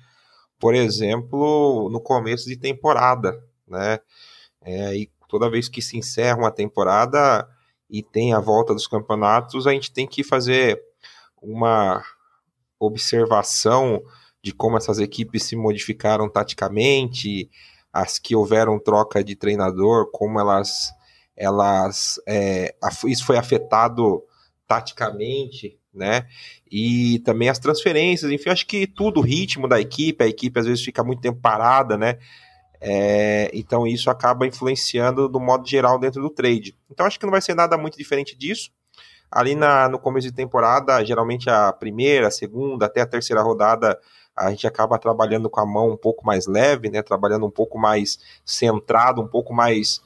por 0.58 0.74
exemplo, 0.74 1.88
no 1.90 2.00
começo 2.00 2.46
de 2.46 2.56
temporada, 2.56 3.42
né? 3.66 3.98
É, 4.62 4.94
e 4.94 5.10
toda 5.26 5.50
vez 5.50 5.68
que 5.68 5.80
se 5.80 5.96
encerra 5.96 6.38
uma 6.38 6.50
temporada 6.50 7.48
e 7.88 8.02
tem 8.02 8.34
a 8.34 8.40
volta 8.40 8.74
dos 8.74 8.86
campeonatos, 8.86 9.66
a 9.66 9.72
gente 9.72 9.90
tem 9.90 10.06
que 10.06 10.22
fazer 10.22 10.80
uma 11.40 12.04
observação 12.78 14.02
de 14.42 14.52
como 14.52 14.76
essas 14.76 14.98
equipes 14.98 15.44
se 15.44 15.56
modificaram 15.56 16.28
taticamente, 16.28 17.50
as 17.92 18.18
que 18.18 18.36
houveram 18.36 18.78
troca 18.78 19.24
de 19.24 19.34
treinador, 19.34 20.10
como 20.10 20.38
elas, 20.38 20.92
elas 21.36 22.20
é, 22.26 22.74
isso 23.06 23.24
foi 23.24 23.36
afetado 23.36 24.22
taticamente, 24.66 25.78
né? 25.92 26.26
E 26.70 27.18
também 27.20 27.48
as 27.48 27.58
transferências, 27.58 28.30
enfim, 28.30 28.50
acho 28.50 28.66
que 28.66 28.86
tudo, 28.86 29.20
o 29.20 29.22
ritmo 29.22 29.66
da 29.66 29.80
equipe, 29.80 30.22
a 30.22 30.28
equipe 30.28 30.58
às 30.60 30.66
vezes 30.66 30.84
fica 30.84 31.02
muito 31.02 31.20
tempo 31.20 31.40
parada, 31.40 31.96
né? 31.96 32.18
É, 32.80 33.50
então 33.52 33.86
isso 33.86 34.08
acaba 34.10 34.46
influenciando 34.46 35.28
do 35.28 35.38
modo 35.38 35.68
geral 35.68 35.98
dentro 35.98 36.22
do 36.22 36.30
trade. 36.30 36.74
Então 36.90 37.06
acho 37.06 37.18
que 37.18 37.26
não 37.26 37.32
vai 37.32 37.42
ser 37.42 37.54
nada 37.54 37.76
muito 37.76 37.98
diferente 37.98 38.36
disso. 38.36 38.70
Ali 39.30 39.54
na, 39.54 39.88
no 39.88 39.98
começo 39.98 40.26
de 40.26 40.34
temporada, 40.34 41.04
geralmente 41.04 41.48
a 41.48 41.72
primeira, 41.72 42.28
a 42.28 42.30
segunda, 42.30 42.86
até 42.86 43.00
a 43.02 43.06
terceira 43.06 43.42
rodada, 43.42 43.98
a 44.34 44.50
gente 44.50 44.66
acaba 44.66 44.98
trabalhando 44.98 45.50
com 45.50 45.60
a 45.60 45.66
mão 45.66 45.90
um 45.90 45.96
pouco 45.96 46.24
mais 46.26 46.46
leve, 46.46 46.90
né? 46.90 47.02
Trabalhando 47.02 47.46
um 47.46 47.50
pouco 47.50 47.78
mais 47.78 48.18
centrado, 48.44 49.20
um 49.20 49.28
pouco 49.28 49.52
mais. 49.52 50.00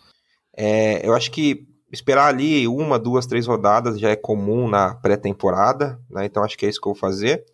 É, 0.57 1.07
eu 1.07 1.15
acho 1.15 1.31
que 1.31 1.67
esperar 1.93 2.29
ali 2.29 2.67
uma, 2.67 2.99
duas, 2.99 3.27
três 3.27 3.47
rodadas 3.47 3.99
já 3.99 4.11
é 4.11 4.17
comum 4.17 4.69
na 4.69 4.95
pré-temporada, 4.95 6.01
né? 6.11 6.25
Então 6.25 6.45
acho 6.45 6.57
que 6.57 6.67
é 6.67 6.69
isso 6.69 6.81
que 6.81 6.89
eu 6.89 6.93
vou 6.93 7.01
fazer. 7.01 7.45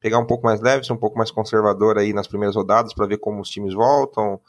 Pegar 0.00 0.18
um 0.18 0.26
pouco 0.26 0.44
mais 0.44 0.60
leve, 0.60 0.84
ser 0.84 0.92
um 0.92 0.98
pouco 0.98 1.16
mais 1.16 1.30
conservador 1.30 1.98
aí 1.98 2.12
nas 2.12 2.26
primeiras 2.26 2.56
rodadas 2.56 2.92
para 2.92 3.06
ver 3.06 3.18
como 3.18 3.40
os 3.40 3.48
times 3.48 3.72
voltam. 3.72 4.40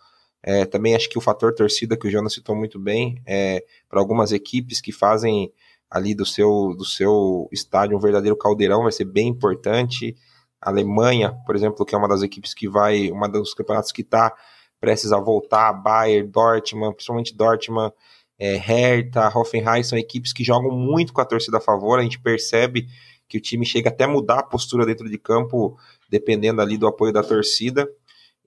É, 0.44 0.66
também 0.66 0.96
acho 0.96 1.10
que 1.10 1.18
o 1.18 1.22
fator 1.22 1.54
torcida 1.56 1.98
que 1.98 2.08
o 2.08 2.12
Jonas 2.12 2.34
citou 2.34 2.56
muito 2.56 2.78
bem, 2.78 3.20
é, 3.26 3.64
para 3.90 4.00
algumas 4.00 4.32
equipes 4.32 4.80
que 4.80 4.92
fazem 4.92 5.52
ali 5.90 6.14
do 6.14 6.26
seu, 6.26 6.76
do 6.78 6.86
seu 6.86 7.48
estádio, 7.52 7.98
um 7.98 8.00
verdadeiro 8.00 8.38
caldeirão, 8.38 8.84
vai 8.84 8.92
ser 8.92 9.06
bem 9.06 9.28
importante. 9.28 10.16
A 10.62 10.70
Alemanha, 10.70 11.34
por 11.46 11.56
exemplo, 11.56 11.86
que 11.86 11.96
é 11.96 11.98
uma 11.98 12.08
das 12.08 12.22
equipes 12.22 12.54
que 12.54 12.68
vai, 12.68 13.10
uma 13.10 13.28
dos 13.28 13.54
campeonatos 13.54 13.92
que 13.92 14.02
está 14.02 14.36
prestes 14.80 15.12
a 15.12 15.20
voltar, 15.20 15.74
Bayern, 15.74 16.28
Dortmund, 16.28 16.96
principalmente 16.96 17.36
Dortmund, 17.36 17.94
é, 18.38 18.56
Hertha, 18.58 19.32
Hoffenheim, 19.34 19.84
são 19.84 19.98
equipes 19.98 20.34
que 20.34 20.44
jogam 20.44 20.72
muito 20.72 21.14
com 21.14 21.22
a 21.22 21.26
torcida 21.26 21.58
a 21.58 21.62
favor, 21.62 22.00
a 22.00 22.04
gente 22.04 22.20
percebe 22.20 22.88
que 23.28 23.38
o 23.38 23.42
time 23.42 23.66
chega 23.66 23.90
até 23.90 24.04
a 24.04 24.08
mudar 24.08 24.40
a 24.40 24.44
postura 24.44 24.86
dentro 24.86 25.10
de 25.10 25.18
campo, 25.18 25.78
dependendo 26.10 26.62
ali 26.62 26.78
do 26.78 26.88
apoio 26.88 27.12
da 27.12 27.24
torcida. 27.24 27.90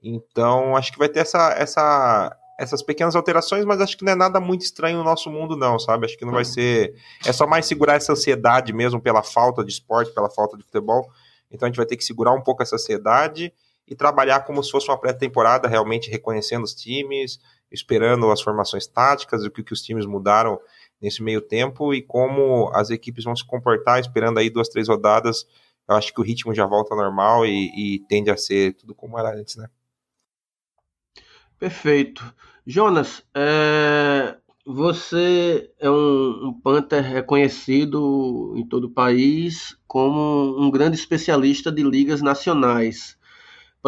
Então, 0.03 0.77
acho 0.77 0.93
que 0.93 0.99
vai 0.99 1.09
ter 1.09 1.21
essa, 1.21 1.53
essa, 1.59 2.37
essas 2.59 2.83
pequenas 2.83 3.17
alterações, 3.17 3.65
mas 3.65 3.81
acho 3.81 3.97
que 3.97 4.05
não 4.05 4.13
é 4.13 4.17
nada 4.17 4.39
muito 4.39 4.63
estranho 4.63 4.99
no 4.99 5.05
nosso 5.05 5.31
mundo, 5.31 5.57
não, 5.57 5.79
sabe? 5.79 6.07
Acho 6.07 6.17
que 6.17 6.25
não 6.25 6.33
vai 6.33 6.43
uhum. 6.43 6.53
ser. 6.53 6.95
É 7.27 7.33
só 7.33 7.47
mais 7.47 7.67
segurar 7.67 7.95
essa 7.95 8.13
ansiedade 8.13 8.73
mesmo 8.73 9.01
pela 9.01 9.23
falta 9.23 9.65
de 9.65 9.73
esporte, 9.73 10.15
pela 10.15 10.31
falta 10.31 10.57
de 10.57 10.63
futebol. 10.63 11.11
Então 11.51 11.67
a 11.67 11.71
gente 11.71 11.77
vai 11.77 11.87
ter 11.87 11.97
que 11.97 12.05
segurar 12.05 12.33
um 12.33 12.43
pouco 12.43 12.63
essa 12.63 12.77
ansiedade 12.77 13.53
e 13.89 13.95
trabalhar 13.95 14.41
como 14.41 14.63
se 14.63 14.71
fosse 14.71 14.89
uma 14.89 14.99
pré-temporada, 14.99 15.69
realmente 15.69 16.11
reconhecendo 16.11 16.65
os 16.65 16.75
times, 16.75 17.41
esperando 17.71 18.31
as 18.31 18.41
formações 18.41 18.87
táticas, 18.87 19.45
o 19.45 19.51
que, 19.51 19.63
que 19.63 19.73
os 19.73 19.83
times 19.83 20.07
mudaram 20.07 20.61
nesse 21.01 21.23
meio 21.23 21.41
tempo 21.41 21.95
e 21.95 22.03
como 22.03 22.71
as 22.75 22.91
equipes 22.91 23.25
vão 23.25 23.37
se 23.37 23.47
comportar, 23.47 24.01
esperando 24.01 24.39
aí 24.39 24.51
duas, 24.51 24.69
três 24.69 24.89
rodadas. 24.89 25.47
Eu 25.89 25.95
acho 25.97 26.13
que 26.13 26.21
o 26.21 26.25
ritmo 26.25 26.55
já 26.55 26.67
volta 26.67 26.95
ao 26.95 27.01
normal 27.01 27.47
e, 27.47 27.97
e 27.97 27.99
tende 28.09 28.31
a 28.31 28.37
ser 28.37 28.75
tudo 28.75 28.95
como 28.95 29.19
era 29.19 29.35
antes, 29.35 29.57
né? 29.57 29.69
Perfeito. 31.59 32.23
Jonas, 32.67 33.25
é, 33.35 34.37
você 34.65 35.73
é 35.81 35.91
um, 35.91 36.49
um 36.49 36.61
Panther 36.61 37.03
reconhecido 37.03 38.55
em 38.57 38.67
todo 38.67 38.85
o 38.85 38.91
país 38.91 39.77
como 39.87 40.61
um 40.61 40.71
grande 40.71 40.97
especialista 40.97 41.73
de 41.73 41.83
ligas 41.83 42.21
nacionais. 42.21 43.18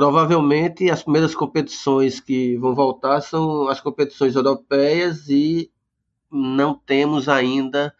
Provavelmente 0.01 0.91
as 0.91 1.03
primeiras 1.03 1.35
competições 1.35 2.21
que 2.21 2.57
vão 2.57 2.75
voltar 2.75 3.21
são 3.21 3.69
as 3.69 3.83
competições 3.83 4.35
europeias 4.35 5.29
e 5.29 5.71
não 6.33 6.75
temos 6.75 7.29
ainda 7.29 7.95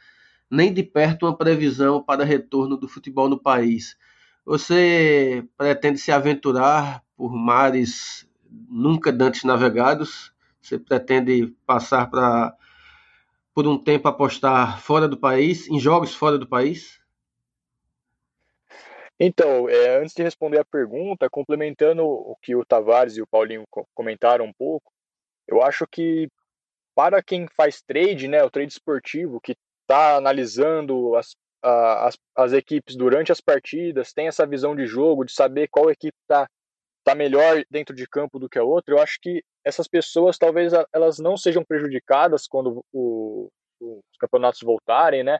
nem 0.51 0.73
de 0.73 0.83
perto 0.83 1.27
uma 1.27 1.37
previsão 1.37 2.03
para 2.03 2.25
retorno 2.25 2.79
do 2.79 2.89
futebol 2.89 3.29
no 3.29 3.39
país. 3.39 3.99
Você 4.47 5.47
pretende 5.59 5.99
se 5.99 6.11
aventurar 6.11 7.05
por 7.15 7.35
mares 7.35 8.27
nunca 8.51 9.13
dantes 9.13 9.45
navegados. 9.45 10.33
Você 10.59 10.79
pretende 10.79 11.55
passar 11.67 12.07
para 12.07 12.55
por 13.53 13.67
um 13.67 13.77
tempo 13.77 14.09
apostar 14.09 14.81
fora 14.81 15.07
do 15.07 15.19
país, 15.19 15.69
em 15.69 15.79
jogos 15.79 16.15
fora 16.15 16.39
do 16.39 16.49
país? 16.49 17.00
Então, 19.23 19.69
é, 19.69 19.99
antes 19.99 20.15
de 20.15 20.23
responder 20.23 20.59
a 20.59 20.65
pergunta, 20.65 21.29
complementando 21.29 22.03
o 22.07 22.35
que 22.41 22.57
o 22.57 22.65
Tavares 22.65 23.19
e 23.19 23.23
o 23.23 23.27
Paulinho 23.27 23.65
comentaram 23.95 24.47
um 24.47 24.53
pouco, 24.53 24.91
eu 25.47 25.63
acho 25.63 25.87
que 25.87 26.27
para 26.95 27.23
quem 27.23 27.47
faz 27.49 27.83
trade, 27.83 28.27
né, 28.29 28.43
o 28.43 28.51
trade 28.51 28.73
esportivo, 28.73 29.39
que 29.39 29.55
está 29.83 30.17
analisando 30.17 31.15
as, 31.17 31.37
as, 31.63 32.19
as 32.35 32.53
equipes 32.55 32.97
durante 32.97 33.31
as 33.31 33.43
partidas, 33.43 34.13
tem 34.15 34.27
essa 34.27 34.47
visão 34.47 34.75
de 34.75 34.87
jogo, 34.87 35.27
de 35.27 35.33
saber 35.33 35.69
qual 35.69 35.91
equipe 35.91 36.17
está 36.23 36.49
tá 37.05 37.15
melhor 37.15 37.63
dentro 37.71 37.95
de 37.95 38.07
campo 38.07 38.39
do 38.39 38.49
que 38.49 38.59
a 38.59 38.65
outra, 38.65 38.95
eu 38.95 39.03
acho 39.03 39.19
que 39.21 39.43
essas 39.65 39.87
pessoas 39.87 40.39
talvez 40.39 40.73
elas 40.95 41.19
não 41.19 41.37
sejam 41.37 41.63
prejudicadas 41.63 42.47
quando 42.47 42.83
o, 42.91 43.51
os 43.81 44.17
campeonatos 44.19 44.61
voltarem, 44.63 45.23
né? 45.23 45.39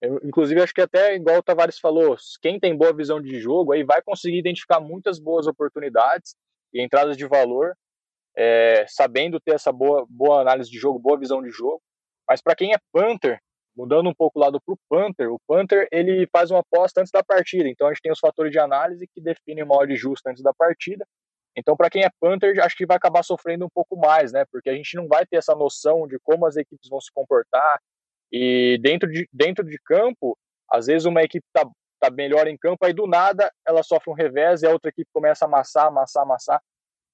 Eu, 0.00 0.18
inclusive, 0.24 0.62
acho 0.62 0.72
que 0.72 0.80
até 0.80 1.14
igual 1.14 1.38
o 1.38 1.42
Tavares 1.42 1.78
falou, 1.78 2.16
quem 2.40 2.58
tem 2.58 2.76
boa 2.76 2.92
visão 2.92 3.20
de 3.20 3.38
jogo 3.38 3.72
aí 3.72 3.84
vai 3.84 4.00
conseguir 4.00 4.38
identificar 4.38 4.80
muitas 4.80 5.18
boas 5.18 5.46
oportunidades 5.46 6.34
e 6.72 6.82
entradas 6.82 7.16
de 7.16 7.26
valor, 7.26 7.74
é, 8.36 8.86
sabendo 8.88 9.38
ter 9.38 9.54
essa 9.54 9.70
boa, 9.70 10.06
boa 10.08 10.40
análise 10.40 10.70
de 10.70 10.78
jogo, 10.78 10.98
boa 10.98 11.18
visão 11.18 11.42
de 11.42 11.50
jogo. 11.50 11.82
Mas 12.28 12.40
para 12.40 12.54
quem 12.54 12.72
é 12.72 12.78
Panther, 12.92 13.40
mudando 13.76 14.08
um 14.08 14.14
pouco 14.14 14.38
o 14.38 14.42
lado 14.42 14.60
para 14.60 14.72
o 14.72 14.78
Panther, 14.88 15.30
o 15.32 15.38
Panther 15.46 15.86
ele 15.92 16.26
faz 16.32 16.50
uma 16.50 16.60
aposta 16.60 17.00
antes 17.00 17.12
da 17.12 17.22
partida. 17.22 17.68
Então 17.68 17.86
a 17.86 17.90
gente 17.90 18.02
tem 18.02 18.12
os 18.12 18.18
fatores 18.18 18.52
de 18.52 18.58
análise 18.58 19.06
que 19.06 19.20
definem 19.20 19.64
uma 19.64 19.76
odd 19.76 19.94
justa 19.96 20.30
antes 20.30 20.42
da 20.42 20.54
partida. 20.54 21.06
Então, 21.56 21.76
para 21.76 21.90
quem 21.90 22.04
é 22.04 22.10
Panther, 22.20 22.58
acho 22.62 22.76
que 22.76 22.86
vai 22.86 22.96
acabar 22.96 23.22
sofrendo 23.24 23.66
um 23.66 23.68
pouco 23.68 23.96
mais, 23.96 24.32
né? 24.32 24.44
Porque 24.50 24.70
a 24.70 24.74
gente 24.74 24.96
não 24.96 25.08
vai 25.08 25.26
ter 25.26 25.36
essa 25.36 25.54
noção 25.54 26.06
de 26.06 26.18
como 26.20 26.46
as 26.46 26.56
equipes 26.56 26.88
vão 26.88 27.00
se 27.00 27.10
comportar. 27.12 27.80
E 28.32 28.78
dentro 28.80 29.10
de, 29.10 29.28
dentro 29.32 29.64
de 29.64 29.78
campo, 29.84 30.36
às 30.70 30.86
vezes 30.86 31.04
uma 31.04 31.22
equipe 31.22 31.44
tá, 31.52 31.68
tá 32.00 32.10
melhor 32.10 32.46
em 32.46 32.56
campo, 32.56 32.84
aí 32.84 32.92
do 32.92 33.06
nada 33.06 33.52
ela 33.66 33.82
sofre 33.82 34.10
um 34.10 34.14
revés 34.14 34.62
e 34.62 34.66
a 34.66 34.70
outra 34.70 34.90
equipe 34.90 35.10
começa 35.12 35.44
a 35.44 35.48
amassar, 35.48 35.86
amassar, 35.86 36.22
amassar. 36.22 36.60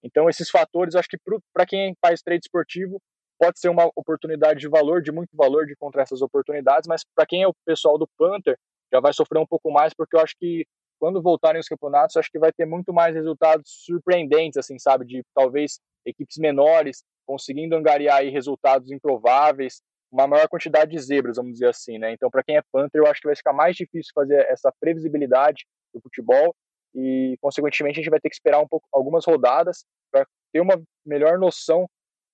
Então, 0.02 0.28
esses 0.28 0.50
fatores, 0.50 0.94
acho 0.94 1.08
que 1.08 1.18
para 1.52 1.66
quem 1.66 1.96
faz 2.00 2.22
trade 2.22 2.42
esportivo, 2.44 3.00
pode 3.38 3.58
ser 3.58 3.68
uma 3.68 3.90
oportunidade 3.96 4.60
de 4.60 4.68
valor, 4.68 5.02
de 5.02 5.12
muito 5.12 5.36
valor 5.36 5.66
de 5.66 5.72
encontrar 5.72 6.02
essas 6.02 6.22
oportunidades, 6.22 6.86
mas 6.86 7.02
para 7.14 7.26
quem 7.26 7.42
é 7.42 7.48
o 7.48 7.54
pessoal 7.64 7.98
do 7.98 8.08
Panther, 8.16 8.56
já 8.92 9.00
vai 9.00 9.12
sofrer 9.12 9.38
um 9.38 9.46
pouco 9.46 9.70
mais, 9.70 9.92
porque 9.92 10.16
eu 10.16 10.20
acho 10.20 10.34
que 10.38 10.66
quando 10.98 11.20
voltarem 11.20 11.60
os 11.60 11.68
campeonatos, 11.68 12.16
acho 12.16 12.30
que 12.30 12.38
vai 12.38 12.52
ter 12.52 12.64
muito 12.64 12.92
mais 12.92 13.14
resultados 13.14 13.70
surpreendentes, 13.84 14.56
assim, 14.56 14.78
sabe, 14.78 15.04
de 15.04 15.22
talvez 15.34 15.78
equipes 16.06 16.38
menores 16.38 17.02
conseguindo 17.26 17.74
angariar 17.74 18.18
aí 18.18 18.30
resultados 18.30 18.90
improváveis, 18.90 19.82
uma 20.10 20.26
maior 20.26 20.48
quantidade 20.48 20.90
de 20.90 20.98
zebras, 20.98 21.36
vamos 21.36 21.52
dizer 21.52 21.68
assim, 21.68 21.98
né? 21.98 22.12
Então, 22.12 22.30
para 22.30 22.42
quem 22.42 22.56
é 22.56 22.62
Panther, 22.72 23.00
eu 23.00 23.06
acho 23.06 23.20
que 23.20 23.28
vai 23.28 23.36
ficar 23.36 23.52
mais 23.52 23.76
difícil 23.76 24.12
fazer 24.14 24.46
essa 24.48 24.72
previsibilidade 24.80 25.66
do 25.92 26.00
futebol 26.00 26.54
e, 26.94 27.36
consequentemente, 27.40 27.98
a 27.98 28.02
gente 28.02 28.10
vai 28.10 28.20
ter 28.20 28.28
que 28.28 28.34
esperar 28.34 28.60
um 28.60 28.68
pouco, 28.68 28.88
algumas 28.92 29.24
rodadas 29.24 29.84
para 30.10 30.26
ter 30.52 30.60
uma 30.60 30.80
melhor 31.04 31.38
noção 31.38 31.88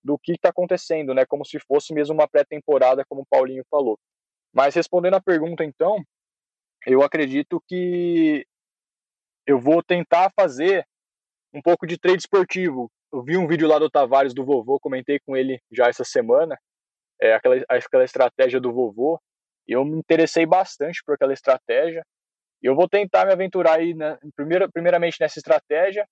do 0.05 0.19
que 0.19 0.33
está 0.33 0.51
acontecendo, 0.51 1.15
né? 1.15 1.25
Como 1.27 1.45
se 1.45 1.59
fosse 1.61 1.93
mesmo 1.95 2.15
uma 2.15 2.29
pré-temporada, 2.29 3.05
como 3.09 3.23
o 3.23 3.27
Paulinho 3.27 3.65
falou. 3.71 3.99
Mas 4.53 4.75
respondendo 4.75 5.15
a 5.15 5.21
pergunta, 5.21 5.65
então, 5.65 6.03
eu 6.87 7.03
acredito 7.03 7.63
que 7.67 8.45
eu 9.47 9.59
vou 9.59 9.83
tentar 9.83 10.31
fazer 10.39 10.87
um 11.55 11.63
pouco 11.63 11.87
de 11.87 11.99
trade 11.99 12.19
esportivo. 12.19 12.91
Eu 13.13 13.23
vi 13.23 13.37
um 13.37 13.47
vídeo 13.47 13.69
lá 13.69 13.79
do 13.79 13.91
Tavares 13.91 14.35
do 14.35 14.45
vovô, 14.45 14.81
comentei 14.81 15.19
com 15.21 15.37
ele 15.37 15.61
já 15.71 15.89
essa 15.89 16.05
semana, 16.05 16.59
é, 17.23 17.35
aquela, 17.35 17.57
aquela 17.69 18.05
estratégia 18.05 18.61
do 18.61 18.73
vovô, 18.73 19.21
eu 19.67 19.85
me 19.85 19.97
interessei 19.97 20.45
bastante 20.45 21.01
por 21.05 21.15
aquela 21.15 21.33
estratégia. 21.33 22.05
E 22.61 22.67
eu 22.67 22.75
vou 22.75 22.89
tentar 22.89 23.25
me 23.27 23.33
aventurar 23.33 23.79
aí, 23.79 23.95
né, 23.95 24.19
primeiro, 24.35 24.71
primeiramente 24.71 25.19
nessa 25.21 25.39
estratégia, 25.39 26.05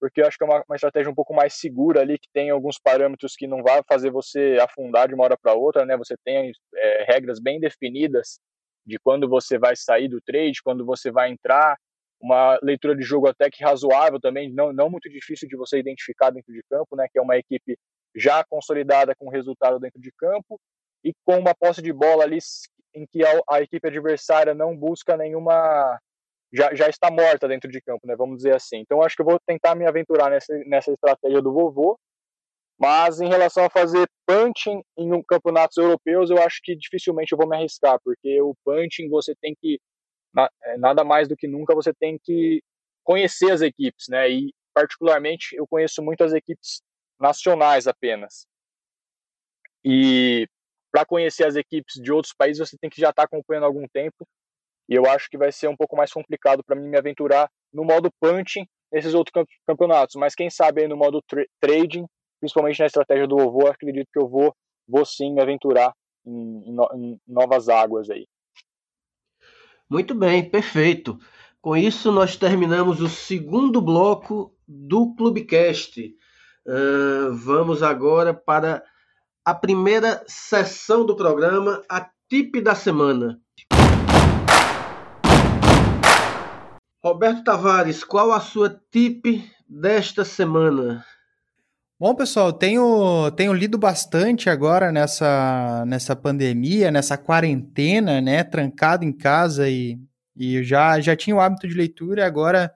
porque 0.00 0.20
eu 0.20 0.26
acho 0.26 0.36
que 0.36 0.44
é 0.44 0.46
uma, 0.46 0.62
uma, 0.68 0.76
estratégia 0.76 1.10
um 1.10 1.14
pouco 1.14 1.34
mais 1.34 1.54
segura 1.54 2.02
ali, 2.02 2.18
que 2.18 2.28
tem 2.32 2.50
alguns 2.50 2.78
parâmetros 2.78 3.34
que 3.34 3.46
não 3.46 3.62
vai 3.62 3.82
fazer 3.88 4.10
você 4.10 4.58
afundar 4.60 5.08
de 5.08 5.14
uma 5.14 5.24
hora 5.24 5.36
para 5.36 5.54
outra, 5.54 5.84
né? 5.84 5.96
Você 5.96 6.14
tem 6.24 6.52
é, 6.76 7.04
regras 7.04 7.40
bem 7.40 7.58
definidas 7.58 8.38
de 8.86 8.98
quando 8.98 9.28
você 9.28 9.58
vai 9.58 9.74
sair 9.74 10.08
do 10.08 10.20
trade, 10.20 10.62
quando 10.62 10.84
você 10.84 11.10
vai 11.10 11.30
entrar, 11.30 11.76
uma 12.20 12.58
leitura 12.62 12.96
de 12.96 13.02
jogo 13.02 13.28
até 13.28 13.48
que 13.50 13.62
razoável 13.62 14.20
também, 14.20 14.52
não, 14.52 14.72
não 14.72 14.90
muito 14.90 15.08
difícil 15.08 15.48
de 15.48 15.56
você 15.56 15.78
identificar 15.78 16.30
dentro 16.30 16.52
de 16.52 16.62
campo, 16.70 16.96
né? 16.96 17.06
Que 17.10 17.18
é 17.18 17.22
uma 17.22 17.36
equipe 17.36 17.76
já 18.14 18.44
consolidada 18.44 19.14
com 19.14 19.28
resultado 19.28 19.78
dentro 19.78 20.00
de 20.00 20.12
campo 20.12 20.60
e 21.04 21.12
com 21.24 21.38
uma 21.38 21.54
posse 21.54 21.80
de 21.82 21.92
bola 21.92 22.24
ali 22.24 22.38
em 22.94 23.06
que 23.06 23.24
a, 23.24 23.40
a 23.50 23.62
equipe 23.62 23.86
adversária 23.86 24.54
não 24.54 24.76
busca 24.76 25.16
nenhuma 25.16 25.98
já, 26.52 26.74
já 26.74 26.88
está 26.88 27.10
morta 27.10 27.46
dentro 27.46 27.70
de 27.70 27.80
campo, 27.80 28.06
né? 28.06 28.16
Vamos 28.16 28.38
dizer 28.38 28.54
assim. 28.54 28.78
Então 28.78 29.02
acho 29.02 29.14
que 29.14 29.22
eu 29.22 29.26
vou 29.26 29.38
tentar 29.46 29.74
me 29.74 29.86
aventurar 29.86 30.30
nessa, 30.30 30.56
nessa 30.66 30.90
estratégia 30.90 31.42
do 31.42 31.52
vovô. 31.52 31.98
Mas 32.80 33.20
em 33.20 33.28
relação 33.28 33.64
a 33.64 33.70
fazer 33.70 34.08
punching 34.24 34.82
em 34.96 35.22
campeonatos 35.24 35.76
europeus, 35.76 36.30
eu 36.30 36.40
acho 36.40 36.60
que 36.62 36.76
dificilmente 36.76 37.32
eu 37.32 37.38
vou 37.38 37.48
me 37.48 37.56
arriscar, 37.56 37.98
porque 38.04 38.40
o 38.40 38.54
punching 38.64 39.08
você 39.08 39.34
tem 39.40 39.54
que 39.60 39.80
é, 40.62 40.78
nada 40.78 41.02
mais 41.02 41.26
do 41.26 41.36
que 41.36 41.48
nunca 41.48 41.74
você 41.74 41.92
tem 41.92 42.18
que 42.22 42.62
conhecer 43.02 43.50
as 43.50 43.62
equipes, 43.62 44.06
né? 44.08 44.30
E 44.30 44.54
particularmente 44.72 45.56
eu 45.56 45.66
conheço 45.66 46.00
muito 46.02 46.22
as 46.22 46.32
equipes 46.32 46.80
nacionais 47.18 47.86
apenas. 47.86 48.46
E 49.84 50.48
para 50.92 51.04
conhecer 51.04 51.46
as 51.46 51.56
equipes 51.56 51.94
de 52.02 52.12
outros 52.12 52.34
países, 52.36 52.68
você 52.68 52.76
tem 52.78 52.90
que 52.90 53.00
já 53.00 53.10
estar 53.10 53.22
tá 53.22 53.26
acompanhando 53.26 53.64
há 53.64 53.66
algum 53.66 53.86
tempo 53.88 54.26
e 54.88 54.94
eu 54.94 55.04
acho 55.06 55.28
que 55.28 55.36
vai 55.36 55.52
ser 55.52 55.68
um 55.68 55.76
pouco 55.76 55.96
mais 55.96 56.12
complicado 56.12 56.64
para 56.64 56.74
mim 56.74 56.88
me 56.88 56.96
aventurar 56.96 57.50
no 57.72 57.84
modo 57.84 58.10
punching 58.20 58.66
nesses 58.90 59.12
outros 59.12 59.44
campeonatos. 59.66 60.16
Mas 60.16 60.34
quem 60.34 60.48
sabe 60.48 60.82
aí 60.82 60.88
no 60.88 60.96
modo 60.96 61.20
tra 61.28 61.44
trading, 61.60 62.06
principalmente 62.40 62.80
na 62.80 62.86
estratégia 62.86 63.26
do 63.26 63.36
ovo, 63.36 63.66
acredito 63.66 64.08
que 64.10 64.18
eu 64.18 64.26
vou, 64.26 64.54
vou 64.88 65.04
sim 65.04 65.32
me 65.32 65.42
aventurar 65.42 65.92
em, 66.24 66.72
no, 66.72 66.88
em 66.94 67.20
novas 67.26 67.68
águas 67.68 68.08
aí. 68.08 68.26
Muito 69.90 70.14
bem, 70.14 70.48
perfeito. 70.48 71.18
Com 71.60 71.76
isso, 71.76 72.10
nós 72.10 72.36
terminamos 72.36 73.00
o 73.00 73.08
segundo 73.08 73.82
bloco 73.82 74.54
do 74.66 75.14
Clubecast. 75.14 76.14
Uh, 76.68 77.32
vamos 77.32 77.82
agora 77.82 78.34
para 78.34 78.84
a 79.42 79.54
primeira 79.54 80.22
sessão 80.26 81.06
do 81.06 81.16
programa, 81.16 81.82
a 81.88 82.06
tip 82.28 82.60
da 82.60 82.74
semana. 82.74 83.40
Roberto 87.02 87.42
Tavares, 87.42 88.04
qual 88.04 88.32
a 88.32 88.40
sua 88.40 88.78
tip 88.90 89.50
desta 89.66 90.26
semana? 90.26 91.02
Bom, 91.98 92.14
pessoal, 92.14 92.52
tenho, 92.52 93.30
tenho 93.30 93.54
lido 93.54 93.78
bastante 93.78 94.50
agora 94.50 94.92
nessa, 94.92 95.86
nessa 95.86 96.14
pandemia, 96.14 96.90
nessa 96.90 97.16
quarentena, 97.16 98.20
né? 98.20 98.44
Trancado 98.44 99.06
em 99.06 99.12
casa 99.12 99.70
e, 99.70 99.98
e 100.36 100.62
já, 100.62 101.00
já 101.00 101.16
tinha 101.16 101.34
o 101.34 101.40
hábito 101.40 101.66
de 101.66 101.74
leitura, 101.74 102.26
agora 102.26 102.70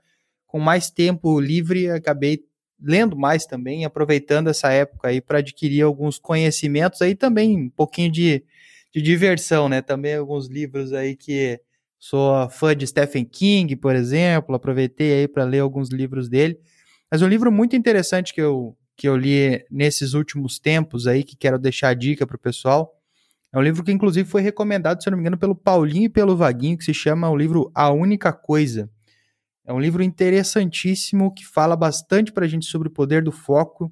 com 0.47 0.59
mais 0.59 0.90
tempo 0.90 1.38
livre, 1.38 1.90
acabei 1.90 2.43
lendo 2.82 3.16
mais 3.16 3.46
também, 3.46 3.84
aproveitando 3.84 4.48
essa 4.48 4.70
época 4.72 5.08
aí 5.08 5.20
para 5.20 5.38
adquirir 5.38 5.82
alguns 5.82 6.18
conhecimentos 6.18 7.00
aí 7.02 7.14
também, 7.14 7.56
um 7.56 7.70
pouquinho 7.70 8.10
de, 8.10 8.44
de 8.92 9.00
diversão, 9.02 9.68
né? 9.68 9.80
Também 9.82 10.16
alguns 10.16 10.48
livros 10.48 10.92
aí 10.92 11.16
que 11.16 11.60
Sou 12.04 12.50
fã 12.50 12.74
de 12.74 12.84
Stephen 12.84 13.24
King, 13.24 13.76
por 13.76 13.94
exemplo, 13.94 14.56
aproveitei 14.56 15.20
aí 15.20 15.28
para 15.28 15.44
ler 15.44 15.60
alguns 15.60 15.88
livros 15.88 16.28
dele. 16.28 16.58
Mas 17.08 17.22
um 17.22 17.28
livro 17.28 17.52
muito 17.52 17.76
interessante 17.76 18.34
que 18.34 18.40
eu, 18.40 18.76
que 18.96 19.08
eu 19.08 19.16
li 19.16 19.64
nesses 19.70 20.12
últimos 20.12 20.58
tempos 20.58 21.06
aí, 21.06 21.22
que 21.22 21.36
quero 21.36 21.60
deixar 21.60 21.90
a 21.90 21.94
dica 21.94 22.26
para 22.26 22.34
o 22.34 22.40
pessoal, 22.40 22.92
é 23.52 23.58
um 23.58 23.62
livro 23.62 23.84
que 23.84 23.92
inclusive 23.92 24.28
foi 24.28 24.42
recomendado, 24.42 25.00
se 25.00 25.08
eu 25.08 25.12
não 25.12 25.18
me 25.18 25.22
engano, 25.22 25.38
pelo 25.38 25.54
Paulinho 25.54 26.06
e 26.06 26.08
pelo 26.08 26.36
Vaguinho, 26.36 26.76
que 26.76 26.82
se 26.84 26.92
chama 26.92 27.30
o 27.30 27.36
livro 27.36 27.70
A 27.72 27.92
Única 27.92 28.32
Coisa. 28.32 28.90
É 29.72 29.74
um 29.74 29.80
livro 29.80 30.02
interessantíssimo 30.02 31.32
que 31.32 31.46
fala 31.46 31.74
bastante 31.74 32.30
para 32.30 32.44
a 32.44 32.48
gente 32.48 32.66
sobre 32.66 32.88
o 32.88 32.90
poder 32.90 33.24
do 33.24 33.32
foco 33.32 33.90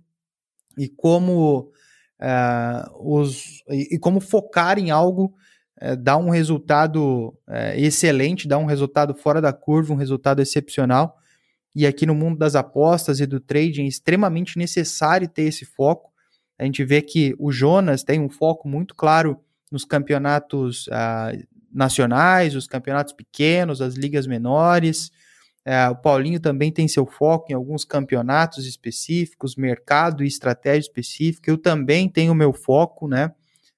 e 0.77 0.87
como, 0.91 1.73
uh, 2.21 3.19
os, 3.19 3.63
e, 3.71 3.95
e 3.95 3.99
como 3.99 4.21
focar 4.21 4.79
em 4.79 4.91
algo 4.91 5.35
é, 5.81 5.97
dá 5.97 6.19
um 6.19 6.29
resultado 6.29 7.35
é, 7.49 7.81
excelente, 7.81 8.47
dá 8.47 8.59
um 8.59 8.67
resultado 8.67 9.15
fora 9.15 9.41
da 9.41 9.55
curva, 9.55 9.95
um 9.95 9.97
resultado 9.97 10.43
excepcional. 10.43 11.17
E 11.75 11.87
aqui 11.87 12.05
no 12.05 12.15
mundo 12.15 12.37
das 12.37 12.55
apostas 12.55 13.19
e 13.19 13.25
do 13.25 13.41
trading 13.41 13.85
é 13.85 13.89
extremamente 13.89 14.59
necessário 14.59 15.27
ter 15.27 15.45
esse 15.45 15.65
foco. 15.65 16.13
A 16.59 16.65
gente 16.67 16.85
vê 16.85 17.01
que 17.01 17.35
o 17.39 17.51
Jonas 17.51 18.05
tem 18.05 18.21
um 18.21 18.29
foco 18.29 18.69
muito 18.69 18.95
claro 18.95 19.41
nos 19.73 19.87
campeonatos 19.87 20.91
ah, 20.93 21.33
nacionais, 21.73 22.55
os 22.55 22.67
campeonatos 22.67 23.15
pequenos, 23.15 23.81
as 23.81 23.95
ligas 23.95 24.27
menores. 24.27 25.11
É, 25.65 25.89
o 25.89 25.97
Paulinho 25.97 26.41
também 26.41 26.73
tem 26.73 26.89
seu 26.89 27.05
foco 27.05 27.53
em 27.53 27.55
alguns 27.55 27.85
campeonatos 27.85 28.67
específicos, 28.67 29.57
mercado 29.57 30.25
e 30.25 30.27
estratégia 30.27 30.81
específica. 30.81 31.51
Eu 31.51 31.59
também 31.59 32.09
tenho 32.09 32.35
meu 32.35 32.53
foco, 32.53 33.07
né? 33.07 33.33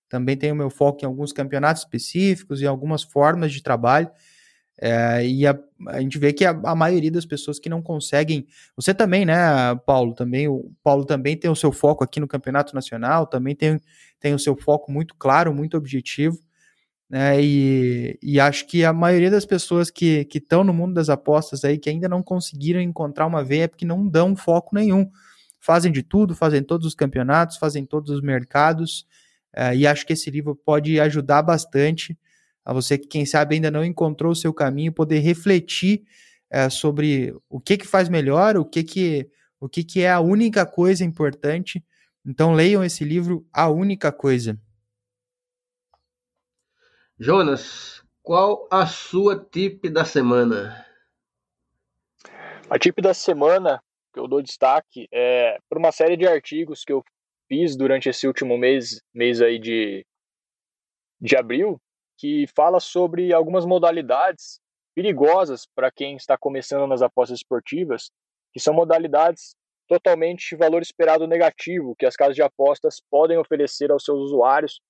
Também 0.09 0.37
tenho 0.37 0.55
meu 0.55 0.71
foco 0.71 1.01
em 1.03 1.07
alguns 1.07 1.33
campeonatos 1.33 1.83
específicos 1.83 2.61
e 2.61 2.67
algumas 2.67 3.03
formas 3.03 3.53
de 3.53 3.63
trabalho. 3.63 4.11
É, 4.81 5.25
e 5.27 5.47
a, 5.47 5.59
a, 5.89 6.01
gente 6.01 6.19
vê 6.19 6.33
que 6.33 6.45
a, 6.45 6.51
a, 6.51 6.75
maioria 6.75 7.11
das 7.11 7.25
pessoas 7.25 7.59
que 7.59 7.69
não 7.69 7.81
conseguem. 7.81 8.47
Você 8.77 8.93
também, 8.93 9.25
né, 9.25 9.37
Paulo? 9.87 10.15
Também, 10.15 10.49
o 10.49 10.73
Paulo 10.83 11.05
também 11.05 11.37
tem 11.37 11.51
o 11.51 11.57
seu 11.57 11.73
foco 11.73 12.03
aqui 12.03 12.21
no 12.21 12.29
Campeonato 12.29 12.75
Nacional, 12.75 13.27
também 13.27 13.55
tem, 13.55 13.81
tem 14.19 14.35
o 14.35 14.39
seu 14.39 14.57
foco 14.57 14.91
muito 14.91 15.15
claro, 15.15 15.55
muito 15.55 15.77
objetivo. 15.77 16.39
Né, 17.13 17.45
e, 17.45 18.19
e 18.23 18.41
acho 18.41 18.67
que 18.67 18.87
a 18.87 18.93
maioria 18.93 19.31
das 19.31 19.45
pessoas 19.45 19.91
que 19.91 20.27
estão 20.35 20.65
no 20.65 20.73
mundo 20.73 20.95
das 20.95 21.11
apostas 21.11 21.63
aí, 21.63 21.77
que 21.77 21.91
ainda 21.91 22.09
não 22.09 22.23
conseguiram 22.23 22.81
encontrar 22.81 23.27
uma 23.27 23.45
veia, 23.45 23.65
é 23.65 23.69
porque 23.69 23.85
não 23.85 24.09
dão 24.09 24.35
foco 24.35 24.75
nenhum. 24.75 25.11
Fazem 25.61 25.93
de 25.93 26.03
tudo, 26.03 26.35
fazem 26.35 26.63
todos 26.63 26.87
os 26.87 26.95
campeonatos, 26.95 27.59
fazem 27.59 27.85
todos 27.85 28.11
os 28.11 28.23
mercados, 28.23 29.07
Uh, 29.57 29.75
e 29.75 29.87
acho 29.87 30.07
que 30.07 30.15
esse 30.15 30.31
livro 30.31 30.57
pode 30.57 30.99
ajudar 30.99 31.43
bastante 31.43 32.19
a 32.65 32.73
você 32.73 32.97
que, 32.97 33.07
quem 33.07 33.27
sabe, 33.27 33.57
ainda 33.57 33.71
não 33.71 33.85
encontrou 33.85 34.33
o 34.33 34.37
seu 34.37 34.53
caminho, 34.53 34.93
poder 34.93 35.19
refletir 35.19 36.05
uh, 36.53 36.71
sobre 36.71 37.35
o 37.51 37.61
que, 37.61 37.77
que 37.77 37.87
faz 37.87 38.09
melhor, 38.09 38.57
o 38.57 38.65
que, 38.65 38.83
que, 38.83 39.29
o 39.61 39.69
que, 39.69 39.85
que 39.85 40.01
é 40.01 40.11
a 40.11 40.21
única 40.21 40.65
coisa 40.65 41.05
importante. 41.05 41.85
Então, 42.25 42.55
leiam 42.55 42.83
esse 42.83 43.05
livro, 43.05 43.47
A 43.53 43.69
Única 43.69 44.11
Coisa. 44.11 44.59
Jonas, 47.25 48.03
qual 48.21 48.67
a 48.69 48.85
sua 48.85 49.39
tip 49.39 49.89
da 49.89 50.05
semana? 50.05 50.85
A 52.69 52.77
tip 52.81 53.01
da 53.01 53.15
semana 53.15 53.81
que 54.13 54.19
eu 54.19 54.27
dou 54.27 54.43
destaque 54.43 55.07
é 55.13 55.57
por 55.69 55.79
uma 55.79 55.93
série 55.93 56.17
de 56.17 56.27
artigos 56.27 56.83
que 56.83 56.93
eu 56.93 57.05
fiz 57.47 57.77
durante 57.77 58.09
esse 58.09 58.27
último 58.27 58.59
mês, 58.59 59.01
mês 59.15 59.41
aí 59.41 59.61
de, 59.61 60.05
de 61.21 61.37
abril, 61.37 61.81
que 62.19 62.45
fala 62.57 62.81
sobre 62.81 63.33
algumas 63.33 63.65
modalidades 63.65 64.59
perigosas 64.93 65.65
para 65.77 65.93
quem 65.93 66.17
está 66.17 66.37
começando 66.37 66.89
nas 66.89 67.03
apostas 67.03 67.39
esportivas, 67.39 68.11
que 68.53 68.59
são 68.59 68.75
modalidades 68.75 69.55
totalmente 69.87 70.57
valor 70.57 70.83
esperado 70.83 71.29
negativo 71.29 71.95
que 71.97 72.05
as 72.05 72.17
casas 72.17 72.35
de 72.35 72.43
apostas 72.43 73.01
podem 73.09 73.39
oferecer 73.39 73.93
aos 73.93 74.03
seus 74.05 74.19
usuários 74.19 74.81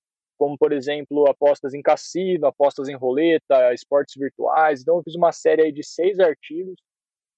como 0.43 0.57
por 0.57 0.73
exemplo 0.73 1.25
apostas 1.29 1.73
em 1.73 1.81
cassino, 1.81 2.45
apostas 2.45 2.89
em 2.89 2.95
roleta, 2.95 3.73
esportes 3.73 4.15
virtuais. 4.17 4.81
Então 4.81 4.97
eu 4.97 5.01
fiz 5.01 5.15
uma 5.15 5.31
série 5.31 5.71
de 5.71 5.81
seis 5.85 6.19
artigos 6.19 6.75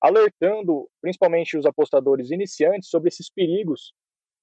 alertando 0.02 0.90
principalmente 1.00 1.56
os 1.56 1.68
apostadores 1.68 2.32
iniciantes 2.32 2.90
sobre 2.90 3.10
esses 3.10 3.30
perigos. 3.30 3.94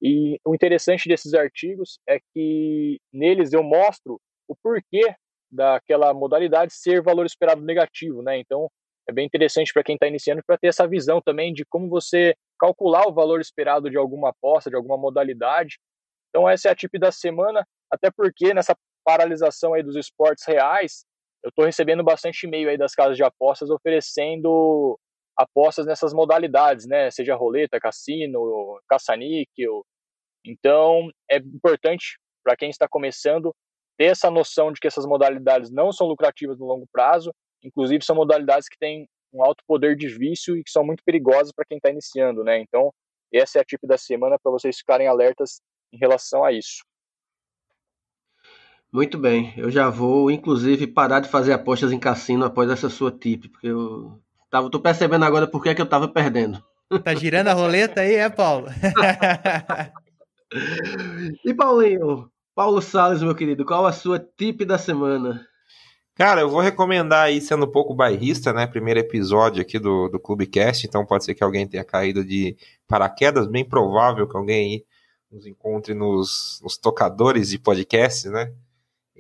E 0.01 0.39
o 0.47 0.55
interessante 0.55 1.09
desses 1.09 1.35
artigos 1.35 1.99
é 2.09 2.21
que 2.33 3.01
neles 3.13 3.53
eu 3.53 3.65
mostro 3.65 4.21
o 4.47 4.55
porquê 4.55 5.13
daquela 5.51 6.15
modalidade 6.15 6.73
ser 6.73 7.03
valor 7.03 7.27
esperado 7.27 7.63
negativo, 7.63 8.23
né? 8.23 8.39
Então 8.39 8.71
é 9.09 9.13
bem 9.13 9.27
interessante 9.27 9.73
para 9.73 9.83
quem 9.83 9.97
está 9.97 10.07
iniciando 10.07 10.41
para 10.47 10.57
ter 10.57 10.69
essa 10.69 10.87
visão 10.87 11.21
também 11.21 11.53
de 11.53 11.65
como 11.65 11.89
você 11.89 12.37
calcular 12.61 13.09
o 13.09 13.13
valor 13.13 13.41
esperado 13.41 13.91
de 13.91 13.97
alguma 13.97 14.29
aposta, 14.29 14.71
de 14.71 14.77
alguma 14.77 14.97
modalidade. 14.97 15.81
Então 16.29 16.49
essa 16.49 16.69
é 16.69 16.71
a 16.71 16.77
tip 16.77 16.97
da 16.97 17.11
semana 17.11 17.67
até 17.93 18.11
porque 18.11 18.55
nessa 18.55 18.75
paralisação 19.05 19.75
aí 19.75 19.83
dos 19.83 19.97
esportes 19.97 20.45
reais, 20.47 21.05
eu 21.43 21.51
estou 21.51 21.65
recebendo 21.65 22.03
bastante 22.03 22.47
e-mail 22.47 22.71
aí 22.71 22.79
das 22.79 22.95
casas 22.95 23.17
de 23.17 23.25
apostas 23.25 23.69
oferecendo 23.69 24.99
apostas 25.37 25.87
nessas 25.87 26.13
modalidades, 26.13 26.87
né? 26.87 27.11
Seja 27.11 27.35
roleta, 27.35 27.81
cassino, 27.81 28.81
caça-níquel. 28.89 29.85
Então, 30.45 31.11
é 31.31 31.37
importante 31.37 32.19
para 32.45 32.57
quem 32.57 32.71
está 32.71 32.89
começando 32.89 33.53
ter 33.99 34.07
essa 34.07 34.31
noção 34.31 34.73
de 34.73 34.81
que 34.81 34.87
essas 34.87 35.05
modalidades 35.05 35.71
não 35.71 35.93
são 35.93 36.07
lucrativas 36.07 36.59
no 36.59 36.67
longo 36.67 36.87
prazo, 36.91 37.33
inclusive 37.63 38.05
são 38.05 38.17
modalidades 38.17 38.69
que 38.69 38.79
têm 38.79 39.07
um 39.33 39.43
alto 39.45 39.63
poder 39.67 39.97
de 39.97 40.09
vício 40.09 40.57
e 40.57 40.65
que 40.65 40.71
são 40.71 40.85
muito 40.85 41.03
perigosas 41.05 41.53
para 41.53 41.65
quem 41.65 41.77
está 41.79 41.91
iniciando, 41.91 42.45
né? 42.45 42.59
Então, 42.59 42.93
essa 43.33 43.59
é 43.59 43.61
a 43.63 43.65
tip 43.65 43.81
da 43.87 43.97
semana 43.97 44.39
para 44.43 44.53
vocês 44.53 44.79
ficarem 44.79 45.09
alertas 45.09 45.61
em 45.93 45.99
relação 45.99 46.45
a 46.45 46.53
isso. 46.53 46.83
Muito 48.93 49.17
bem, 49.17 49.55
eu 49.57 49.71
já 49.71 49.89
vou, 49.89 50.31
inclusive, 50.31 50.87
parar 50.87 51.21
de 51.21 51.31
fazer 51.31 51.55
apostas 51.55 51.93
em 51.93 51.99
cassino 51.99 52.45
após 52.45 52.71
essa 52.71 52.91
sua 52.91 53.11
tip, 53.11 53.49
porque 53.49 53.69
eu 53.69 54.21
tava, 54.51 54.71
tô 54.71 54.79
percebendo 54.79 55.25
agora 55.25 55.47
por 55.47 55.63
que, 55.63 55.71
é 55.71 55.75
que 55.75 55.81
eu 55.81 55.89
tava 55.89 56.07
perdendo. 56.07 56.63
Tá 57.03 57.15
girando 57.15 57.49
a 57.49 57.55
roleta 57.55 58.03
aí, 58.03 58.17
é, 58.17 58.29
Paulo? 58.29 58.69
e 61.43 61.55
Paulinho, 61.55 62.31
Paulo 62.55 62.83
Salles, 62.83 63.23
meu 63.23 63.35
querido, 63.35 63.65
qual 63.65 63.87
a 63.87 63.93
sua 63.93 64.19
tip 64.19 64.63
da 64.67 64.77
semana? 64.77 65.41
Cara, 66.15 66.43
eu 66.43 66.51
vou 66.51 66.61
recomendar 66.61 67.25
aí, 67.25 67.41
sendo 67.41 67.65
um 67.65 67.73
pouco 67.73 67.95
bairrista, 67.95 68.53
né? 68.53 68.67
Primeiro 68.67 69.01
episódio 69.01 69.63
aqui 69.63 69.79
do, 69.79 70.11
do 70.11 70.21
Clubecast, 70.21 70.87
então 70.87 71.07
pode 71.07 71.25
ser 71.25 71.35
que 71.35 71.43
alguém 71.43 71.67
tenha 71.67 71.83
caído 71.83 72.23
de 72.23 72.59
paraquedas, 72.87 73.47
bem 73.47 73.65
provável 73.65 74.29
que 74.29 74.37
alguém 74.37 74.59
aí 74.59 74.85
nos 75.31 75.47
encontre 75.47 75.95
nos, 75.95 76.61
nos 76.63 76.77
tocadores 76.77 77.49
de 77.49 77.59
podcast, 77.59 78.29
né? 78.29 78.53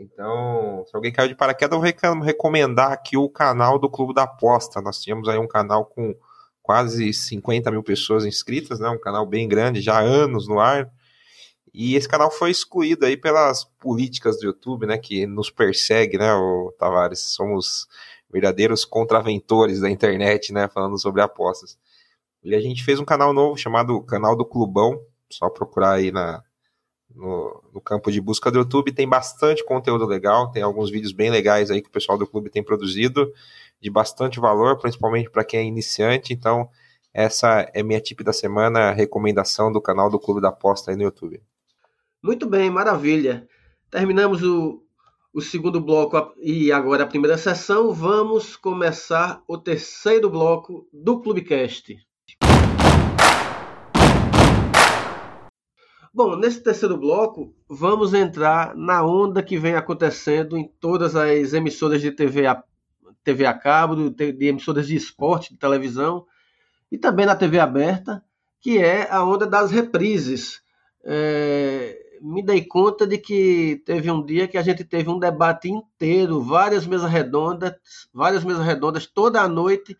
Então, 0.02 0.84
se 0.86 0.96
alguém 0.96 1.12
caiu 1.12 1.28
de 1.28 1.34
paraquedas, 1.36 1.76
eu 1.76 2.14
vou 2.14 2.22
recomendar 2.22 2.92
aqui 2.92 3.16
o 3.16 3.28
canal 3.28 3.78
do 3.78 3.88
Clube 3.88 4.12
da 4.12 4.24
Aposta. 4.24 4.80
Nós 4.80 5.00
tínhamos 5.00 5.28
aí 5.28 5.38
um 5.38 5.46
canal 5.46 5.84
com 5.86 6.14
quase 6.60 7.12
50 7.12 7.70
mil 7.70 7.82
pessoas 7.82 8.24
inscritas, 8.24 8.80
né? 8.80 8.88
Um 8.88 8.98
canal 8.98 9.24
bem 9.24 9.48
grande, 9.48 9.80
já 9.80 9.98
há 9.98 10.00
anos 10.00 10.48
no 10.48 10.58
ar. 10.58 10.90
E 11.72 11.94
esse 11.94 12.08
canal 12.08 12.30
foi 12.30 12.50
excluído 12.50 13.06
aí 13.06 13.16
pelas 13.16 13.64
políticas 13.64 14.38
do 14.38 14.46
YouTube, 14.46 14.86
né? 14.86 14.98
Que 14.98 15.26
nos 15.26 15.50
persegue, 15.50 16.18
né, 16.18 16.34
o 16.34 16.74
Tavares? 16.78 17.20
Somos 17.20 17.86
verdadeiros 18.30 18.84
contraventores 18.84 19.80
da 19.80 19.90
internet, 19.90 20.52
né? 20.52 20.68
Falando 20.68 20.98
sobre 20.98 21.22
apostas. 21.22 21.78
E 22.42 22.54
a 22.54 22.60
gente 22.60 22.84
fez 22.84 22.98
um 22.98 23.04
canal 23.04 23.32
novo 23.32 23.56
chamado 23.56 24.02
Canal 24.02 24.36
do 24.36 24.44
Clubão. 24.44 25.00
Só 25.30 25.48
procurar 25.48 25.92
aí 25.92 26.10
na, 26.10 26.42
no, 27.14 27.62
no, 27.72 27.80
campo 27.80 28.10
de 28.10 28.20
busca 28.20 28.50
do 28.50 28.58
YouTube. 28.58 28.92
Tem 28.92 29.08
bastante 29.08 29.64
conteúdo 29.64 30.06
legal, 30.06 30.50
tem 30.50 30.62
alguns 30.62 30.90
vídeos 30.90 31.12
bem 31.12 31.30
legais 31.30 31.70
aí 31.70 31.80
que 31.80 31.88
o 31.88 31.92
pessoal 31.92 32.18
do 32.18 32.26
clube 32.26 32.50
tem 32.50 32.62
produzido, 32.62 33.32
de 33.80 33.90
bastante 33.90 34.40
valor, 34.40 34.78
principalmente 34.78 35.30
para 35.30 35.44
quem 35.44 35.60
é 35.60 35.64
iniciante. 35.64 36.32
Então, 36.32 36.68
essa 37.12 37.70
é 37.74 37.82
minha 37.82 38.00
tip 38.00 38.22
da 38.22 38.32
semana, 38.32 38.92
recomendação 38.92 39.72
do 39.72 39.80
canal 39.80 40.10
do 40.10 40.18
Clube 40.18 40.40
da 40.40 40.48
Aposta 40.48 40.90
aí 40.90 40.96
no 40.96 41.02
YouTube. 41.02 41.42
Muito 42.22 42.46
bem, 42.46 42.70
maravilha. 42.70 43.46
Terminamos 43.90 44.42
o, 44.42 44.82
o 45.34 45.40
segundo 45.40 45.80
bloco 45.80 46.32
e 46.38 46.72
agora 46.72 47.04
a 47.04 47.06
primeira 47.06 47.36
sessão. 47.36 47.92
Vamos 47.92 48.56
começar 48.56 49.42
o 49.46 49.58
terceiro 49.58 50.30
bloco 50.30 50.88
do 50.92 51.20
Clubecast. 51.20 51.96
Bom, 56.14 56.36
nesse 56.36 56.60
terceiro 56.60 56.98
bloco, 56.98 57.54
vamos 57.66 58.12
entrar 58.12 58.76
na 58.76 59.02
onda 59.02 59.42
que 59.42 59.56
vem 59.56 59.74
acontecendo 59.74 60.58
em 60.58 60.70
todas 60.78 61.16
as 61.16 61.54
emissoras 61.54 62.02
de 62.02 62.10
TV 62.10 62.46
a, 62.46 62.62
TV 63.24 63.46
a 63.46 63.54
cabo, 63.54 64.10
de, 64.10 64.46
emissoras 64.46 64.86
de 64.86 64.94
esporte, 64.94 65.54
de 65.54 65.58
televisão, 65.58 66.26
e 66.90 66.98
também 66.98 67.24
na 67.24 67.34
TV 67.34 67.58
aberta, 67.58 68.22
que 68.60 68.76
é 68.76 69.10
a 69.10 69.24
onda 69.24 69.46
das 69.46 69.70
reprises. 69.70 70.60
É, 71.02 71.98
me 72.20 72.44
dei 72.44 72.62
conta 72.62 73.06
de 73.06 73.16
que 73.16 73.82
teve 73.86 74.10
um 74.10 74.22
dia 74.22 74.46
que 74.46 74.58
a 74.58 74.62
gente 74.62 74.84
teve 74.84 75.08
um 75.08 75.18
debate 75.18 75.70
inteiro, 75.70 76.42
várias 76.42 76.86
mesas 76.86 77.10
redondas, 77.10 77.72
várias 78.12 78.44
mesas 78.44 78.66
redondas 78.66 79.06
toda 79.06 79.40
a 79.40 79.48
noite 79.48 79.96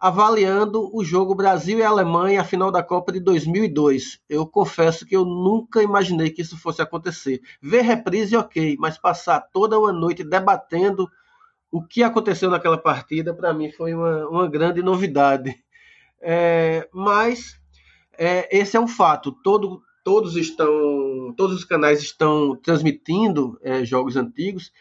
avaliando 0.00 0.90
o 0.96 1.04
jogo 1.04 1.34
Brasil 1.34 1.78
e 1.78 1.82
Alemanha, 1.82 2.40
a 2.40 2.44
final 2.44 2.72
da 2.72 2.82
Copa 2.82 3.12
de 3.12 3.20
2002. 3.20 4.18
Eu 4.30 4.46
confesso 4.46 5.04
que 5.04 5.14
eu 5.14 5.26
nunca 5.26 5.82
imaginei 5.82 6.30
que 6.30 6.40
isso 6.40 6.56
fosse 6.56 6.80
acontecer. 6.80 7.42
Ver 7.60 7.82
reprise, 7.82 8.34
ok, 8.34 8.76
mas 8.80 8.96
passar 8.96 9.42
toda 9.52 9.78
uma 9.78 9.92
noite 9.92 10.24
debatendo 10.24 11.06
o 11.70 11.82
que 11.82 12.02
aconteceu 12.02 12.48
naquela 12.50 12.78
partida, 12.78 13.34
para 13.34 13.52
mim 13.52 13.70
foi 13.70 13.92
uma, 13.92 14.26
uma 14.26 14.48
grande 14.48 14.82
novidade. 14.82 15.54
É, 16.18 16.88
mas 16.92 17.60
é, 18.16 18.58
esse 18.58 18.78
é 18.78 18.80
um 18.80 18.88
fato. 18.88 19.32
Todo, 19.44 19.82
todos 20.02 20.34
estão, 20.34 21.34
todos 21.36 21.56
os 21.56 21.64
canais 21.64 22.00
estão 22.00 22.56
transmitindo 22.56 23.58
é, 23.62 23.84
jogos 23.84 24.16
antigos 24.16 24.72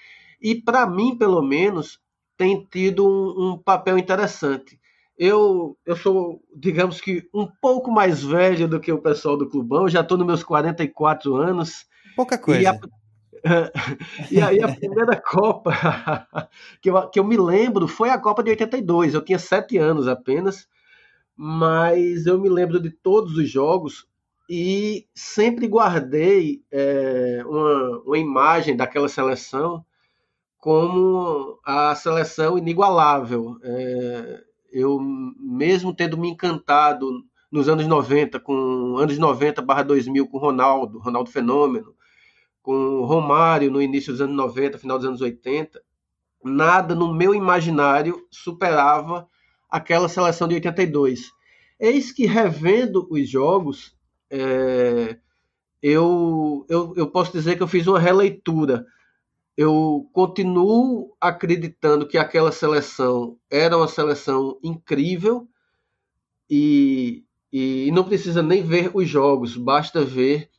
e 0.42 0.56
para 0.56 0.88
mim, 0.88 1.18
pelo 1.18 1.42
menos, 1.42 2.00
tem 2.38 2.66
tido 2.72 3.06
um, 3.06 3.52
um 3.52 3.58
papel 3.58 3.98
interessante 3.98 4.79
eu, 5.20 5.78
eu 5.86 5.98
sou, 5.98 6.42
digamos 6.56 7.02
que, 7.02 7.28
um 7.34 7.46
pouco 7.46 7.92
mais 7.92 8.24
velho 8.24 8.70
do 8.70 8.80
que 8.80 8.90
o 8.90 9.02
pessoal 9.02 9.36
do 9.36 9.50
Clubão, 9.50 9.82
eu 9.84 9.90
já 9.90 10.00
estou 10.00 10.18
nos 10.18 10.26
meus 10.26 10.44
44 10.44 11.36
anos. 11.36 11.86
Pouca 12.16 12.38
coisa. 12.38 12.62
E 12.62 12.66
a, 12.66 12.80
e 14.32 14.42
aí 14.42 14.64
a 14.64 14.74
primeira 14.74 15.22
Copa 15.22 15.72
que 16.82 16.90
eu, 16.90 17.10
que 17.10 17.20
eu 17.20 17.26
me 17.26 17.36
lembro 17.36 17.86
foi 17.86 18.10
a 18.10 18.18
Copa 18.18 18.42
de 18.42 18.52
82. 18.52 19.14
Eu 19.14 19.22
tinha 19.22 19.38
sete 19.38 19.78
anos 19.78 20.08
apenas, 20.08 20.70
mas 21.36 22.26
eu 22.26 22.40
me 22.40 22.48
lembro 22.48 22.80
de 22.80 22.90
todos 22.90 23.36
os 23.36 23.50
jogos 23.50 24.08
e 24.50 25.06
sempre 25.14 25.68
guardei 25.68 26.64
é, 26.72 27.44
uma, 27.46 28.02
uma 28.06 28.18
imagem 28.18 28.74
daquela 28.74 29.10
seleção 29.10 29.84
como 30.58 31.60
a 31.66 31.94
seleção 31.94 32.58
inigualável. 32.58 33.58
É, 33.62 34.49
eu 34.72 35.00
mesmo 35.00 35.94
tendo 35.94 36.18
me 36.18 36.30
encantado 36.30 37.24
nos 37.52 37.68
anos 37.68 37.88
90, 37.88 38.40
com 38.40 38.98
anos 38.98 39.18
90 39.18 39.62
barra 39.62 39.84
2000, 39.84 40.28
com 40.28 40.38
Ronaldo, 40.38 41.00
Ronaldo 41.00 41.32
Fenômeno, 41.32 41.96
com 42.62 43.04
Romário 43.04 43.72
no 43.72 43.82
início 43.82 44.12
dos 44.12 44.22
anos 44.22 44.36
90, 44.36 44.78
final 44.78 44.98
dos 44.98 45.08
anos 45.08 45.22
80, 45.22 45.82
nada 46.44 46.94
no 46.94 47.14
meu 47.14 47.34
imaginário 47.34 48.28
superava 48.32 49.28
aquela 49.70 50.08
seleção 50.08 50.48
de 50.48 50.56
82. 50.56 51.32
Eis 51.80 52.12
que 52.12 52.26
revendo 52.26 53.08
os 53.10 53.30
jogos, 53.30 53.96
é, 54.30 55.18
eu, 55.82 56.66
eu, 56.70 56.94
eu 56.96 57.08
posso 57.08 57.32
dizer 57.32 57.56
que 57.56 57.64
eu 57.64 57.68
fiz 57.68 57.88
uma 57.88 58.00
releitura 58.00 58.86
eu 59.62 60.10
continuo 60.14 61.14
acreditando 61.20 62.08
que 62.08 62.18
aquela 62.18 62.50
seleção 62.50 63.38
era 63.52 63.76
uma 63.76 63.90
seleção 63.90 64.58
incrível 64.64 65.50
e, 66.50 67.26
e 67.52 67.92
não 67.92 68.06
precisa 68.06 68.42
nem 68.42 68.64
ver 68.64 68.90
os 68.94 69.10
jogos, 69.10 69.58
basta 69.58 70.02
ver. 70.02 70.50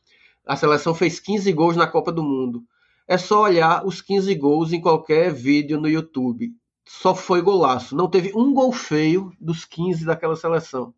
A 0.45 0.55
seleção 0.55 0.93
fez 0.93 1.19
15 1.19 1.51
gols 1.51 1.75
na 1.75 1.87
Copa 1.87 2.11
do 2.11 2.21
Mundo. 2.21 2.63
é 3.07 3.17
só 3.17 3.41
olhar 3.41 3.83
os 3.87 4.01
15 4.01 4.35
gols 4.35 4.71
em 4.71 4.79
qualquer 4.79 5.33
vídeo 5.33 5.81
no 5.81 5.89
YouTube. 5.89 6.53
Só 6.85 7.15
foi 7.15 7.41
golaço. 7.41 7.95
Não 7.95 8.07
teve 8.07 8.31
um 8.35 8.53
gol 8.53 8.71
feio 8.71 9.33
dos 9.41 9.65
15 9.65 10.05
daquela 10.05 10.35
seleção. 10.35 10.93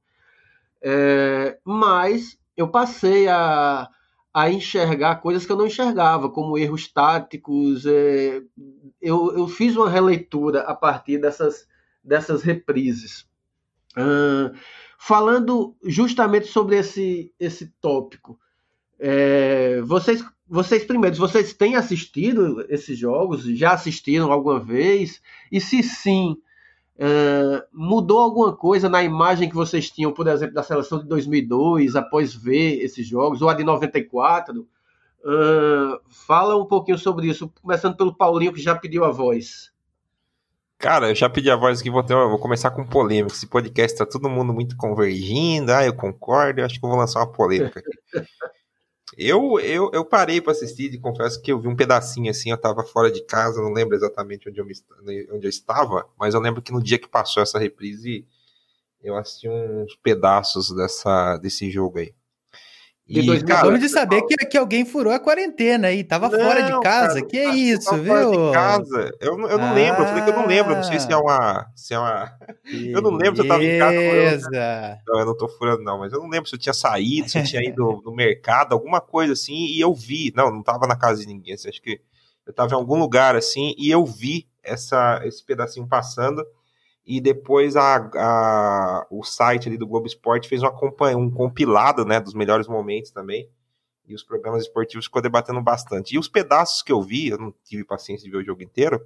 É, 0.82 1.58
mas 1.64 2.38
eu 2.58 2.68
passei 2.68 3.30
a, 3.30 3.90
a 4.34 4.50
enxergar 4.50 5.18
coisas 5.18 5.46
que 5.46 5.52
eu 5.52 5.58
não 5.58 5.68
enxergava, 5.68 6.30
como 6.30 6.58
erros 6.58 6.88
táticos. 6.88 7.86
É, 7.86 8.42
eu, 9.02 9.38
eu 9.38 9.48
fiz 9.48 9.76
uma 9.76 9.90
releitura 9.90 10.62
a 10.62 10.74
partir 10.74 11.20
dessas, 11.20 11.68
dessas 12.04 12.42
reprises. 12.42 13.28
Uh, 13.96 14.58
falando 14.98 15.76
justamente 15.86 16.48
sobre 16.48 16.78
esse, 16.78 17.32
esse 17.40 17.68
tópico. 17.80 18.40
É, 18.98 19.82
vocês, 19.82 20.26
vocês 20.48 20.84
primeiros, 20.84 21.20
vocês 21.20 21.54
têm 21.54 21.76
assistido 21.76 22.66
esses 22.70 22.98
jogos? 22.98 23.44
Já 23.44 23.74
assistiram 23.74 24.32
alguma 24.32 24.60
vez? 24.60 25.22
E 25.52 25.62
se 25.62 25.84
sim, 25.84 26.38
é, 26.98 27.66
mudou 27.72 28.20
alguma 28.20 28.56
coisa 28.56 28.88
na 28.88 29.04
imagem 29.04 29.50
que 29.50 29.56
vocês 29.56 29.90
tinham, 29.90 30.12
por 30.12 30.28
exemplo, 30.28 30.54
da 30.54 30.64
seleção 30.64 31.00
de 31.00 31.08
2002, 31.08 31.96
após 31.96 32.34
ver 32.34 32.84
esses 32.84 33.08
jogos, 33.08 33.42
ou 33.42 33.50
a 33.50 33.54
de 33.54 33.64
94? 33.64 34.68
Uh, 35.26 36.00
fala 36.10 36.56
um 36.56 36.66
pouquinho 36.66 36.98
sobre 36.98 37.28
isso, 37.28 37.52
começando 37.62 37.96
pelo 37.96 38.14
Paulinho, 38.14 38.54
que 38.54 38.62
já 38.62 38.76
pediu 38.76 39.06
a 39.06 39.12
voz. 39.12 39.72
Cara, 40.78 41.10
eu 41.10 41.16
já 41.16 41.30
pedi 41.30 41.50
a 41.50 41.56
voz 41.56 41.80
aqui, 41.80 41.90
vou, 41.90 42.04
ter, 42.04 42.14
vou 42.14 42.38
começar 42.38 42.70
com 42.72 42.86
polêmica. 42.86 43.34
Esse 43.34 43.48
podcast 43.48 43.98
tá 43.98 44.06
todo 44.06 44.30
mundo 44.30 44.54
muito 44.54 44.76
convergindo, 44.76 45.72
ah, 45.72 45.86
eu 45.86 45.96
concordo, 45.96 46.60
eu 46.60 46.66
acho 46.66 46.78
que 46.78 46.86
eu 46.86 46.90
vou 46.90 47.00
lançar 47.00 47.22
uma 47.22 47.32
polêmica 47.32 47.80
aqui. 47.80 47.90
eu, 49.18 49.60
eu, 49.60 49.92
eu 49.94 50.06
parei 50.06 50.42
para 50.42 50.52
assistir 50.52 50.94
e 50.94 51.00
confesso 51.00 51.42
que 51.42 51.52
eu 51.52 51.60
vi 51.60 51.68
um 51.68 51.76
pedacinho 51.76 52.30
assim, 52.30 52.52
eu 52.52 52.58
tava 52.58 52.84
fora 52.84 53.12
de 53.12 53.24
casa, 53.24 53.62
não 53.62 53.74
lembro 53.74 53.96
exatamente 53.96 54.50
onde 54.50 54.60
eu, 54.60 54.66
me, 54.66 54.74
onde 55.32 55.46
eu 55.46 55.50
estava, 55.50 56.08
mas 56.18 56.34
eu 56.34 56.40
lembro 56.40 56.62
que 56.62 56.72
no 56.72 56.82
dia 56.82 57.00
que 57.00 57.08
passou 57.08 57.44
essa 57.44 57.60
reprise, 57.60 58.26
eu 59.02 59.16
assisti 59.16 59.50
uns 59.50 59.96
pedaços 59.98 60.74
dessa, 60.76 61.38
desse 61.38 61.70
jogo 61.70 62.00
aí. 62.00 62.14
E, 63.06 63.22
de 63.22 63.44
cara, 63.44 63.78
de 63.78 63.90
saber 63.90 64.22
que, 64.22 64.36
que 64.46 64.58
alguém 64.58 64.86
furou 64.86 65.12
a 65.12 65.20
quarentena 65.20 65.90
aí, 65.90 66.06
tava 66.06 66.30
não, 66.30 66.40
fora 66.40 66.62
de 66.62 66.72
casa. 66.80 67.16
Cara, 67.16 67.26
que 67.26 67.38
é 67.38 67.54
isso, 67.54 67.94
viu? 67.98 68.06
Fora 68.06 68.32
de 68.32 68.54
casa. 68.54 69.12
Eu, 69.20 69.40
eu 69.42 69.58
não 69.58 69.68
ah, 69.68 69.74
lembro, 69.74 70.04
eu 70.04 70.08
falei 70.08 70.24
que 70.24 70.30
eu 70.30 70.36
não 70.36 70.48
lembro. 70.48 70.74
Não 70.74 70.84
sei 70.84 71.00
se 71.02 71.12
é 71.12 71.18
uma. 71.18 71.68
Se 71.76 71.94
é 71.94 72.00
uma... 72.00 72.32
Eu 72.66 73.02
não 73.02 73.12
lembro 73.12 73.36
se 73.36 73.42
eu 73.42 73.48
tava 73.48 73.64
em 73.64 73.78
casa. 73.78 74.50
Eu, 75.06 75.14
não, 75.14 75.20
eu 75.20 75.26
não 75.26 75.38
tô 75.38 75.50
furando, 75.50 75.84
não, 75.84 76.00
mas 76.00 76.14
eu 76.14 76.20
não 76.20 76.30
lembro 76.30 76.48
se 76.48 76.56
eu 76.56 76.60
tinha 76.60 76.74
saído, 76.74 77.30
se 77.30 77.38
eu 77.38 77.44
tinha 77.44 77.62
ido 77.62 78.02
no 78.06 78.16
mercado, 78.16 78.74
alguma 78.74 79.02
coisa 79.02 79.34
assim, 79.34 79.66
e 79.68 79.82
eu 79.82 79.94
vi. 79.94 80.32
Não, 80.36 80.50
não 80.50 80.64
tava 80.64 80.88
na 80.88 80.96
casa 80.96 81.20
de 81.20 81.28
ninguém. 81.28 81.54
Assim, 81.56 81.70
acho 81.70 81.82
que 81.82 82.00
eu 82.46 82.54
tava 82.54 82.72
em 82.72 82.76
algum 82.76 82.98
lugar 82.98 83.36
assim, 83.36 83.76
e 83.78 83.92
eu 83.92 84.06
vi 84.06 84.48
essa, 84.64 85.22
esse 85.26 85.44
pedacinho 85.44 85.88
passando 85.88 86.44
e 87.06 87.20
depois 87.20 87.76
a, 87.76 87.98
a, 88.16 89.08
o 89.10 89.24
site 89.24 89.68
ali 89.68 89.78
do 89.78 89.88
Globo 89.88 90.08
Esporte 90.08 90.48
fez 90.48 90.62
uma, 90.62 90.74
um 91.16 91.30
compilado 91.30 92.06
né, 92.06 92.20
dos 92.20 92.34
melhores 92.34 92.68
momentos 92.68 93.12
também. 93.12 93.50
E 94.06 94.14
os 94.14 94.24
programas 94.24 94.64
esportivos 94.64 95.06
ficou 95.06 95.22
debatendo 95.22 95.62
bastante. 95.62 96.16
E 96.16 96.20
os 96.20 96.28
pedaços 96.28 96.82
que 96.82 96.92
eu 96.92 97.02
vi, 97.02 97.30
eu 97.30 97.38
não 97.38 97.54
tive 97.64 97.86
paciência 97.86 98.26
de 98.26 98.32
ver 98.32 98.38
o 98.38 98.46
jogo 98.46 98.62
inteiro. 98.62 99.02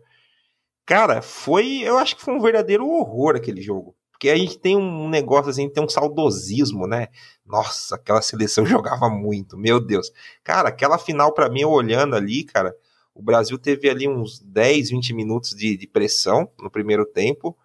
Cara, 0.85 1.21
foi. 1.21 1.81
Eu 1.83 1.97
acho 1.97 2.15
que 2.15 2.21
foi 2.21 2.33
um 2.33 2.41
verdadeiro 2.41 2.87
horror 2.87 3.35
aquele 3.35 3.61
jogo. 3.61 3.95
Porque 4.11 4.29
a 4.29 4.35
gente 4.35 4.57
tem 4.57 4.75
um 4.75 5.07
negócio 5.07 5.51
assim, 5.51 5.69
tem 5.69 5.83
um 5.83 5.89
saudosismo, 5.89 6.87
né? 6.87 7.09
Nossa, 7.45 7.95
aquela 7.95 8.21
seleção 8.21 8.65
jogava 8.65 9.07
muito, 9.09 9.55
meu 9.55 9.79
Deus. 9.79 10.11
Cara, 10.43 10.69
aquela 10.69 10.97
final 10.97 11.31
para 11.31 11.49
mim, 11.49 11.63
olhando 11.63 12.15
ali, 12.15 12.43
cara, 12.43 12.75
o 13.13 13.21
Brasil 13.21 13.57
teve 13.59 13.87
ali 13.87 14.07
uns 14.07 14.39
10, 14.39 14.89
20 14.89 15.13
minutos 15.13 15.51
de, 15.51 15.77
de 15.77 15.87
pressão 15.87 16.49
no 16.59 16.71
primeiro 16.71 17.05
tempo 17.05 17.55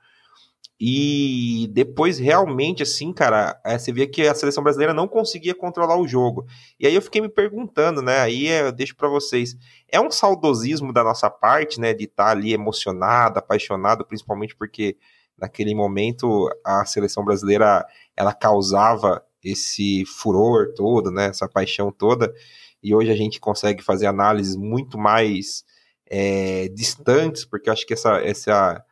e 0.85 1.68
depois, 1.70 2.18
realmente, 2.18 2.83
assim, 2.83 3.12
cara, 3.12 3.57
é, 3.64 3.78
você 3.78 3.93
via 3.93 4.05
que 4.05 4.26
a 4.26 4.35
seleção 4.35 4.64
brasileira 4.64 4.93
não 4.93 5.07
conseguia 5.07 5.55
controlar 5.55 5.97
o 5.97 6.09
jogo. 6.09 6.45
E 6.76 6.85
aí 6.85 6.93
eu 6.93 7.01
fiquei 7.01 7.20
me 7.20 7.28
perguntando, 7.28 8.03
né? 8.03 8.18
Aí 8.18 8.49
eu 8.49 8.72
deixo 8.72 8.97
para 8.97 9.07
vocês. 9.07 9.57
É 9.89 10.01
um 10.01 10.11
saudosismo 10.11 10.93
da 10.93 11.05
nossa 11.05 11.30
parte, 11.30 11.78
né? 11.78 11.95
De 11.95 12.07
estar 12.07 12.24
tá 12.24 12.30
ali 12.33 12.53
emocionado, 12.53 13.39
apaixonado, 13.39 14.05
principalmente 14.05 14.57
porque 14.57 14.97
naquele 15.39 15.72
momento 15.72 16.49
a 16.66 16.85
seleção 16.85 17.24
brasileira 17.24 17.87
ela 18.16 18.35
causava 18.35 19.24
esse 19.41 20.05
furor 20.05 20.74
todo, 20.74 21.12
né? 21.12 21.26
Essa 21.26 21.49
paixão 21.49 21.93
toda. 21.93 22.35
E 22.83 22.93
hoje 22.93 23.12
a 23.12 23.16
gente 23.16 23.39
consegue 23.39 23.85
fazer 23.85 24.07
análises 24.07 24.57
muito 24.57 24.99
mais 24.99 25.64
é, 26.11 26.66
distantes, 26.74 27.45
porque 27.45 27.68
eu 27.68 27.72
acho 27.72 27.87
que 27.87 27.95
essa, 27.95 28.16
essa 28.16 28.85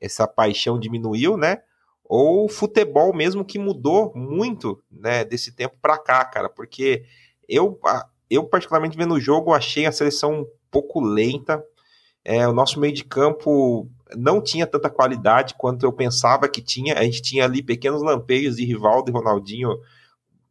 essa 0.00 0.26
paixão 0.26 0.78
diminuiu, 0.78 1.36
né? 1.36 1.58
Ou 2.04 2.44
o 2.44 2.48
futebol 2.48 3.12
mesmo 3.14 3.44
que 3.44 3.58
mudou 3.58 4.12
muito, 4.14 4.82
né, 4.90 5.24
desse 5.24 5.52
tempo 5.52 5.76
para 5.82 5.98
cá, 5.98 6.24
cara, 6.24 6.48
porque 6.48 7.04
eu, 7.48 7.80
eu 8.30 8.44
particularmente 8.44 8.96
vendo 8.96 9.14
o 9.14 9.20
jogo, 9.20 9.52
achei 9.52 9.86
a 9.86 9.92
seleção 9.92 10.42
um 10.42 10.46
pouco 10.70 11.00
lenta. 11.00 11.62
É, 12.24 12.46
o 12.46 12.52
nosso 12.52 12.78
meio 12.78 12.92
de 12.92 13.04
campo 13.04 13.88
não 14.16 14.40
tinha 14.40 14.66
tanta 14.66 14.90
qualidade 14.90 15.54
quanto 15.56 15.84
eu 15.84 15.92
pensava 15.92 16.48
que 16.48 16.62
tinha. 16.62 16.98
A 16.98 17.02
gente 17.02 17.22
tinha 17.22 17.44
ali 17.44 17.62
pequenos 17.62 18.02
lampejos 18.02 18.56
de 18.56 18.64
Rivaldo 18.64 19.10
e 19.10 19.14
Ronaldinho 19.14 19.70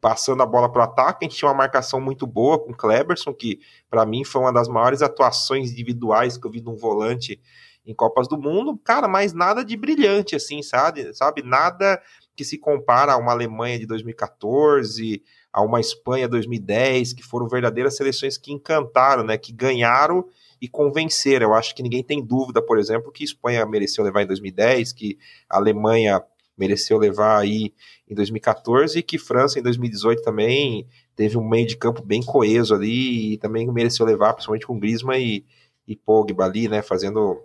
passando 0.02 0.44
a 0.44 0.46
bola 0.46 0.72
para 0.72 0.82
o 0.82 0.84
ataque. 0.84 1.26
A 1.26 1.28
gente 1.28 1.38
tinha 1.38 1.50
uma 1.50 1.58
marcação 1.58 2.00
muito 2.00 2.28
boa 2.28 2.60
com 2.60 2.72
o 2.72 2.76
Kleberson, 2.78 3.34
que 3.34 3.60
para 3.90 4.06
mim 4.06 4.24
foi 4.24 4.42
uma 4.42 4.54
das 4.54 4.68
maiores 4.68 5.02
atuações 5.02 5.72
individuais 5.72 6.38
que 6.38 6.46
eu 6.46 6.52
vi 6.52 6.62
num 6.62 6.76
volante 6.76 7.42
em 7.86 7.94
Copas 7.94 8.28
do 8.28 8.38
Mundo, 8.38 8.78
cara, 8.84 9.08
mas 9.08 9.34
nada 9.34 9.64
de 9.64 9.78
brilhante, 9.78 10.36
assim, 10.36 10.62
sabe? 10.62 11.14
Sabe? 11.14 11.44
Nada 11.44 12.02
que 12.36 12.44
se 12.44 12.58
compara 12.58 13.14
a 13.14 13.18
uma 13.18 13.32
Alemanha 13.32 13.80
de 13.80 13.86
2014, 13.86 15.24
a 15.54 15.62
uma 15.62 15.80
Espanha 15.80 16.28
2010, 16.28 17.14
que 17.14 17.24
foram 17.24 17.48
verdadeiras 17.48 17.96
seleções 17.96 18.38
que 18.38 18.52
encantaram, 18.52 19.24
né? 19.24 19.38
Que 19.38 19.54
ganharam 19.54 20.26
e 20.60 20.68
convenceram. 20.68 21.48
Eu 21.48 21.54
acho 21.54 21.76
que 21.76 21.84
ninguém 21.84 22.04
tem 22.04 22.26
dúvida, 22.26 22.62
por 22.62 22.80
exemplo, 22.80 23.12
que 23.12 23.24
Espanha 23.24 23.66
mereceu 23.66 24.04
levar 24.04 24.24
em 24.24 24.28
2010, 24.28 24.92
que 24.92 25.18
a 25.50 25.58
Alemanha 25.58 26.22
mereceu 26.58 26.98
levar 26.98 27.40
aí 27.40 27.74
em 28.10 28.16
2014 28.16 29.00
e 29.00 29.04
que 29.04 29.18
França 29.18 29.60
em 29.60 29.64
2018 29.64 30.22
também 30.22 30.88
teve 31.16 31.38
um 31.38 31.48
meio 31.48 31.68
de 31.68 31.78
campo 31.78 32.04
bem 32.04 32.24
coeso 32.24 32.74
ali 32.74 33.34
e 33.34 33.38
também 33.38 33.70
mereceu 33.72 34.06
levar, 34.06 34.34
principalmente 34.34 34.66
com 34.66 34.80
Griezmann 34.80 35.22
e, 35.22 35.46
e 35.88 35.96
Pogba 35.96 36.46
ali, 36.46 36.68
né, 36.68 36.82
fazendo 36.82 37.42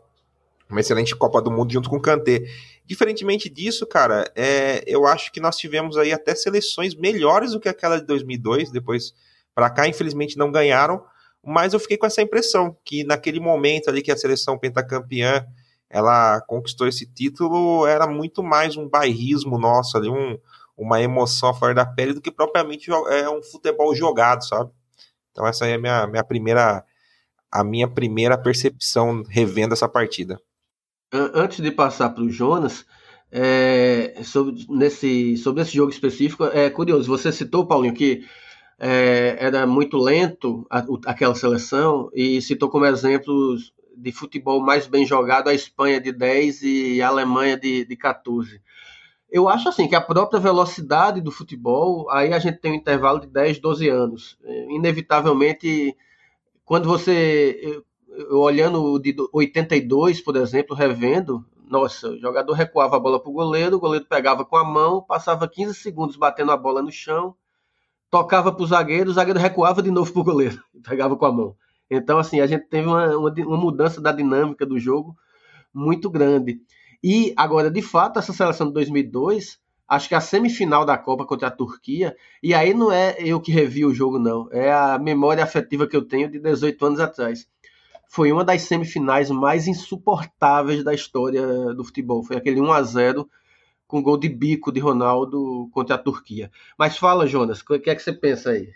uma 0.71 0.81
excelente 0.81 1.15
Copa 1.17 1.43
do 1.43 1.51
Mundo 1.51 1.73
junto 1.73 1.91
com 1.91 1.97
o 1.97 2.01
Kanté. 2.01 2.45
Diferentemente 2.87 3.49
disso, 3.49 3.87
cara, 3.87 4.31
é, 4.35 4.83
eu 4.87 5.07
acho 5.07 5.33
que 5.33 5.41
nós 5.41 5.57
tivemos 5.57 5.97
aí 5.97 6.13
até 6.13 6.35
seleções 6.35 6.95
melhores 6.95 7.53
do 7.53 7.61
que 7.61 7.69
aquela 7.69 7.99
de 7.99 8.07
2002, 8.07 8.71
depois 8.71 9.13
para 9.55 9.69
cá, 9.69 9.89
infelizmente 9.89 10.39
não 10.39 10.51
ganharam, 10.51 11.05
mas 11.45 11.73
eu 11.73 11.81
fiquei 11.81 11.97
com 11.97 12.07
essa 12.07 12.23
impressão 12.23 12.77
que 12.85 13.05
naquele 13.05 13.41
momento 13.41 13.89
ali 13.89 14.03
que 14.03 14.13
a 14.13 14.17
seleção 14.17 14.59
pentacampeã 14.59 15.45
ela 15.89 16.41
conquistou 16.43 16.87
esse 16.87 17.05
título, 17.05 17.85
era 17.87 18.07
muito 18.07 18.43
mais 18.43 18.77
um 18.77 18.89
bairrismo 18.89 19.59
nosso 19.59 19.97
ali, 19.97 20.09
um, 20.09 20.39
uma 20.77 21.03
emoção 21.03 21.53
fora 21.53 21.75
da 21.75 21.85
pele 21.85 22.15
do 22.15 22.21
que 22.21 22.31
propriamente 22.31 22.91
é 22.91 23.29
um 23.29 23.43
futebol 23.43 23.93
jogado, 23.95 24.47
sabe? 24.47 24.71
Então 25.33 25.47
essa 25.47 25.67
é 25.67 25.75
a 25.75 25.79
minha, 25.79 26.07
minha 26.07 26.25
primeira 26.25 26.85
a 27.53 27.65
minha 27.65 27.89
primeira 27.89 28.39
percepção 28.39 29.25
revendo 29.29 29.75
essa 29.75 29.89
partida 29.89 30.41
antes 31.13 31.61
de 31.61 31.71
passar 31.71 32.11
para 32.11 32.23
o 32.23 32.31
Jonas, 32.31 32.87
é, 33.33 34.21
sobre, 34.25 34.67
nesse, 34.69 35.37
sobre 35.37 35.63
esse 35.63 35.75
jogo 35.75 35.91
específico, 35.91 36.45
é 36.45 36.69
curioso, 36.71 37.09
você 37.09 37.31
citou, 37.31 37.67
Paulinho, 37.67 37.95
que 37.95 38.25
é, 38.79 39.37
era 39.39 39.67
muito 39.67 39.99
lento 39.99 40.67
a, 40.71 40.85
aquela 41.07 41.35
seleção 41.35 42.11
e 42.15 42.41
citou 42.41 42.69
como 42.69 42.87
exemplos 42.87 43.73
de 43.97 44.11
futebol 44.11 44.61
mais 44.61 44.87
bem 44.87 45.05
jogado 45.05 45.49
a 45.49 45.55
Espanha 45.55 46.01
de 46.01 46.11
10 46.11 46.63
e 46.63 47.03
a 47.03 47.09
Alemanha 47.09 47.57
de, 47.57 47.85
de 47.85 47.97
14. 47.97 48.61
Eu 49.31 49.49
acho 49.49 49.69
assim 49.69 49.87
que 49.87 49.95
a 49.95 50.01
própria 50.01 50.41
velocidade 50.41 51.21
do 51.21 51.31
futebol, 51.31 52.11
aí 52.11 52.33
a 52.33 52.39
gente 52.39 52.59
tem 52.59 52.73
um 52.73 52.77
intervalo 52.77 53.21
de 53.21 53.29
10, 53.29 53.61
12 53.61 53.89
anos. 53.89 54.39
Inevitavelmente, 54.71 55.97
quando 56.65 56.89
você 56.89 57.83
olhando 58.31 58.83
o 58.83 58.99
de 58.99 59.15
82, 59.33 60.21
por 60.21 60.37
exemplo, 60.37 60.75
revendo, 60.77 61.45
nossa, 61.71 62.11
o 62.11 62.19
jogador 62.19 62.53
recuava 62.53 62.97
a 62.97 63.01
bola 63.01 63.21
para 63.21 63.31
o 63.31 63.33
goleiro, 63.33 63.77
o 63.77 63.81
goleiro 63.81 64.05
pegava 64.05 64.45
com 64.45 64.57
a 64.57 64.65
mão, 64.65 65.01
passava 65.01 65.49
15 65.49 65.75
segundos 65.75 66.17
batendo 66.17 66.51
a 66.51 66.57
bola 66.57 66.83
no 66.83 66.91
chão, 66.91 67.35
tocava 68.11 68.51
para 68.51 68.65
o 68.65 68.67
zagueiro, 68.67 69.11
o 69.11 69.13
zagueiro 69.13 69.39
recuava 69.39 69.81
de 69.81 69.91
novo 69.91 70.13
para 70.13 70.21
o 70.21 70.25
goleiro, 70.25 70.61
pegava 70.83 71.17
com 71.17 71.25
a 71.25 71.33
mão. 71.33 71.57
Então, 71.89 72.19
assim, 72.19 72.41
a 72.41 72.47
gente 72.47 72.67
teve 72.67 72.89
uma, 72.89 73.17
uma, 73.17 73.31
uma, 73.31 73.57
mudança 73.57 74.01
da 74.01 74.11
dinâmica 74.11 74.67
do 74.67 74.79
jogo 74.79 75.17
muito 75.73 76.11
grande. 76.11 76.61
E 77.03 77.33
agora, 77.37 77.71
de 77.71 77.83
fato, 77.83 78.19
essa 78.19 78.33
seleção 78.33 78.67
de 78.67 78.73
2002, 78.75 79.59
acho 79.89 80.09
que 80.09 80.15
a 80.15 80.21
semifinal 80.21 80.85
da 80.85 80.99
Copa 80.99 81.25
contra 81.25 81.49
a 81.49 81.53
Turquia, 81.53 82.17
e 82.43 82.53
aí 82.53 82.75
não 82.75 82.93
é 82.93 83.17
eu 83.19 83.41
que 83.41 83.53
revi 83.53 83.85
o 83.85 83.95
jogo, 83.95 84.19
não, 84.19 84.49
é 84.51 84.73
a 84.73 84.99
memória 84.99 85.43
afetiva 85.43 85.87
que 85.87 85.97
eu 85.97 86.07
tenho 86.07 86.31
de 86.31 86.39
18 86.39 86.85
anos 86.85 87.01
atrás 87.01 87.49
foi 88.11 88.33
uma 88.33 88.45
das 88.45 88.63
semifinais 88.63 89.31
mais 89.31 89.69
insuportáveis 89.69 90.83
da 90.83 90.93
história 90.93 91.47
do 91.73 91.85
futebol. 91.85 92.25
Foi 92.25 92.37
aquele 92.37 92.61
1 92.61 92.73
a 92.73 92.83
0 92.83 93.31
com 93.87 94.03
gol 94.03 94.19
de 94.19 94.29
bico 94.29 94.73
de 94.73 94.81
Ronaldo 94.81 95.71
contra 95.73 95.95
a 95.95 95.99
Turquia. 95.99 96.51
Mas 96.77 96.99
fala, 96.99 97.25
Jonas, 97.25 97.61
o 97.61 97.79
que 97.79 97.89
é 97.89 97.95
que 97.95 98.03
você 98.03 98.13
pensa 98.13 98.51
aí? 98.51 98.69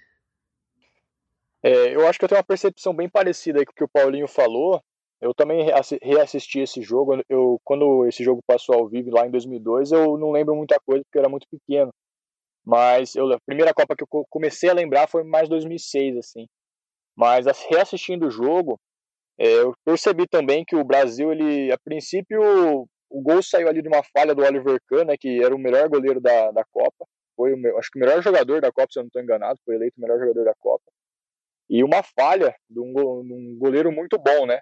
É, 1.64 1.96
eu 1.96 2.06
acho 2.06 2.16
que 2.16 2.24
eu 2.24 2.28
tenho 2.28 2.38
uma 2.38 2.44
percepção 2.44 2.94
bem 2.94 3.08
parecida 3.08 3.64
com 3.64 3.72
o 3.72 3.74
que 3.74 3.82
o 3.82 3.88
Paulinho 3.88 4.28
falou. 4.28 4.80
Eu 5.20 5.34
também 5.34 5.66
reassisti 6.00 6.60
esse 6.60 6.80
jogo. 6.80 7.20
Eu, 7.28 7.60
quando 7.64 8.06
esse 8.06 8.22
jogo 8.22 8.40
passou 8.46 8.76
ao 8.76 8.88
vivo 8.88 9.10
lá 9.10 9.26
em 9.26 9.32
2002, 9.32 9.90
eu 9.90 10.16
não 10.16 10.30
lembro 10.30 10.54
muita 10.54 10.78
coisa 10.86 11.02
porque 11.02 11.18
eu 11.18 11.22
era 11.22 11.28
muito 11.28 11.48
pequeno. 11.50 11.92
Mas 12.64 13.16
eu, 13.16 13.32
a 13.32 13.38
primeira 13.44 13.74
Copa 13.74 13.96
que 13.96 14.04
eu 14.04 14.24
comecei 14.30 14.70
a 14.70 14.74
lembrar 14.74 15.08
foi 15.08 15.24
mais 15.24 15.48
2006, 15.48 16.18
assim. 16.18 16.46
Mas 17.16 17.46
reassistindo 17.68 18.28
o 18.28 18.30
jogo, 18.30 18.78
é, 19.38 19.46
eu 19.60 19.74
percebi 19.84 20.26
também 20.28 20.64
que 20.64 20.76
o 20.76 20.84
Brasil, 20.84 21.32
ele, 21.32 21.72
a 21.72 21.78
princípio, 21.78 22.40
o 23.10 23.20
gol 23.20 23.42
saiu 23.42 23.68
ali 23.68 23.82
de 23.82 23.88
uma 23.88 24.02
falha 24.02 24.34
do 24.34 24.42
Oliver 24.42 24.80
Kahn, 24.88 25.04
né, 25.04 25.16
que 25.18 25.42
era 25.42 25.54
o 25.54 25.58
melhor 25.58 25.88
goleiro 25.88 26.20
da, 26.20 26.50
da 26.52 26.64
Copa. 26.64 27.04
Foi 27.36 27.52
o, 27.52 27.78
acho 27.78 27.90
que 27.90 27.98
o 27.98 28.00
melhor 28.00 28.22
jogador 28.22 28.60
da 28.60 28.70
Copa, 28.70 28.88
se 28.90 28.98
eu 28.98 29.02
não 29.02 29.08
estou 29.08 29.22
enganado, 29.22 29.58
foi 29.64 29.74
eleito 29.74 29.96
o 29.98 30.00
melhor 30.00 30.18
jogador 30.18 30.44
da 30.44 30.54
Copa. 30.58 30.84
E 31.68 31.82
uma 31.82 32.02
falha 32.02 32.54
de 32.68 32.80
um, 32.80 32.92
de 32.92 33.32
um 33.32 33.58
goleiro 33.58 33.90
muito 33.90 34.18
bom, 34.18 34.46
né? 34.46 34.60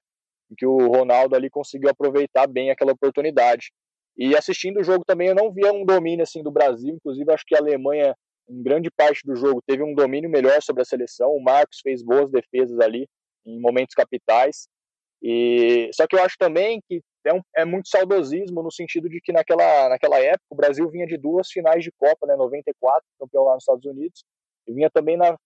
Em 0.50 0.54
que 0.54 0.66
o 0.66 0.88
Ronaldo 0.88 1.34
ali 1.34 1.50
conseguiu 1.50 1.90
aproveitar 1.90 2.46
bem 2.46 2.70
aquela 2.70 2.92
oportunidade. 2.92 3.72
E 4.16 4.36
assistindo 4.36 4.80
o 4.80 4.84
jogo 4.84 5.04
também 5.04 5.28
eu 5.28 5.34
não 5.34 5.52
via 5.52 5.72
um 5.72 5.84
domínio 5.84 6.22
assim 6.22 6.42
do 6.42 6.50
Brasil, 6.50 6.94
inclusive 6.94 7.32
acho 7.32 7.44
que 7.46 7.54
a 7.54 7.58
Alemanha 7.58 8.14
em 8.48 8.62
grande 8.62 8.90
parte 8.90 9.20
do 9.24 9.34
jogo 9.34 9.62
teve 9.66 9.82
um 9.82 9.94
domínio 9.94 10.30
melhor 10.30 10.62
sobre 10.62 10.82
a 10.82 10.84
seleção. 10.84 11.30
O 11.30 11.42
Marcos 11.42 11.80
fez 11.82 12.02
boas 12.02 12.30
defesas 12.30 12.78
ali 12.80 13.08
em 13.44 13.60
momentos 13.60 13.94
capitais. 13.94 14.68
E 15.22 15.90
só 15.94 16.06
que 16.06 16.16
eu 16.16 16.22
acho 16.22 16.36
também 16.38 16.82
que 16.88 17.02
é, 17.24 17.32
um, 17.32 17.40
é 17.56 17.64
muito 17.64 17.88
saudosismo 17.88 18.62
no 18.62 18.72
sentido 18.72 19.08
de 19.08 19.20
que 19.20 19.32
naquela, 19.32 19.88
naquela 19.88 20.18
época 20.18 20.46
o 20.50 20.56
Brasil 20.56 20.88
vinha 20.90 21.06
de 21.06 21.16
duas 21.16 21.48
finais 21.48 21.84
de 21.84 21.92
Copa, 21.92 22.26
né, 22.26 22.34
94, 22.34 23.04
campeão 23.18 23.44
lá 23.44 23.54
nos 23.54 23.62
Estados 23.62 23.84
Unidos, 23.84 24.24
e 24.66 24.72
vinha 24.72 24.90
também 24.90 25.16
na, 25.16 25.36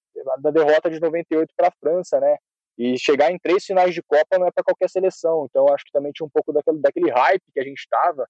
na 0.42 0.51
derrota 0.51 0.90
de 0.90 1.01
98 1.01 1.53
para 1.57 1.68
a 1.68 1.72
França, 1.78 2.18
né? 2.20 2.36
E 2.78 2.99
chegar 2.99 3.30
em 3.30 3.38
três 3.38 3.64
finais 3.64 3.94
de 3.94 4.03
Copa 4.03 4.38
não 4.38 4.47
é 4.47 4.51
para 4.51 4.64
qualquer 4.64 4.88
seleção. 4.90 5.47
Então 5.49 5.72
acho 5.72 5.84
que 5.84 5.92
também 5.92 6.12
tinha 6.12 6.26
um 6.26 6.30
pouco 6.30 6.53
daquele, 6.53 6.78
daquele 6.78 7.11
hype 7.11 7.42
que 7.53 7.61
a 7.61 7.64
gente 7.64 7.78
estava. 7.78 8.28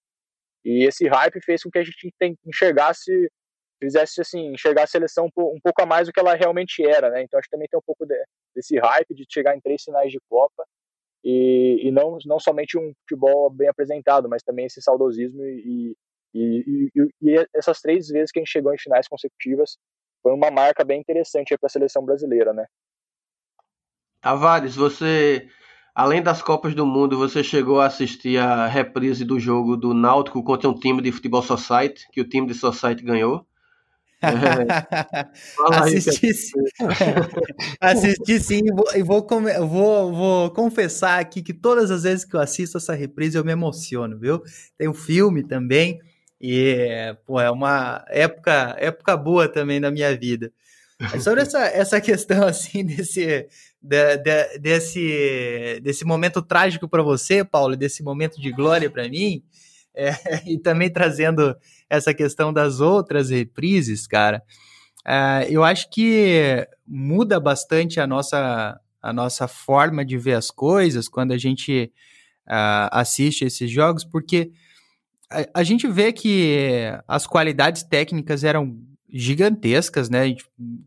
E 0.64 0.84
esse 0.84 1.06
hype 1.08 1.40
fez 1.44 1.62
com 1.62 1.70
que 1.70 1.78
a 1.78 1.84
gente 1.84 2.12
enxergasse, 2.44 3.30
fizesse 3.79 4.20
assim, 4.20 4.53
enxergar 4.53 4.85
a 4.85 4.87
seleção 4.87 5.27
um 5.27 5.61
pouco 5.61 5.83
a 5.83 5.87
mais 5.87 6.07
do 6.07 6.12
que 6.12 6.20
ela 6.20 6.35
realmente 6.35 6.85
era, 6.85 7.11
né? 7.11 7.22
Então 7.22 7.39
acho 7.39 7.49
que 7.49 7.55
também 7.55 7.68
tem 7.68 7.79
um 7.79 7.85
pouco 7.85 8.07
de, 8.07 8.16
desse 8.55 8.79
hype 8.79 9.14
de 9.14 9.27
chegar 9.29 9.57
em 9.57 9.61
três 9.61 9.83
finais 9.83 10.11
de 10.11 10.18
Copa 10.29 10.64
e, 11.24 11.89
e 11.89 11.91
não, 11.91 12.18
não 12.24 12.39
somente 12.39 12.79
um 12.79 12.93
futebol 13.01 13.51
bem 13.51 13.68
apresentado, 13.68 14.29
mas 14.29 14.43
também 14.43 14.66
esse 14.66 14.81
saudosismo 14.81 15.45
e, 15.45 15.97
e, 16.35 16.91
e, 17.22 17.49
essas 17.55 17.81
três 17.81 18.09
vezes 18.09 18.31
que 18.31 18.39
a 18.39 18.43
gente 18.43 18.53
chegou 18.53 18.72
em 18.72 18.79
finais 18.79 19.09
consecutivas 19.09 19.79
foi 20.22 20.33
uma 20.33 20.51
marca 20.51 20.85
bem 20.85 21.01
interessante 21.01 21.57
para 21.57 21.66
a 21.66 21.70
seleção 21.70 22.05
brasileira, 22.05 22.53
né? 22.53 22.66
Tavares, 24.20 24.74
você, 24.74 25.49
além 25.95 26.22
das 26.22 26.43
Copas 26.43 26.74
do 26.74 26.85
Mundo, 26.85 27.16
você 27.16 27.45
chegou 27.45 27.81
a 27.81 27.87
assistir 27.87 28.39
a 28.39 28.66
reprise 28.66 29.24
do 29.24 29.39
jogo 29.39 29.77
do 29.77 29.95
Náutico 29.95 30.43
contra 30.43 30.68
um 30.68 30.74
time 30.74 31.01
de 31.01 31.12
futebol 31.12 31.43
society, 31.43 32.07
que 32.11 32.20
o 32.20 32.29
time 32.29 32.47
de 32.47 32.55
society 32.55 33.05
ganhou. 33.05 33.47
É. 35.72 35.77
assisti, 35.77 36.35
sim. 36.35 36.53
assisti 37.81 38.41
sim 38.41 38.62
e 38.95 39.03
vou, 39.03 39.27
vou, 39.27 40.12
vou, 40.12 40.51
confessar 40.51 41.20
aqui 41.20 41.43
que 41.43 41.55
todas 41.55 41.91
as 41.91 42.03
vezes 42.03 42.24
que 42.24 42.35
eu 42.35 42.41
assisto 42.41 42.77
essa 42.77 42.95
reprise 42.95 43.37
eu 43.37 43.45
me 43.45 43.53
emociono, 43.53 44.18
viu? 44.18 44.43
Tem 44.77 44.89
um 44.89 44.95
filme 44.95 45.43
também 45.43 46.01
e 46.41 47.14
pô, 47.24 47.41
é 47.41 47.51
uma 47.51 48.05
época, 48.09 48.77
época 48.79 49.16
boa 49.16 49.49
também 49.49 49.81
na 49.81 49.91
minha 49.91 50.16
vida. 50.16 50.53
sobre 51.20 51.41
essa, 51.43 51.64
essa 51.66 52.01
questão 52.01 52.47
assim 52.47 52.85
desse, 52.85 53.47
de, 53.81 54.16
de, 54.18 54.59
desse, 54.59 55.81
desse 55.83 56.05
momento 56.05 56.43
trágico 56.43 56.89
para 56.89 57.03
você, 57.03 57.45
Paulo, 57.45 57.77
desse 57.77 58.03
momento 58.03 58.41
de 58.41 58.51
glória 58.53 58.91
para 58.91 59.09
mim, 59.09 59.43
é, 59.95 60.12
e 60.47 60.59
também 60.59 60.93
trazendo 60.93 61.57
essa 61.89 62.12
questão 62.12 62.53
das 62.53 62.80
outras 62.80 63.30
reprises, 63.30 64.07
cara, 64.07 64.43
é, 65.07 65.47
eu 65.49 65.62
acho 65.62 65.89
que 65.91 66.66
muda 66.87 67.39
bastante 67.39 68.01
a 68.01 68.07
nossa, 68.07 68.80
a 69.01 69.12
nossa 69.12 69.47
forma 69.47 70.05
de 70.05 70.18
ver 70.18 70.34
as 70.34 70.51
coisas 70.51 71.09
quando 71.09 71.32
a 71.32 71.39
gente 71.39 71.93
uh, 72.47 72.89
assiste 72.91 73.45
esses 73.45 73.70
jogos, 73.70 74.05
porque 74.05 74.51
a, 75.30 75.61
a, 75.61 75.62
gente 75.62 75.87
vê 75.87 76.12
que 76.12 76.87
as 77.07 77.26
qualidades 77.26 77.84
técnicas 77.84 78.43
eram 78.43 78.76
gigantescas, 79.09 80.11
né? 80.11 80.34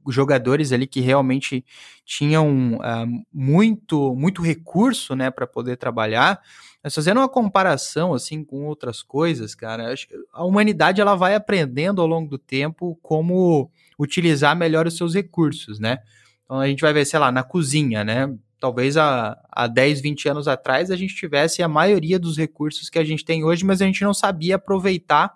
Jogadores 0.08 0.72
ali 0.72 0.86
que 0.86 1.00
realmente 1.00 1.66
tinham 2.06 2.76
uh, 2.76 3.26
muito, 3.34 4.14
muito 4.16 4.42
recurso, 4.42 5.16
né, 5.16 5.32
para 5.32 5.48
poder 5.48 5.78
trabalhar. 5.78 6.42
Mas 6.84 6.96
fazendo 6.96 7.18
uma 7.18 7.28
comparação 7.28 8.14
assim 8.14 8.44
com 8.44 8.66
outras 8.66 9.04
coisas, 9.04 9.54
cara, 9.54 9.94
a 10.34 10.46
humanidade 10.46 11.02
ela 11.02 11.16
vai 11.16 11.36
aprendendo 11.36 12.02
ao 12.02 12.08
longo 12.08 12.30
do 12.30 12.38
tempo 12.38 12.98
como 13.02 13.70
utilizar 13.98 14.56
melhor 14.56 14.88
os 14.88 14.96
seus 14.96 15.14
recursos, 15.14 15.78
né? 15.80 16.00
Então 16.44 16.60
a 16.60 16.68
gente 16.68 16.82
vai 16.82 16.94
ver, 16.94 17.06
sei 17.06 17.20
lá, 17.20 17.32
na 17.32 17.44
cozinha, 17.44 18.04
né? 18.04 18.34
Talvez 18.60 18.98
há, 18.98 19.38
há 19.52 19.68
10, 19.68 20.02
20 20.02 20.30
anos 20.30 20.48
atrás 20.48 20.90
a 20.90 20.96
gente 20.96 21.16
tivesse 21.16 21.62
a 21.62 21.68
maioria 21.68 22.18
dos 22.18 22.38
recursos 22.38 22.90
que 22.90 23.00
a 23.00 23.04
gente 23.04 23.26
tem 23.26 23.44
hoje, 23.44 23.66
mas 23.66 23.82
a 23.82 23.86
gente 23.86 24.04
não 24.04 24.14
sabia 24.14 24.56
aproveitar 24.56 25.34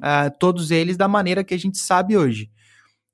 uh, 0.00 0.30
todos 0.38 0.70
eles 0.70 0.96
da 0.96 1.08
maneira 1.08 1.44
que 1.44 1.54
a 1.54 1.58
gente 1.58 1.78
sabe 1.78 2.16
hoje. 2.16 2.50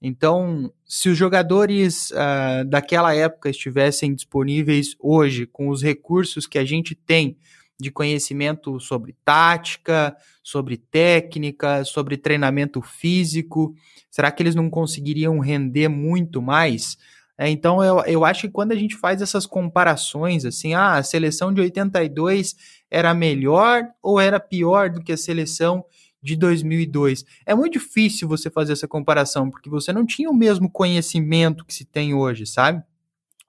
Então, 0.01 0.73
se 0.85 1.09
os 1.09 1.17
jogadores 1.17 2.11
uh, 2.11 2.65
daquela 2.67 3.15
época 3.15 3.49
estivessem 3.49 4.15
disponíveis 4.15 4.97
hoje 4.99 5.47
com 5.47 5.69
os 5.69 5.83
recursos 5.83 6.47
que 6.47 6.59
a 6.59 6.65
gente 6.65 6.95
tem 6.95 7.37
de 7.81 7.91
conhecimento 7.91 8.79
sobre 8.79 9.17
tática, 9.25 10.17
sobre 10.43 10.77
técnica, 10.77 11.85
sobre 11.85 12.17
treinamento 12.17 12.81
físico? 12.81 13.75
Será 14.11 14.31
que 14.31 14.43
eles 14.43 14.55
não 14.55 14.71
conseguiriam 14.71 15.39
render 15.39 15.89
muito 15.89 16.41
mais? 16.41 16.97
É, 17.37 17.49
então 17.49 17.83
eu, 17.83 18.01
eu 18.07 18.25
acho 18.25 18.43
que 18.43 18.51
quando 18.51 18.73
a 18.73 18.77
gente 18.77 18.97
faz 18.97 19.23
essas 19.23 19.47
comparações, 19.47 20.45
assim, 20.45 20.75
ah, 20.75 20.95
a 20.95 21.03
seleção 21.03 21.53
de 21.53 21.61
82 21.61 22.55
era 22.91 23.15
melhor 23.15 23.89
ou 24.03 24.21
era 24.21 24.39
pior 24.39 24.91
do 24.91 25.03
que 25.03 25.13
a 25.13 25.17
seleção 25.17 25.85
de 26.23 26.37
2002? 26.37 27.25
É 27.45 27.55
muito 27.55 27.73
difícil 27.73 28.29
você 28.29 28.49
fazer 28.49 28.75
essa 28.75 28.87
comparação, 28.87 29.51
porque 29.51 29.69
você 29.69 29.93
não 29.93 30.07
tinha 30.07 30.31
o 30.31 30.35
mesmo 30.35 30.71
conhecimento 30.71 31.65
que 31.65 31.75
se 31.75 31.85
tem 31.85 32.15
hoje, 32.15 32.47
sabe? 32.47 32.83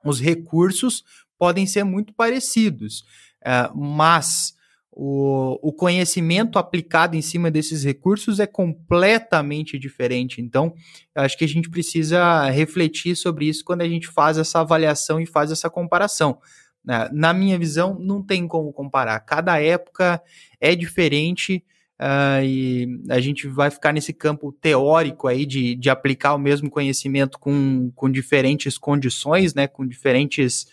Os 0.04 0.20
recursos 0.20 1.04
podem 1.38 1.68
ser 1.68 1.84
muito 1.84 2.14
parecidos. 2.14 3.06
É, 3.46 3.70
mas 3.76 4.56
o, 4.96 5.60
o, 5.62 5.74
conhecimento 5.74 6.60
aplicado 6.60 7.16
em 7.16 7.22
cima 7.22 7.50
desses 7.50 7.84
recursos 7.84 8.40
é 8.40 8.46
completamente 8.46 9.78
diferente. 9.78 10.40
Então, 10.40 10.74
acho 11.16 11.38
que 11.38 11.44
a 11.44 11.48
gente 11.48 11.70
precisa 11.70 12.50
refletir 12.50 13.16
sobre 13.16 13.48
isso 13.48 13.66
quando 13.66 13.82
a 13.82 13.90
gente 13.90 14.08
faz 14.08 14.38
essa 14.38 14.60
avaliação 14.60 15.20
e 15.20 15.26
faz 15.26 15.52
essa 15.52 15.70
comparação. 15.70 16.38
Né? 16.86 17.10
Na 17.12 17.34
minha 17.34 17.58
visão, 17.58 17.98
não 18.00 18.22
tem 18.22 18.48
como 18.48 18.72
comparar. 18.72 19.20
Cada 19.22 19.60
época 19.60 20.22
é 20.62 20.76
diferente. 20.76 21.64
Uh, 22.00 22.44
e 22.44 23.02
a 23.10 23.20
gente 23.20 23.48
vai 23.48 23.70
ficar 23.70 23.94
nesse 23.94 24.12
campo 24.12 24.52
teórico 24.52 25.28
aí 25.28 25.46
de, 25.46 25.76
de 25.76 25.90
aplicar 25.90 26.34
o 26.34 26.40
mesmo 26.40 26.70
conhecimento 26.70 27.40
com, 27.40 27.92
com 27.96 28.10
diferentes 28.10 28.78
condições, 28.78 29.54
né, 29.54 29.68
com 29.68 29.88
diferentes 29.88 30.68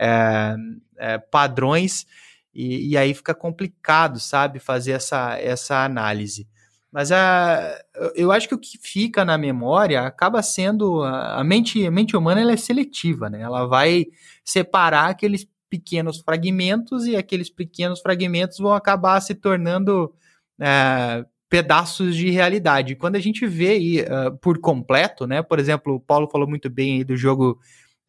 é, 0.00 0.54
é, 0.98 1.18
padrões, 1.18 2.06
e, 2.54 2.90
e, 2.90 2.96
aí 2.96 3.12
fica 3.12 3.34
complicado, 3.34 4.20
sabe, 4.20 4.60
fazer 4.60 4.92
essa, 4.92 5.36
essa 5.38 5.84
análise. 5.84 6.46
Mas 6.92 7.10
a, 7.10 7.76
eu 8.14 8.30
acho 8.30 8.48
que 8.48 8.54
o 8.54 8.58
que 8.58 8.78
fica 8.80 9.24
na 9.24 9.36
memória 9.36 10.02
acaba 10.02 10.40
sendo. 10.40 11.02
A 11.02 11.42
mente, 11.42 11.84
a 11.84 11.90
mente 11.90 12.16
humana 12.16 12.40
ela 12.40 12.52
é 12.52 12.56
seletiva, 12.56 13.28
né? 13.28 13.40
Ela 13.40 13.66
vai 13.66 14.06
separar 14.44 15.08
aqueles 15.10 15.44
pequenos 15.68 16.20
fragmentos 16.20 17.04
e 17.06 17.16
aqueles 17.16 17.50
pequenos 17.50 18.00
fragmentos 18.00 18.58
vão 18.58 18.72
acabar 18.72 19.20
se 19.20 19.34
tornando 19.34 20.14
é, 20.60 21.24
pedaços 21.48 22.16
de 22.16 22.30
realidade. 22.30 22.96
Quando 22.96 23.16
a 23.16 23.20
gente 23.20 23.46
vê 23.46 23.68
aí, 23.68 24.00
uh, 24.00 24.36
por 24.40 24.58
completo, 24.58 25.26
né? 25.26 25.42
Por 25.42 25.58
exemplo, 25.58 25.94
o 25.94 26.00
Paulo 26.00 26.28
falou 26.28 26.48
muito 26.48 26.70
bem 26.70 26.98
aí 26.98 27.04
do 27.04 27.16
jogo 27.16 27.60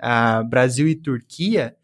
uh, 0.01 0.43
Brasil 0.47 0.87
e 0.87 0.95
Turquia, 0.95 1.75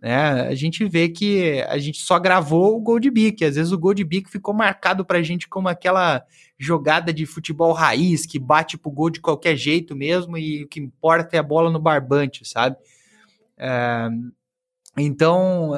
né? 0.00 0.48
A 0.48 0.54
gente 0.54 0.84
vê 0.84 1.08
que 1.08 1.62
a 1.68 1.78
gente 1.78 2.00
só 2.00 2.18
gravou 2.18 2.76
o 2.76 2.80
gol 2.80 2.98
de 2.98 3.08
bique. 3.08 3.44
Às 3.44 3.54
vezes 3.54 3.70
o 3.70 3.78
gol 3.78 3.94
de 3.94 4.02
bique 4.02 4.30
ficou 4.30 4.52
marcado 4.52 5.04
pra 5.04 5.22
gente 5.22 5.48
como 5.48 5.68
aquela 5.68 6.24
jogada 6.58 7.12
de 7.12 7.24
futebol 7.24 7.72
raiz 7.72 8.26
que 8.26 8.38
bate 8.38 8.76
pro 8.76 8.90
gol 8.90 9.10
de 9.10 9.20
qualquer 9.20 9.56
jeito 9.56 9.94
mesmo 9.94 10.36
e 10.36 10.64
o 10.64 10.68
que 10.68 10.80
importa 10.80 11.36
é 11.36 11.38
a 11.38 11.42
bola 11.42 11.70
no 11.70 11.78
barbante, 11.78 12.44
sabe? 12.44 12.76
É... 13.56 14.08
Então, 14.98 15.70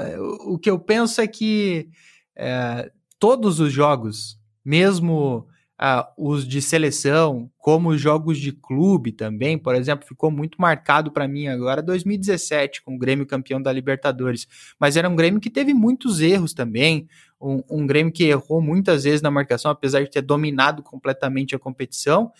o 0.46 0.58
que 0.58 0.68
eu 0.68 0.78
penso 0.78 1.20
é 1.20 1.26
que 1.26 1.88
é, 2.34 2.90
todos 3.18 3.60
os 3.60 3.72
jogos, 3.72 4.38
mesmo 4.64 5.46
ah, 5.78 6.08
os 6.16 6.46
de 6.46 6.62
seleção, 6.62 7.50
como 7.58 7.88
os 7.90 8.00
jogos 8.00 8.38
de 8.38 8.52
clube 8.52 9.10
também, 9.10 9.58
por 9.58 9.74
exemplo, 9.74 10.06
ficou 10.06 10.30
muito 10.30 10.60
marcado 10.60 11.10
para 11.10 11.26
mim 11.26 11.48
agora 11.48 11.82
2017, 11.82 12.82
com 12.82 12.94
o 12.94 12.98
Grêmio 12.98 13.26
campeão 13.26 13.60
da 13.60 13.72
Libertadores. 13.72 14.46
Mas 14.78 14.96
era 14.96 15.08
um 15.08 15.16
Grêmio 15.16 15.40
que 15.40 15.50
teve 15.50 15.74
muitos 15.74 16.20
erros 16.20 16.54
também, 16.54 17.08
um, 17.40 17.62
um 17.68 17.86
Grêmio 17.86 18.12
que 18.12 18.24
errou 18.24 18.60
muitas 18.60 19.04
vezes 19.04 19.20
na 19.20 19.30
marcação, 19.30 19.70
apesar 19.70 20.02
de 20.02 20.10
ter 20.10 20.22
dominado 20.22 20.82
completamente 20.82 21.56
a 21.56 21.58
competição. 21.58 22.30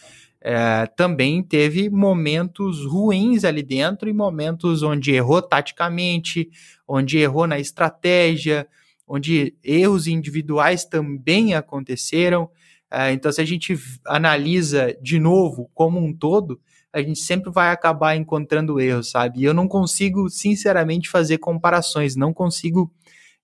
É, 0.41 0.87
também 0.95 1.43
teve 1.43 1.89
momentos 1.89 2.85
ruins 2.85 3.45
ali 3.45 3.63
dentro 3.63 4.09
e 4.09 4.13
momentos 4.13 4.83
onde 4.83 5.13
errou 5.13 5.41
taticamente, 5.41 6.51
onde 6.87 7.19
errou 7.19 7.47
na 7.47 7.59
estratégia, 7.59 8.69
onde 9.09 9.57
erros 9.65 10.07
individuais 10.07 10.85
também 10.85 11.55
aconteceram. 11.55 12.49
É, 12.91 13.13
então, 13.13 13.33
se 13.33 13.41
a 13.41 13.45
gente 13.45 13.77
analisa 14.07 14.97
de 15.03 15.19
novo 15.19 15.71
como 15.75 15.99
um 15.99 16.13
todo, 16.13 16.61
a 16.93 17.03
gente 17.03 17.19
sempre 17.19 17.51
vai 17.51 17.71
acabar 17.71 18.17
encontrando 18.17 18.81
erros, 18.81 19.11
sabe? 19.11 19.41
E 19.41 19.45
eu 19.45 19.53
não 19.53 19.67
consigo, 19.67 20.29
sinceramente, 20.31 21.11
fazer 21.11 21.39
comparações, 21.39 22.15
não 22.15 22.33
consigo 22.33 22.93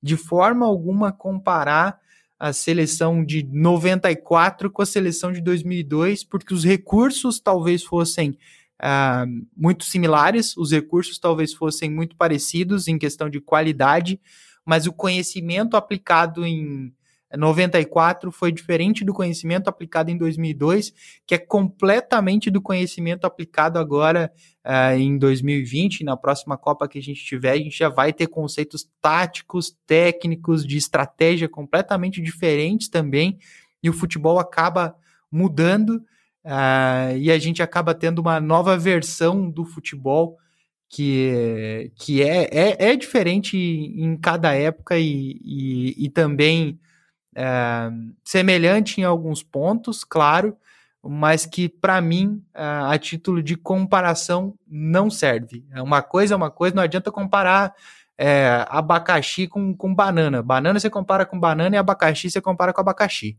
de 0.03 0.17
forma 0.17 0.65
alguma 0.65 1.13
comparar 1.13 1.99
a 2.39 2.53
seleção 2.53 3.25
de 3.25 3.43
94 3.43 4.71
com 4.71 4.81
a 4.81 4.87
seleção 4.87 5.31
de 5.33 5.43
2002, 5.43 6.25
porque 6.25 6.55
os 6.55 6.65
recursos 6.65 7.39
talvez 7.39 7.83
fossem 7.83 8.39
uh, 8.81 9.47
muito 9.55 9.85
similares, 9.85 10.57
os 10.57 10.71
recursos 10.71 11.19
talvez 11.19 11.53
fossem 11.53 11.91
muito 11.91 12.17
parecidos 12.17 12.89
em 12.89 12.99
questão 12.99 13.29
de 13.29 13.41
qualidade, 13.41 14.19
mas 14.65 14.87
o 14.87 14.93
conhecimento 14.93 15.77
aplicado 15.77 16.47
em 16.47 16.95
94 17.37 18.33
foi 18.33 18.51
diferente 18.51 19.05
do 19.05 19.15
conhecimento 19.15 19.69
aplicado 19.69 20.11
em 20.11 20.17
2002, 20.17 20.93
que 21.27 21.35
é 21.35 21.39
completamente 21.39 22.51
do 22.51 22.61
conhecimento 22.61 23.25
aplicado 23.25 23.79
agora 23.79 24.33
uh, 24.67 24.99
em 24.99 25.17
2020. 25.17 26.03
Na 26.03 26.17
próxima 26.17 26.57
Copa 26.57 26.89
que 26.89 26.99
a 26.99 27.03
gente 27.03 27.25
tiver, 27.25 27.53
a 27.53 27.57
gente 27.57 27.79
já 27.79 27.89
vai 27.89 28.13
ter 28.13 28.27
conceitos 28.27 28.89
táticos, 29.01 29.77
técnicos, 29.87 30.67
de 30.67 30.77
estratégia 30.77 31.49
completamente 31.49 32.21
diferentes 32.21 32.89
também, 32.89 33.39
e 33.83 33.89
o 33.89 33.93
futebol 33.93 34.39
acaba 34.39 34.97
mudando. 35.31 36.03
Uh, 36.45 37.17
e 37.19 37.31
a 37.31 37.39
gente 37.39 37.63
acaba 37.63 37.95
tendo 37.95 38.19
uma 38.21 38.41
nova 38.41 38.77
versão 38.77 39.49
do 39.49 39.65
futebol 39.65 40.39
que, 40.89 41.93
que 41.95 42.23
é, 42.23 42.49
é, 42.51 42.91
é 42.91 42.97
diferente 42.97 43.57
em 43.57 44.17
cada 44.17 44.53
época 44.53 44.99
e, 44.99 45.39
e, 45.45 46.07
e 46.07 46.11
também 46.11 46.81
é, 47.35 47.91
semelhante 48.25 49.01
em 49.01 49.05
alguns 49.05 49.43
pontos, 49.43 50.05
claro, 50.05 50.57
mas 51.03 51.47
que 51.47 51.69
para 51.69 52.01
mim, 52.01 52.43
é, 52.55 52.63
a 52.63 52.99
título 52.99 53.43
de 53.43 53.57
comparação, 53.57 54.55
não 54.67 55.11
serve. 55.11 55.65
É 55.73 55.83
uma 55.83 56.03
coisa 56.03 56.35
é 56.35 56.37
uma 56.37 56.51
coisa, 56.51 56.77
não 56.77 56.83
adianta 56.83 57.11
comparar 57.11 57.75
é, 58.19 58.67
abacaxi 58.69 59.47
com, 59.47 59.75
com 59.75 59.95
banana. 59.95 60.43
Banana 60.43 60.79
você 60.79 60.91
compara 60.91 61.25
com 61.25 61.41
banana 61.41 61.77
e 61.77 61.79
abacaxi 61.79 62.31
você 62.31 62.41
compara 62.41 62.73
com 62.73 62.81
abacaxi. 62.81 63.39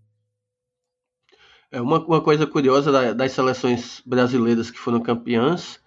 É 1.71 1.79
uma, 1.79 2.03
uma 2.03 2.21
coisa 2.21 2.45
curiosa 2.47 2.91
da, 2.91 3.13
das 3.13 3.31
seleções 3.31 4.01
brasileiras 4.05 4.71
que 4.71 4.79
foram 4.79 4.99
campeãs 4.99 5.79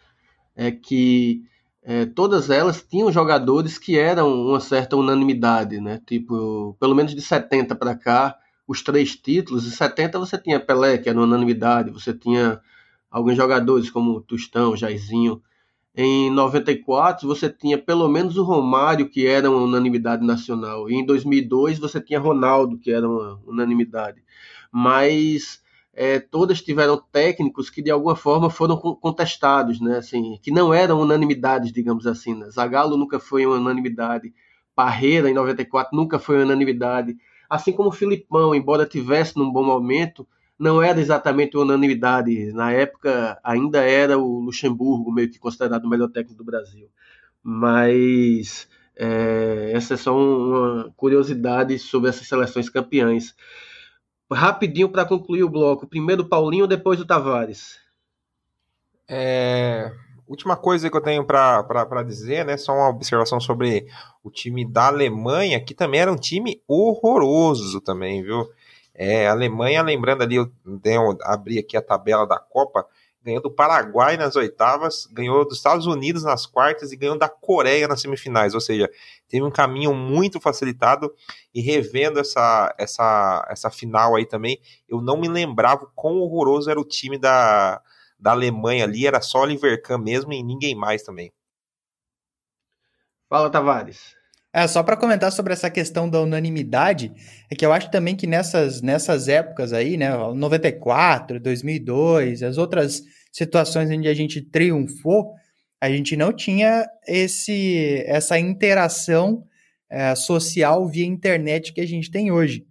é 0.56 0.70
que 0.70 1.42
é, 1.84 2.06
todas 2.06 2.48
elas 2.48 2.82
tinham 2.82 3.12
jogadores 3.12 3.76
que 3.76 3.98
eram 3.98 4.32
uma 4.32 4.58
certa 4.58 4.96
unanimidade, 4.96 5.80
né? 5.80 6.00
Tipo, 6.06 6.74
pelo 6.80 6.94
menos 6.94 7.14
de 7.14 7.20
70 7.20 7.74
para 7.74 7.94
cá, 7.94 8.38
os 8.66 8.82
três 8.82 9.14
títulos, 9.14 9.66
em 9.66 9.70
70 9.70 10.18
você 10.18 10.38
tinha 10.38 10.58
Pelé, 10.58 10.96
que 10.96 11.10
era 11.10 11.20
unanimidade, 11.20 11.90
você 11.90 12.14
tinha 12.14 12.58
alguns 13.10 13.36
jogadores 13.36 13.90
como 13.90 14.22
Tostão, 14.22 14.74
Jairzinho. 14.74 15.42
Em 15.94 16.30
94 16.30 17.28
você 17.28 17.50
tinha 17.50 17.76
pelo 17.76 18.08
menos 18.08 18.38
o 18.38 18.44
Romário, 18.44 19.08
que 19.08 19.26
era 19.26 19.50
uma 19.50 19.60
unanimidade 19.60 20.26
nacional. 20.26 20.90
E 20.90 20.94
em 20.94 21.04
2002 21.04 21.78
você 21.78 22.00
tinha 22.00 22.18
Ronaldo, 22.18 22.78
que 22.78 22.90
era 22.90 23.06
uma 23.06 23.38
unanimidade. 23.46 24.22
Mas 24.72 25.62
é, 25.96 26.18
todas 26.18 26.60
tiveram 26.60 27.00
técnicos 27.12 27.70
que 27.70 27.80
de 27.80 27.90
alguma 27.90 28.16
forma 28.16 28.50
foram 28.50 28.76
contestados, 28.76 29.80
né? 29.80 29.98
Assim, 29.98 30.38
que 30.42 30.50
não 30.50 30.74
eram 30.74 31.00
unanimidades, 31.00 31.72
digamos 31.72 32.06
assim. 32.06 32.34
Né? 32.34 32.50
Zagallo 32.50 32.96
nunca 32.96 33.18
foi 33.20 33.46
uma 33.46 33.56
unanimidade, 33.56 34.32
Parreira 34.74 35.30
em 35.30 35.34
94 35.34 35.96
nunca 35.96 36.18
foi 36.18 36.36
uma 36.36 36.44
unanimidade, 36.44 37.16
assim 37.48 37.72
como 37.72 37.92
Filipão, 37.92 38.54
embora 38.54 38.84
tivesse 38.84 39.36
num 39.36 39.52
bom 39.52 39.64
momento, 39.64 40.26
não 40.58 40.82
era 40.82 41.00
exatamente 41.00 41.56
uma 41.56 41.64
unanimidade. 41.64 42.52
Na 42.52 42.72
época 42.72 43.38
ainda 43.44 43.80
era 43.82 44.18
o 44.18 44.40
Luxemburgo 44.40 45.12
meio 45.12 45.30
que 45.30 45.38
considerado 45.38 45.84
o 45.84 45.88
melhor 45.88 46.08
técnico 46.08 46.36
do 46.36 46.44
Brasil. 46.44 46.88
Mas 47.42 48.68
é, 48.96 49.70
essa 49.72 49.94
é 49.94 49.96
só 49.96 50.16
uma 50.16 50.92
curiosidade 50.96 51.78
sobre 51.78 52.08
essas 52.08 52.26
seleções 52.26 52.68
campeãs 52.68 53.34
rapidinho 54.34 54.88
para 54.88 55.04
concluir 55.04 55.42
o 55.42 55.48
bloco. 55.48 55.86
Primeiro 55.86 56.24
Paulinho, 56.26 56.66
depois 56.66 57.00
o 57.00 57.06
Tavares. 57.06 57.78
É, 59.08 59.92
última 60.26 60.56
coisa 60.56 60.90
que 60.90 60.96
eu 60.96 61.00
tenho 61.00 61.24
para 61.24 62.02
dizer, 62.02 62.44
né? 62.44 62.56
Só 62.56 62.72
uma 62.72 62.88
observação 62.88 63.40
sobre 63.40 63.86
o 64.22 64.30
time 64.30 64.64
da 64.64 64.88
Alemanha, 64.88 65.60
que 65.60 65.74
também 65.74 66.00
era 66.00 66.12
um 66.12 66.16
time 66.16 66.62
horroroso 66.66 67.80
também, 67.80 68.22
viu? 68.22 68.48
É, 68.94 69.26
a 69.26 69.32
Alemanha, 69.32 69.82
lembrando 69.82 70.22
ali, 70.22 70.36
eu, 70.36 70.50
eu 70.84 71.18
abri 71.22 71.58
aqui 71.58 71.76
a 71.76 71.82
tabela 71.82 72.26
da 72.26 72.38
Copa, 72.38 72.86
ganhou 73.24 73.40
do 73.40 73.50
Paraguai 73.50 74.16
nas 74.18 74.36
oitavas, 74.36 75.06
ganhou 75.06 75.46
dos 75.46 75.56
Estados 75.56 75.86
Unidos 75.86 76.22
nas 76.22 76.44
quartas 76.44 76.92
e 76.92 76.96
ganhou 76.96 77.18
da 77.18 77.28
Coreia 77.28 77.88
nas 77.88 78.02
semifinais. 78.02 78.54
Ou 78.54 78.60
seja, 78.60 78.90
teve 79.28 79.42
um 79.42 79.50
caminho 79.50 79.94
muito 79.94 80.38
facilitado. 80.38 81.12
E 81.54 81.60
revendo 81.60 82.20
essa, 82.20 82.74
essa, 82.78 83.46
essa 83.48 83.70
final 83.70 84.14
aí 84.14 84.26
também, 84.26 84.60
eu 84.88 85.00
não 85.00 85.18
me 85.18 85.28
lembrava 85.28 85.90
quão 85.94 86.18
horroroso 86.18 86.70
era 86.70 86.78
o 86.78 86.84
time 86.84 87.16
da, 87.16 87.80
da 88.18 88.32
Alemanha 88.32 88.84
ali. 88.84 89.06
Era 89.06 89.22
só 89.22 89.40
Oliver 89.40 89.80
Kahn 89.82 89.98
mesmo 89.98 90.32
e 90.32 90.42
ninguém 90.42 90.74
mais 90.74 91.02
também. 91.02 91.32
Fala, 93.28 93.50
Tavares. 93.50 94.14
É, 94.54 94.68
só 94.68 94.84
para 94.84 94.96
comentar 94.96 95.32
sobre 95.32 95.52
essa 95.52 95.68
questão 95.68 96.08
da 96.08 96.20
unanimidade, 96.20 97.12
é 97.50 97.56
que 97.56 97.66
eu 97.66 97.72
acho 97.72 97.90
também 97.90 98.14
que 98.14 98.24
nessas, 98.24 98.80
nessas 98.80 99.26
épocas 99.26 99.72
aí, 99.72 99.96
né, 99.96 100.16
94, 100.16 101.40
2002, 101.40 102.40
as 102.40 102.56
outras 102.56 103.02
situações 103.32 103.90
onde 103.90 104.06
a 104.06 104.14
gente 104.14 104.40
triunfou, 104.40 105.34
a 105.80 105.90
gente 105.90 106.16
não 106.16 106.32
tinha 106.32 106.86
esse 107.04 108.04
essa 108.06 108.38
interação 108.38 109.44
é, 109.90 110.14
social 110.14 110.86
via 110.86 111.04
internet 111.04 111.72
que 111.72 111.80
a 111.80 111.86
gente 111.86 112.08
tem 112.08 112.30
hoje. 112.30 112.64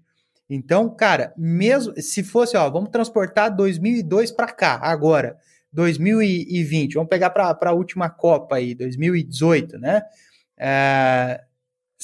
Então, 0.50 0.90
cara, 0.90 1.34
mesmo 1.38 1.94
se 2.02 2.24
fosse, 2.24 2.56
ó, 2.56 2.70
vamos 2.70 2.92
transportar 2.92 3.54
2002 3.54 4.32
para 4.32 4.48
cá, 4.48 4.80
agora, 4.82 5.36
2020, 5.74 6.94
vamos 6.94 7.10
pegar 7.10 7.32
para 7.32 7.58
a 7.62 7.74
última 7.74 8.10
Copa 8.10 8.56
aí, 8.56 8.74
2018, 8.74 9.78
né? 9.78 10.02
É, 10.58 11.42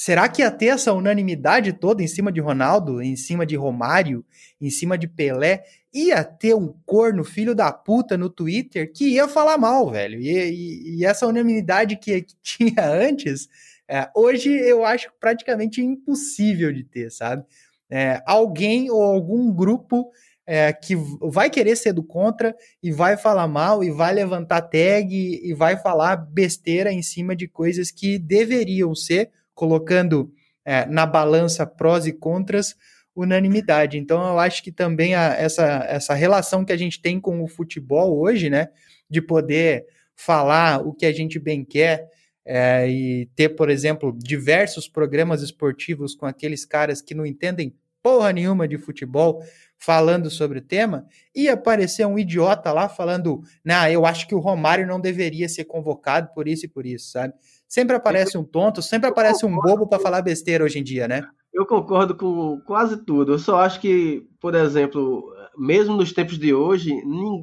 Será 0.02 0.30
que 0.30 0.40
ia 0.40 0.50
ter 0.50 0.68
essa 0.68 0.94
unanimidade 0.94 1.74
toda 1.74 2.02
em 2.02 2.06
cima 2.06 2.32
de 2.32 2.40
Ronaldo, 2.40 3.02
em 3.02 3.14
cima 3.16 3.44
de 3.44 3.54
Romário, 3.54 4.24
em 4.58 4.70
cima 4.70 4.96
de 4.96 5.06
Pelé? 5.06 5.62
Ia 5.92 6.24
ter 6.24 6.54
um 6.54 6.72
corno 6.86 7.22
filho 7.22 7.54
da 7.54 7.70
puta 7.70 8.16
no 8.16 8.30
Twitter 8.30 8.90
que 8.90 9.08
ia 9.10 9.28
falar 9.28 9.58
mal, 9.58 9.90
velho. 9.90 10.18
E, 10.18 10.30
e, 10.30 10.96
e 10.96 11.04
essa 11.04 11.26
unanimidade 11.26 11.96
que, 11.96 12.22
que 12.22 12.34
tinha 12.42 12.82
antes, 12.82 13.46
é, 13.86 14.08
hoje 14.16 14.50
eu 14.50 14.86
acho 14.86 15.10
praticamente 15.20 15.82
impossível 15.82 16.72
de 16.72 16.82
ter, 16.82 17.12
sabe? 17.12 17.44
É, 17.90 18.22
alguém 18.24 18.90
ou 18.90 19.02
algum 19.02 19.52
grupo 19.52 20.10
é, 20.46 20.72
que 20.72 20.96
vai 21.20 21.50
querer 21.50 21.76
ser 21.76 21.92
do 21.92 22.02
contra 22.02 22.56
e 22.82 22.90
vai 22.90 23.18
falar 23.18 23.46
mal 23.46 23.84
e 23.84 23.90
vai 23.90 24.14
levantar 24.14 24.62
tag 24.62 25.14
e, 25.14 25.50
e 25.50 25.52
vai 25.52 25.76
falar 25.76 26.16
besteira 26.16 26.90
em 26.90 27.02
cima 27.02 27.36
de 27.36 27.46
coisas 27.46 27.90
que 27.90 28.18
deveriam 28.18 28.94
ser 28.94 29.30
colocando 29.60 30.32
é, 30.64 30.86
na 30.86 31.04
balança 31.04 31.66
prós 31.66 32.06
e 32.06 32.12
contras, 32.14 32.74
unanimidade. 33.14 33.98
Então, 33.98 34.26
eu 34.26 34.38
acho 34.38 34.62
que 34.62 34.72
também 34.72 35.14
a, 35.14 35.34
essa, 35.34 35.84
essa 35.86 36.14
relação 36.14 36.64
que 36.64 36.72
a 36.72 36.78
gente 36.78 36.98
tem 37.02 37.20
com 37.20 37.44
o 37.44 37.46
futebol 37.46 38.18
hoje, 38.18 38.48
né, 38.48 38.70
de 39.10 39.20
poder 39.20 39.84
falar 40.16 40.80
o 40.80 40.94
que 40.94 41.04
a 41.04 41.12
gente 41.12 41.38
bem 41.38 41.62
quer 41.62 42.08
é, 42.42 42.88
e 42.88 43.26
ter, 43.36 43.50
por 43.50 43.68
exemplo, 43.68 44.16
diversos 44.16 44.88
programas 44.88 45.42
esportivos 45.42 46.14
com 46.14 46.24
aqueles 46.24 46.64
caras 46.64 47.02
que 47.02 47.14
não 47.14 47.26
entendem 47.26 47.74
porra 48.02 48.32
nenhuma 48.32 48.66
de 48.66 48.78
futebol 48.78 49.42
falando 49.76 50.30
sobre 50.30 50.58
o 50.58 50.62
tema, 50.62 51.06
ia 51.34 51.52
aparecer 51.52 52.06
um 52.06 52.18
idiota 52.18 52.72
lá 52.72 52.88
falando, 52.88 53.42
não, 53.62 53.86
eu 53.88 54.06
acho 54.06 54.26
que 54.26 54.34
o 54.34 54.38
Romário 54.38 54.86
não 54.86 54.98
deveria 54.98 55.50
ser 55.50 55.64
convocado 55.64 56.30
por 56.34 56.48
isso 56.48 56.64
e 56.64 56.68
por 56.68 56.86
isso, 56.86 57.10
sabe? 57.10 57.34
Sempre 57.70 57.94
aparece 57.94 58.36
um 58.36 58.42
tonto, 58.42 58.82
sempre 58.82 59.08
aparece 59.08 59.46
um 59.46 59.54
bobo 59.54 59.86
para 59.86 60.02
falar 60.02 60.22
besteira 60.22 60.64
hoje 60.64 60.80
em 60.80 60.82
dia, 60.82 61.06
né? 61.06 61.22
Eu 61.54 61.64
concordo 61.64 62.16
com 62.16 62.60
quase 62.66 62.96
tudo. 63.04 63.34
Eu 63.34 63.38
só 63.38 63.60
acho 63.60 63.80
que, 63.80 64.26
por 64.40 64.56
exemplo, 64.56 65.32
mesmo 65.56 65.96
nos 65.96 66.12
tempos 66.12 66.36
de 66.36 66.52
hoje, 66.52 66.92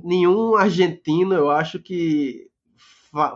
nenhum 0.04 0.56
argentino, 0.58 1.34
eu 1.34 1.50
acho 1.50 1.80
que 1.80 2.46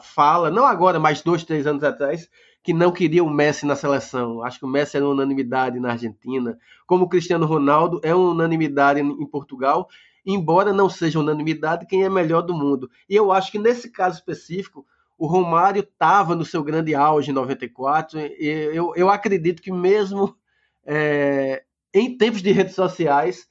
fala, 0.01 0.51
não 0.51 0.65
agora, 0.65 0.99
mas 0.99 1.21
dois, 1.21 1.45
três 1.45 1.65
anos 1.65 1.81
atrás, 1.81 2.29
que 2.61 2.73
não 2.73 2.91
queria 2.91 3.23
o 3.23 3.29
Messi 3.29 3.65
na 3.65 3.77
seleção. 3.77 4.43
Acho 4.43 4.59
que 4.59 4.65
o 4.65 4.69
Messi 4.69 4.97
era 4.97 5.07
unanimidade 5.07 5.79
na 5.79 5.91
Argentina, 5.91 6.57
como 6.85 7.05
o 7.05 7.09
Cristiano 7.09 7.45
Ronaldo 7.45 8.01
é 8.03 8.13
uma 8.13 8.31
unanimidade 8.31 8.99
em 8.99 9.27
Portugal, 9.27 9.87
embora 10.25 10.73
não 10.73 10.89
seja 10.89 11.19
unanimidade 11.19 11.85
quem 11.85 12.03
é 12.03 12.09
melhor 12.09 12.41
do 12.41 12.53
mundo. 12.53 12.91
E 13.09 13.15
eu 13.15 13.31
acho 13.31 13.49
que 13.49 13.57
nesse 13.57 13.89
caso 13.89 14.17
específico, 14.17 14.85
o 15.21 15.27
Romário 15.27 15.81
estava 15.81 16.35
no 16.35 16.43
seu 16.43 16.63
grande 16.63 16.95
auge 16.95 17.29
em 17.29 17.33
94, 17.33 18.19
e 18.19 18.71
eu, 18.73 18.91
eu 18.95 19.07
acredito 19.07 19.61
que 19.61 19.71
mesmo 19.71 20.35
é, 20.83 21.61
em 21.93 22.17
tempos 22.17 22.41
de 22.41 22.51
redes 22.51 22.73
sociais, 22.73 23.45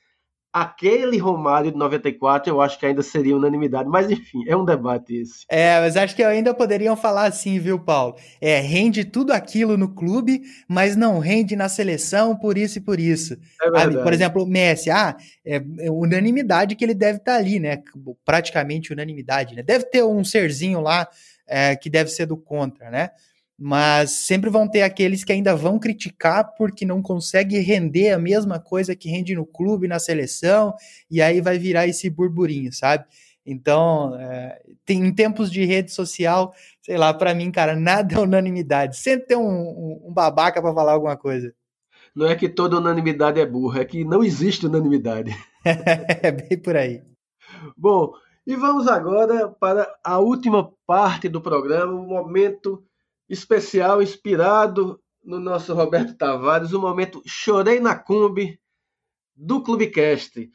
aquele 0.53 1.17
Romário 1.17 1.71
de 1.71 1.79
94 1.79 2.51
eu 2.51 2.61
acho 2.61 2.77
que 2.77 2.87
ainda 2.87 3.05
seria 3.05 3.37
unanimidade, 3.37 3.89
mas 3.89 4.11
enfim, 4.11 4.43
é 4.49 4.57
um 4.57 4.65
debate 4.65 5.15
esse. 5.15 5.45
É, 5.49 5.79
mas 5.79 5.97
acho 5.97 6.17
que 6.17 6.25
ainda 6.25 6.53
poderiam 6.53 6.97
falar 6.97 7.27
assim, 7.27 7.61
viu, 7.61 7.79
Paulo? 7.79 8.17
É, 8.41 8.59
rende 8.59 9.05
tudo 9.05 9.33
aquilo 9.33 9.77
no 9.77 9.95
clube, 9.95 10.43
mas 10.69 10.97
não 10.97 11.21
rende 11.21 11.55
na 11.55 11.69
seleção 11.69 12.35
por 12.35 12.59
isso 12.59 12.79
e 12.79 12.81
por 12.81 12.99
isso. 12.99 13.37
É 13.77 14.03
por 14.03 14.13
exemplo, 14.13 14.43
o 14.43 14.47
Messi, 14.47 14.91
ah, 14.91 15.17
é, 15.47 15.63
é 15.79 15.89
unanimidade 15.89 16.75
que 16.75 16.85
ele 16.85 16.95
deve 16.95 17.19
estar 17.19 17.35
tá 17.35 17.39
ali, 17.39 17.61
né? 17.61 17.81
Praticamente 18.25 18.93
unanimidade, 18.93 19.55
né? 19.55 19.63
Deve 19.63 19.85
ter 19.85 20.03
um 20.03 20.25
serzinho 20.25 20.81
lá 20.81 21.07
é, 21.51 21.77
que 21.77 21.91
deve 21.91 22.11
ser 22.11 22.27
do 22.27 22.37
contra, 22.37 22.91
né? 22.91 23.11
mas 23.63 24.13
sempre 24.13 24.49
vão 24.49 24.67
ter 24.67 24.81
aqueles 24.81 25.23
que 25.23 25.33
ainda 25.33 25.55
vão 25.55 25.79
criticar 25.79 26.55
porque 26.57 26.87
não 26.87 27.03
consegue 27.03 27.59
render 27.59 28.09
a 28.11 28.19
mesma 28.19 28.59
coisa 28.59 28.97
que 28.97 29.11
rende 29.11 29.35
no 29.35 29.45
clube, 29.45 29.87
na 29.87 29.99
seleção, 29.99 30.75
e 31.11 31.21
aí 31.21 31.43
vai 31.43 31.59
virar 31.59 31.87
esse 31.87 32.09
burburinho, 32.09 32.73
sabe? 32.73 33.05
Então, 33.45 34.17
é, 34.19 34.63
tem, 34.87 35.05
em 35.05 35.13
tempos 35.13 35.51
de 35.51 35.63
rede 35.67 35.93
social, 35.93 36.55
sei 36.81 36.97
lá, 36.97 37.13
para 37.13 37.35
mim, 37.35 37.51
cara, 37.51 37.77
nada 37.77 38.15
é 38.15 38.19
unanimidade. 38.19 38.97
Sempre 38.97 39.27
tem 39.27 39.37
um, 39.37 39.43
um, 39.43 40.05
um 40.07 40.13
babaca 40.13 40.63
para 40.63 40.73
falar 40.73 40.93
alguma 40.93 41.17
coisa. 41.17 41.53
Não 42.17 42.27
é 42.27 42.35
que 42.35 42.49
toda 42.49 42.79
unanimidade 42.79 43.41
é 43.41 43.45
burra, 43.45 43.83
é 43.83 43.85
que 43.85 44.05
não 44.07 44.25
existe 44.25 44.67
unanimidade. 44.67 45.37
é 45.65 46.33
bem 46.33 46.59
por 46.59 46.77
aí. 46.77 47.03
Bom, 47.77 48.13
e 48.47 48.57
vamos 48.57 48.89
agora 48.89 49.49
para 49.49 49.93
a 50.03 50.19
última 50.19 50.73
parte 50.87 51.29
do 51.29 51.41
programa, 51.41 51.93
o 51.93 52.07
momento 52.07 52.83
especial 53.29 54.03
inspirado 54.03 55.01
no 55.23 55.39
nosso 55.39 55.75
Roberto 55.75 56.17
Tavares, 56.17 56.73
o 56.73 56.81
momento 56.81 57.23
Chorei 57.27 57.79
na 57.79 57.95
Kombi 57.95 58.59
do 59.37 59.63
Clubecast. 59.63 60.51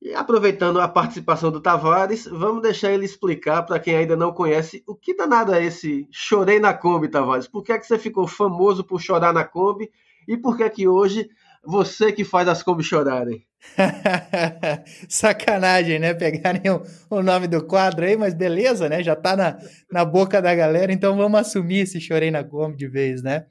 E 0.00 0.14
aproveitando 0.14 0.80
a 0.80 0.88
participação 0.88 1.50
do 1.50 1.60
Tavares, 1.60 2.26
vamos 2.26 2.62
deixar 2.62 2.92
ele 2.92 3.04
explicar 3.04 3.62
para 3.62 3.78
quem 3.78 3.96
ainda 3.96 4.16
não 4.16 4.32
conhece 4.32 4.82
o 4.86 4.94
que 4.94 5.14
danado 5.14 5.54
é 5.54 5.64
esse 5.64 6.08
Chorei 6.10 6.58
na 6.58 6.74
Kombi, 6.74 7.08
Tavares. 7.08 7.46
Por 7.46 7.62
que 7.62 7.72
é 7.72 7.78
que 7.78 7.86
você 7.86 7.98
ficou 7.98 8.26
famoso 8.26 8.84
por 8.84 9.00
chorar 9.00 9.32
na 9.32 9.44
Kombi 9.44 9.90
e 10.26 10.36
por 10.36 10.56
que 10.56 10.64
é 10.64 10.70
que 10.70 10.88
hoje 10.88 11.28
você 11.64 12.12
que 12.12 12.24
faz 12.24 12.48
as 12.48 12.62
Kombi 12.62 12.82
chorarem? 12.82 13.45
Sacanagem, 15.08 15.98
né? 15.98 16.14
Pegarem 16.14 16.70
o, 16.70 16.82
o, 17.10 17.22
nome 17.22 17.46
do 17.46 17.64
quadro 17.64 18.04
aí, 18.04 18.16
mas 18.16 18.34
beleza, 18.34 18.88
né? 18.88 19.02
Já 19.02 19.16
tá 19.16 19.36
na, 19.36 19.58
na 19.90 20.04
boca 20.04 20.40
da 20.40 20.54
galera, 20.54 20.92
então 20.92 21.16
vamos 21.16 21.40
assumir 21.40 21.80
esse 21.80 22.00
chorei 22.00 22.30
na 22.30 22.44
Kombi 22.44 22.76
de 22.76 22.88
vez, 22.88 23.22
né? 23.22 23.46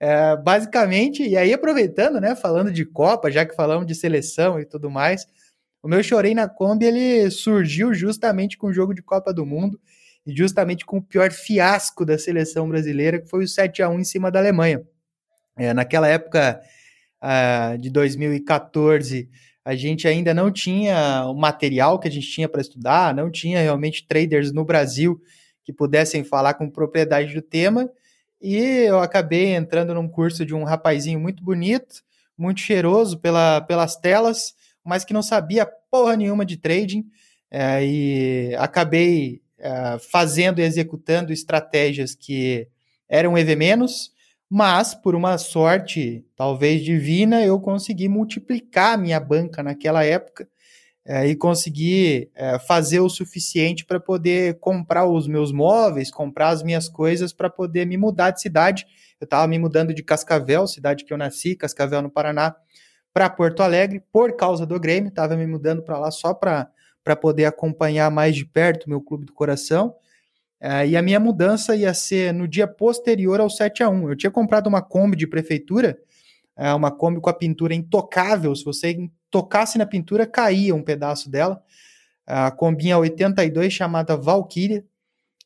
É, 0.00 0.36
basicamente, 0.36 1.26
e 1.26 1.36
aí 1.36 1.52
aproveitando, 1.52 2.20
né? 2.20 2.36
Falando 2.36 2.70
de 2.70 2.84
Copa, 2.84 3.30
já 3.30 3.44
que 3.44 3.54
falamos 3.54 3.86
de 3.86 3.94
seleção 3.94 4.60
e 4.60 4.64
tudo 4.64 4.90
mais, 4.90 5.26
o 5.82 5.88
meu 5.88 6.02
chorei 6.02 6.34
na 6.34 6.48
Kombi 6.48 6.86
ele 6.86 7.30
surgiu 7.30 7.92
justamente 7.92 8.56
com 8.56 8.68
o 8.68 8.72
jogo 8.72 8.94
de 8.94 9.02
Copa 9.02 9.32
do 9.32 9.44
Mundo 9.44 9.80
e 10.26 10.36
justamente 10.36 10.84
com 10.84 10.98
o 10.98 11.02
pior 11.02 11.32
fiasco 11.32 12.04
da 12.04 12.18
seleção 12.18 12.68
brasileira, 12.68 13.20
que 13.20 13.28
foi 13.28 13.44
o 13.44 13.48
7 13.48 13.82
a 13.82 13.88
1 13.88 14.00
em 14.00 14.04
cima 14.04 14.30
da 14.30 14.38
Alemanha. 14.38 14.82
É, 15.56 15.74
naquela 15.74 16.06
época 16.06 16.60
uh, 17.22 17.78
de 17.78 17.90
2014, 17.90 19.28
a 19.64 19.74
gente 19.74 20.08
ainda 20.08 20.32
não 20.32 20.50
tinha 20.50 21.24
o 21.26 21.34
material 21.34 21.98
que 21.98 22.08
a 22.08 22.10
gente 22.10 22.30
tinha 22.30 22.48
para 22.48 22.60
estudar, 22.60 23.14
não 23.14 23.30
tinha 23.30 23.60
realmente 23.60 24.06
traders 24.06 24.52
no 24.52 24.64
Brasil 24.64 25.20
que 25.64 25.72
pudessem 25.72 26.24
falar 26.24 26.54
com 26.54 26.70
propriedade 26.70 27.34
do 27.34 27.42
tema, 27.42 27.90
e 28.40 28.56
eu 28.56 29.00
acabei 29.00 29.54
entrando 29.54 29.92
num 29.92 30.08
curso 30.08 30.46
de 30.46 30.54
um 30.54 30.64
rapazinho 30.64 31.20
muito 31.20 31.42
bonito, 31.42 32.02
muito 32.36 32.60
cheiroso 32.60 33.18
pela, 33.18 33.60
pelas 33.60 33.96
telas, 33.96 34.54
mas 34.84 35.04
que 35.04 35.12
não 35.12 35.22
sabia 35.22 35.68
porra 35.90 36.16
nenhuma 36.16 36.46
de 36.46 36.56
trading, 36.56 37.04
é, 37.50 37.84
e 37.84 38.54
acabei 38.56 39.42
é, 39.58 39.98
fazendo 40.10 40.60
e 40.60 40.62
executando 40.62 41.32
estratégias 41.32 42.14
que 42.14 42.68
eram 43.08 43.36
EV-, 43.36 44.10
mas 44.50 44.94
por 44.94 45.14
uma 45.14 45.36
sorte, 45.36 46.24
talvez 46.34 46.82
divina, 46.82 47.44
eu 47.44 47.60
consegui 47.60 48.08
multiplicar 48.08 48.94
a 48.94 48.96
minha 48.96 49.20
banca 49.20 49.62
naquela 49.62 50.04
época 50.04 50.48
é, 51.08 51.26
e 51.26 51.34
consegui 51.34 52.30
é, 52.34 52.58
fazer 52.58 53.00
o 53.00 53.08
suficiente 53.08 53.84
para 53.84 53.98
poder 53.98 54.58
comprar 54.58 55.06
os 55.06 55.26
meus 55.26 55.50
móveis, 55.50 56.10
comprar 56.10 56.48
as 56.48 56.62
minhas 56.62 56.86
coisas 56.86 57.32
para 57.32 57.48
poder 57.48 57.86
me 57.86 57.96
mudar 57.96 58.30
de 58.30 58.42
cidade. 58.42 58.86
Eu 59.18 59.24
estava 59.24 59.46
me 59.46 59.58
mudando 59.58 59.94
de 59.94 60.02
Cascavel, 60.02 60.66
cidade 60.66 61.04
que 61.04 61.12
eu 61.12 61.18
nasci, 61.18 61.56
Cascavel 61.56 62.02
no 62.02 62.10
Paraná, 62.10 62.54
para 63.12 63.30
Porto 63.30 63.62
Alegre 63.62 64.02
por 64.12 64.36
causa 64.36 64.66
do 64.66 64.78
Grêmio. 64.78 65.08
Estava 65.08 65.34
me 65.34 65.46
mudando 65.46 65.82
para 65.82 65.98
lá 65.98 66.10
só 66.10 66.34
para 66.34 66.70
poder 67.20 67.46
acompanhar 67.46 68.10
mais 68.10 68.36
de 68.36 68.44
perto 68.44 68.88
meu 68.88 69.00
clube 69.00 69.24
do 69.24 69.32
coração. 69.32 69.94
É, 70.60 70.86
e 70.88 70.96
a 70.96 71.02
minha 71.02 71.20
mudança 71.20 71.76
ia 71.76 71.94
ser 71.94 72.34
no 72.34 72.48
dia 72.48 72.66
posterior 72.66 73.40
ao 73.40 73.48
7 73.48 73.82
a 73.82 73.88
1 73.88 74.10
Eu 74.10 74.16
tinha 74.16 74.30
comprado 74.30 74.66
uma 74.66 74.82
Kombi 74.82 75.16
de 75.16 75.26
prefeitura, 75.26 75.96
é, 76.56 76.72
uma 76.74 76.90
Kombi 76.90 77.20
com 77.20 77.30
a 77.30 77.34
pintura 77.34 77.74
intocável. 77.74 78.54
Se 78.54 78.64
você 78.64 79.08
tocasse 79.30 79.78
na 79.78 79.86
pintura, 79.86 80.26
caía 80.26 80.74
um 80.74 80.82
pedaço 80.82 81.30
dela. 81.30 81.62
A 82.26 82.50
Kombinha 82.50 82.98
82, 82.98 83.72
chamada 83.72 84.16
Valkyria. 84.16 84.84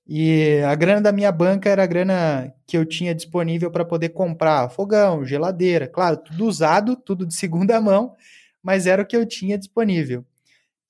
E 0.07 0.61
a 0.67 0.75
grana 0.75 1.01
da 1.01 1.13
minha 1.13 1.31
banca 1.31 1.71
era 1.71 1.85
a 1.85 1.87
grana 1.87 2.53
que 2.67 2.77
eu 2.77 2.85
tinha 2.85 3.15
disponível 3.15 3.71
para 3.71 3.85
poder 3.85 4.09
comprar 4.11 4.69
fogão, 4.69 5.25
geladeira, 5.25 5.87
claro, 5.87 6.17
tudo 6.17 6.45
usado, 6.45 6.97
tudo 6.97 7.25
de 7.25 7.35
segunda 7.35 7.81
mão, 7.81 8.15
mas 8.61 8.87
era 8.87 9.03
o 9.03 9.07
que 9.07 9.17
eu 9.17 9.25
tinha 9.25 9.57
disponível. 9.57 10.25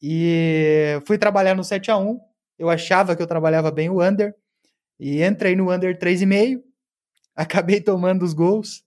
E 0.00 0.98
fui 1.06 1.18
trabalhar 1.18 1.54
no 1.54 1.62
7 1.62 1.90
a 1.90 1.98
1 1.98 2.18
eu 2.62 2.70
achava 2.70 3.16
que 3.16 3.22
eu 3.22 3.26
trabalhava 3.26 3.72
bem 3.72 3.90
o 3.90 4.00
under 4.00 4.32
e 4.98 5.20
entrei 5.20 5.56
no 5.56 5.72
under 5.72 5.98
3,5, 5.98 6.62
acabei 7.34 7.80
tomando 7.80 8.24
os 8.24 8.32
gols 8.32 8.84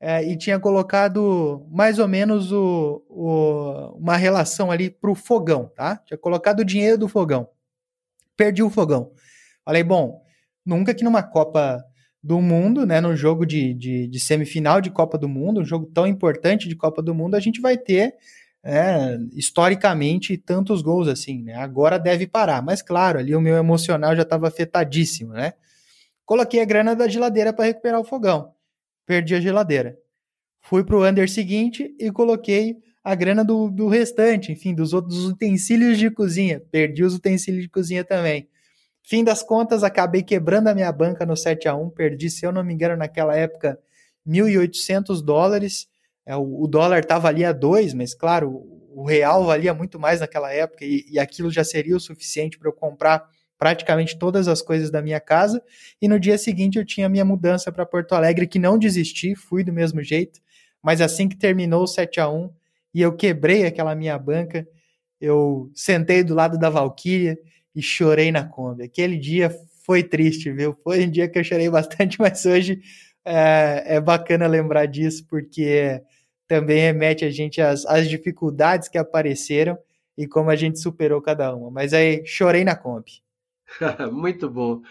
é, 0.00 0.22
e 0.22 0.38
tinha 0.38 0.60
colocado 0.60 1.66
mais 1.68 1.98
ou 1.98 2.06
menos 2.06 2.52
o, 2.52 3.04
o, 3.08 3.96
uma 3.98 4.16
relação 4.16 4.70
ali 4.70 4.88
para 4.88 5.10
o 5.10 5.16
fogão, 5.16 5.68
tá? 5.74 5.96
Tinha 6.06 6.16
colocado 6.16 6.60
o 6.60 6.64
dinheiro 6.64 6.96
do 6.96 7.08
fogão. 7.08 7.48
Perdi 8.36 8.62
o 8.62 8.70
fogão. 8.70 9.10
Falei, 9.64 9.82
bom, 9.82 10.22
nunca 10.64 10.94
que 10.94 11.02
numa 11.02 11.22
Copa 11.24 11.84
do 12.22 12.40
Mundo, 12.40 12.86
né, 12.86 13.00
num 13.00 13.16
jogo 13.16 13.44
de, 13.44 13.74
de, 13.74 14.06
de 14.06 14.20
semifinal 14.20 14.80
de 14.80 14.90
Copa 14.90 15.18
do 15.18 15.28
Mundo, 15.28 15.62
um 15.62 15.64
jogo 15.64 15.86
tão 15.86 16.06
importante 16.06 16.68
de 16.68 16.76
Copa 16.76 17.02
do 17.02 17.12
Mundo, 17.12 17.34
a 17.34 17.40
gente 17.40 17.60
vai 17.60 17.76
ter 17.76 18.14
é, 18.68 19.16
historicamente 19.32 20.36
tantos 20.36 20.82
gols 20.82 21.06
assim, 21.06 21.40
né? 21.40 21.54
Agora 21.54 22.00
deve 22.00 22.26
parar, 22.26 22.60
mas 22.60 22.82
claro, 22.82 23.20
ali 23.20 23.32
o 23.32 23.40
meu 23.40 23.56
emocional 23.56 24.16
já 24.16 24.22
estava 24.22 24.48
afetadíssimo, 24.48 25.32
né? 25.32 25.52
Coloquei 26.24 26.60
a 26.60 26.64
grana 26.64 26.96
da 26.96 27.06
geladeira 27.06 27.52
para 27.52 27.66
recuperar 27.66 28.00
o 28.00 28.04
fogão, 28.04 28.52
perdi 29.06 29.36
a 29.36 29.40
geladeira. 29.40 29.96
Fui 30.60 30.82
para 30.82 30.96
o 30.96 31.06
under 31.06 31.30
seguinte 31.30 31.94
e 31.96 32.10
coloquei 32.10 32.76
a 33.04 33.14
grana 33.14 33.44
do, 33.44 33.70
do 33.70 33.86
restante, 33.86 34.50
enfim, 34.50 34.74
dos 34.74 34.92
outros 34.92 35.26
utensílios 35.26 35.96
de 35.96 36.10
cozinha, 36.10 36.60
perdi 36.72 37.04
os 37.04 37.14
utensílios 37.14 37.62
de 37.62 37.68
cozinha 37.68 38.02
também. 38.02 38.48
Fim 39.00 39.22
das 39.22 39.44
contas, 39.44 39.84
acabei 39.84 40.24
quebrando 40.24 40.66
a 40.66 40.74
minha 40.74 40.90
banca 40.90 41.24
no 41.24 41.36
7 41.36 41.68
a 41.68 41.76
1 41.76 41.90
perdi, 41.90 42.28
se 42.28 42.44
eu 42.44 42.50
não 42.50 42.64
me 42.64 42.74
engano, 42.74 42.96
naquela 42.96 43.36
época, 43.36 43.78
1.800 44.26 45.22
dólares 45.22 45.86
é, 46.26 46.36
o, 46.36 46.64
o, 46.64 46.66
dólar 46.66 47.00
estava 47.00 47.28
ali 47.28 47.44
a 47.44 47.52
dois, 47.52 47.94
mas 47.94 48.12
claro, 48.12 48.50
o, 48.92 49.04
real 49.04 49.44
valia 49.46 49.72
muito 49.72 49.98
mais 49.98 50.20
naquela 50.20 50.52
época 50.52 50.84
e, 50.84 51.04
e 51.08 51.18
aquilo 51.18 51.50
já 51.50 51.62
seria 51.62 51.96
o 51.96 52.00
suficiente 52.00 52.58
para 52.58 52.68
eu 52.68 52.72
comprar 52.72 53.24
praticamente 53.56 54.18
todas 54.18 54.48
as 54.48 54.60
coisas 54.60 54.90
da 54.90 55.00
minha 55.00 55.20
casa. 55.20 55.62
E 56.02 56.08
no 56.08 56.18
dia 56.18 56.36
seguinte 56.36 56.78
eu 56.78 56.84
tinha 56.84 57.08
minha 57.08 57.24
mudança 57.24 57.70
para 57.70 57.86
Porto 57.86 58.12
Alegre, 58.12 58.46
que 58.46 58.58
não 58.58 58.78
desisti, 58.78 59.34
fui 59.34 59.62
do 59.62 59.72
mesmo 59.72 60.02
jeito. 60.02 60.40
Mas 60.82 61.00
assim 61.00 61.28
que 61.28 61.36
terminou 61.36 61.84
o 61.84 61.86
7 61.86 62.20
a 62.20 62.28
1 62.28 62.50
e 62.92 63.02
eu 63.02 63.14
quebrei 63.14 63.64
aquela 63.64 63.94
minha 63.94 64.18
banca. 64.18 64.66
Eu 65.20 65.70
sentei 65.74 66.22
do 66.22 66.34
lado 66.34 66.58
da 66.58 66.68
Valkyria 66.68 67.38
e 67.74 67.80
chorei 67.80 68.30
na 68.30 68.44
Kombi. 68.44 68.84
Aquele 68.84 69.16
dia 69.16 69.50
foi 69.84 70.02
triste, 70.02 70.50
viu? 70.52 70.76
Foi 70.82 71.04
um 71.06 71.10
dia 71.10 71.28
que 71.28 71.38
eu 71.38 71.44
chorei 71.44 71.70
bastante, 71.70 72.18
mas 72.20 72.44
hoje 72.44 72.80
é, 73.24 73.96
é 73.96 74.00
bacana 74.00 74.46
lembrar 74.46 74.86
disso, 74.86 75.26
porque 75.28 76.02
também 76.46 76.80
remete 76.80 77.24
a 77.24 77.30
gente 77.30 77.60
às, 77.60 77.84
às 77.86 78.08
dificuldades 78.08 78.88
que 78.88 78.98
apareceram 78.98 79.78
e 80.16 80.26
como 80.26 80.50
a 80.50 80.56
gente 80.56 80.78
superou 80.78 81.20
cada 81.20 81.54
uma. 81.54 81.70
Mas 81.70 81.92
aí, 81.92 82.24
chorei 82.24 82.64
na 82.64 82.74
Kombi. 82.74 83.22
Muito 84.12 84.48
bom. 84.48 84.82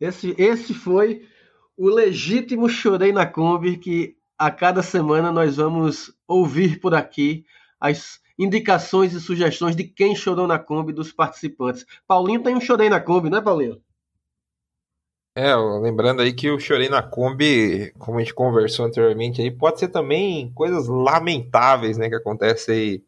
Esse, 0.00 0.34
esse 0.38 0.72
foi 0.72 1.26
o 1.76 1.88
legítimo 1.88 2.68
Chorei 2.68 3.12
na 3.12 3.26
Kombi 3.26 3.76
que 3.76 4.16
a 4.36 4.50
cada 4.50 4.82
semana 4.82 5.32
nós 5.32 5.56
vamos 5.56 6.12
ouvir 6.26 6.80
por 6.80 6.94
aqui 6.94 7.44
as 7.80 8.20
indicações 8.38 9.12
e 9.12 9.20
sugestões 9.20 9.74
de 9.74 9.84
quem 9.84 10.14
chorou 10.14 10.46
na 10.46 10.58
Kombi 10.58 10.92
dos 10.92 11.12
participantes. 11.12 11.84
Paulinho 12.06 12.42
tem 12.42 12.54
um 12.54 12.60
Chorei 12.60 12.88
na 12.88 13.00
Kombi, 13.00 13.28
né, 13.28 13.40
Paulinho? 13.40 13.80
É, 15.40 15.54
lembrando 15.54 16.20
aí 16.20 16.32
que 16.32 16.48
eu 16.48 16.58
chorei 16.58 16.88
na 16.88 17.00
Kombi, 17.00 17.92
como 17.96 18.18
a 18.18 18.20
gente 18.20 18.34
conversou 18.34 18.86
anteriormente 18.86 19.40
aí, 19.40 19.52
pode 19.52 19.78
ser 19.78 19.86
também 19.86 20.50
coisas 20.52 20.88
lamentáveis, 20.88 21.96
né, 21.96 22.08
que 22.08 22.16
acontecem 22.16 22.74
aí, 22.74 23.04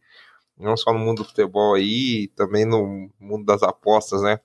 não 0.56 0.76
só 0.76 0.92
no 0.92 1.00
mundo 1.00 1.24
do 1.24 1.28
futebol 1.28 1.74
aí, 1.74 2.28
também 2.36 2.64
no 2.64 3.10
mundo 3.18 3.44
das 3.44 3.64
apostas, 3.64 4.22
né? 4.22 4.38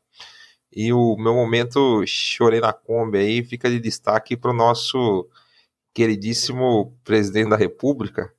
E 0.76 0.92
o 0.92 1.16
meu 1.16 1.36
momento 1.36 2.04
chorei 2.08 2.60
na 2.60 2.74
Kombi 2.74 3.20
aí 3.20 3.44
fica 3.46 3.70
de 3.70 3.80
destaque 3.80 4.36
para 4.36 4.50
o 4.50 4.56
nosso 4.56 5.30
queridíssimo 5.94 6.98
presidente 7.04 7.52
da 7.52 7.56
República, 7.56 8.34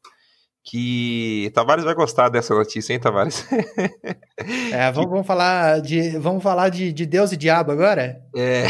que 0.69 1.49
Tavares 1.55 1.85
vai 1.85 1.95
gostar 1.95 2.29
dessa 2.29 2.53
notícia, 2.53 2.93
hein, 2.93 2.99
Tavares? 2.99 3.47
É, 4.73 4.91
vamos, 4.91 5.11
vamos 5.11 5.27
falar, 5.27 5.81
de, 5.81 6.19
vamos 6.19 6.43
falar 6.43 6.71
de, 6.71 6.93
de 6.93 7.07
Deus 7.07 7.31
e 7.31 7.37
diabo 7.37 7.71
agora? 7.71 8.21
É, 8.35 8.65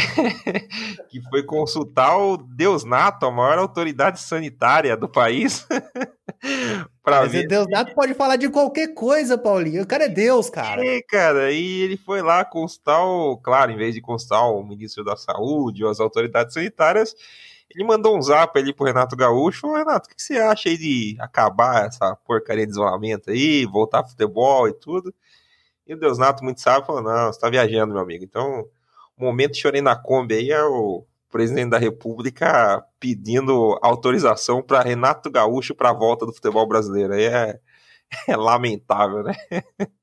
que 1.09 1.19
foi 1.27 1.41
consultar 1.41 2.15
o 2.15 2.37
Deus 2.37 2.83
Nato, 2.83 3.25
a 3.25 3.31
maior 3.31 3.57
autoridade 3.57 4.19
sanitária 4.19 4.95
do 4.95 5.09
país. 5.09 5.65
pra 7.03 7.21
Mas 7.21 7.31
ver 7.31 7.47
Deus 7.47 7.65
Nato 7.67 7.95
pode 7.95 8.13
falar 8.13 8.35
de 8.35 8.47
qualquer 8.47 8.93
coisa, 8.93 9.35
Paulinho. 9.35 9.81
O 9.81 9.87
cara 9.87 10.05
é 10.05 10.09
Deus, 10.09 10.51
cara. 10.51 10.85
É, 10.85 11.01
cara, 11.01 11.51
e 11.51 11.81
ele 11.81 11.97
foi 11.97 12.21
lá 12.21 12.45
consultar 12.45 13.03
o. 13.03 13.37
Claro, 13.37 13.71
em 13.71 13.77
vez 13.77 13.95
de 13.95 14.01
consultar 14.01 14.43
o 14.43 14.63
ministro 14.63 15.03
da 15.03 15.17
Saúde 15.17 15.83
ou 15.83 15.89
as 15.89 15.99
autoridades 15.99 16.53
sanitárias, 16.53 17.15
ele 17.73 17.83
mandou 17.83 18.17
um 18.17 18.21
zap 18.21 18.57
ali 18.57 18.73
pro 18.73 18.85
Renato 18.85 19.15
Gaúcho. 19.15 19.73
Renato, 19.73 20.09
o 20.09 20.15
que 20.15 20.21
você 20.21 20.37
acha 20.37 20.69
aí 20.69 20.77
de 20.77 21.17
acabar 21.19 21.85
essa 21.85 22.15
porcaria 22.15 22.65
de 22.65 22.71
isolamento 22.71 23.29
aí, 23.29 23.65
voltar 23.65 24.03
pro 24.03 24.11
futebol 24.11 24.67
e 24.67 24.73
tudo? 24.73 25.13
E 25.85 25.93
o 25.93 25.99
Deus 25.99 26.17
Nato, 26.17 26.43
muito 26.43 26.61
sábio, 26.61 26.85
falou: 26.85 27.01
não, 27.01 27.31
você 27.31 27.39
tá 27.39 27.49
viajando, 27.49 27.93
meu 27.93 28.01
amigo. 28.03 28.23
Então, 28.23 28.65
o 29.17 29.23
momento 29.23 29.57
chorei 29.57 29.81
na 29.81 29.95
Kombi 29.95 30.35
aí 30.35 30.51
é 30.51 30.63
o 30.63 31.05
presidente 31.29 31.69
da 31.69 31.77
República 31.77 32.83
pedindo 32.99 33.77
autorização 33.81 34.61
para 34.61 34.81
Renato 34.81 35.29
Gaúcho 35.29 35.75
para 35.75 35.89
a 35.89 35.93
volta 35.93 36.25
do 36.25 36.33
futebol 36.33 36.65
brasileiro. 36.67 37.13
Aí 37.13 37.25
é, 37.25 37.59
é 38.27 38.35
lamentável, 38.35 39.23
né? 39.23 39.33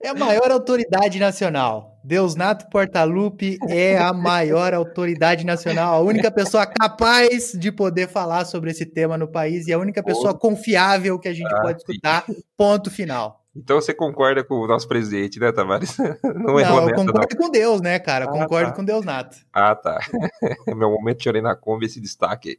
É 0.03 0.09
a 0.09 0.15
maior 0.15 0.51
autoridade 0.51 1.19
nacional. 1.19 1.94
Deus 2.05 2.35
Nato 2.35 2.69
Portalupe 2.69 3.57
é 3.67 3.97
a 3.97 4.13
maior 4.13 4.75
autoridade 4.75 5.47
nacional, 5.47 5.95
a 5.95 6.01
única 6.01 6.31
pessoa 6.31 6.67
capaz 6.67 7.53
de 7.53 7.73
poder 7.73 8.09
falar 8.09 8.45
sobre 8.45 8.73
esse 8.73 8.85
tema 8.85 9.17
no 9.17 9.27
país 9.27 9.67
e 9.67 9.73
a 9.73 9.79
única 9.79 10.03
pessoa 10.03 10.39
confiável 10.39 11.19
que 11.19 11.29
a 11.29 11.33
gente 11.33 11.51
ah, 11.51 11.63
pode 11.63 11.79
escutar. 11.79 12.27
Ponto 12.59 12.91
final. 12.91 13.43
Então 13.57 13.81
você 13.81 13.95
concorda 13.95 14.45
com 14.45 14.57
o 14.57 14.67
nosso 14.67 14.87
presidente, 14.87 15.41
né, 15.41 15.51
Tavares? 15.51 15.97
Não, 16.23 16.55
não 16.55 16.61
eu 16.61 16.95
concordo 16.95 17.37
não. 17.37 17.47
com 17.47 17.51
Deus, 17.51 17.81
né, 17.81 17.99
cara? 17.99 18.27
Ah, 18.27 18.29
concordo 18.29 18.71
tá. 18.71 18.77
com 18.77 18.85
Deus 18.85 19.03
Nato. 19.03 19.39
Ah, 19.51 19.75
tá. 19.75 19.99
meu 20.77 20.91
momento 20.91 21.23
chorei 21.23 21.41
na 21.41 21.57
Kombi 21.57 21.87
esse 21.87 22.03
destaque. 22.03 22.59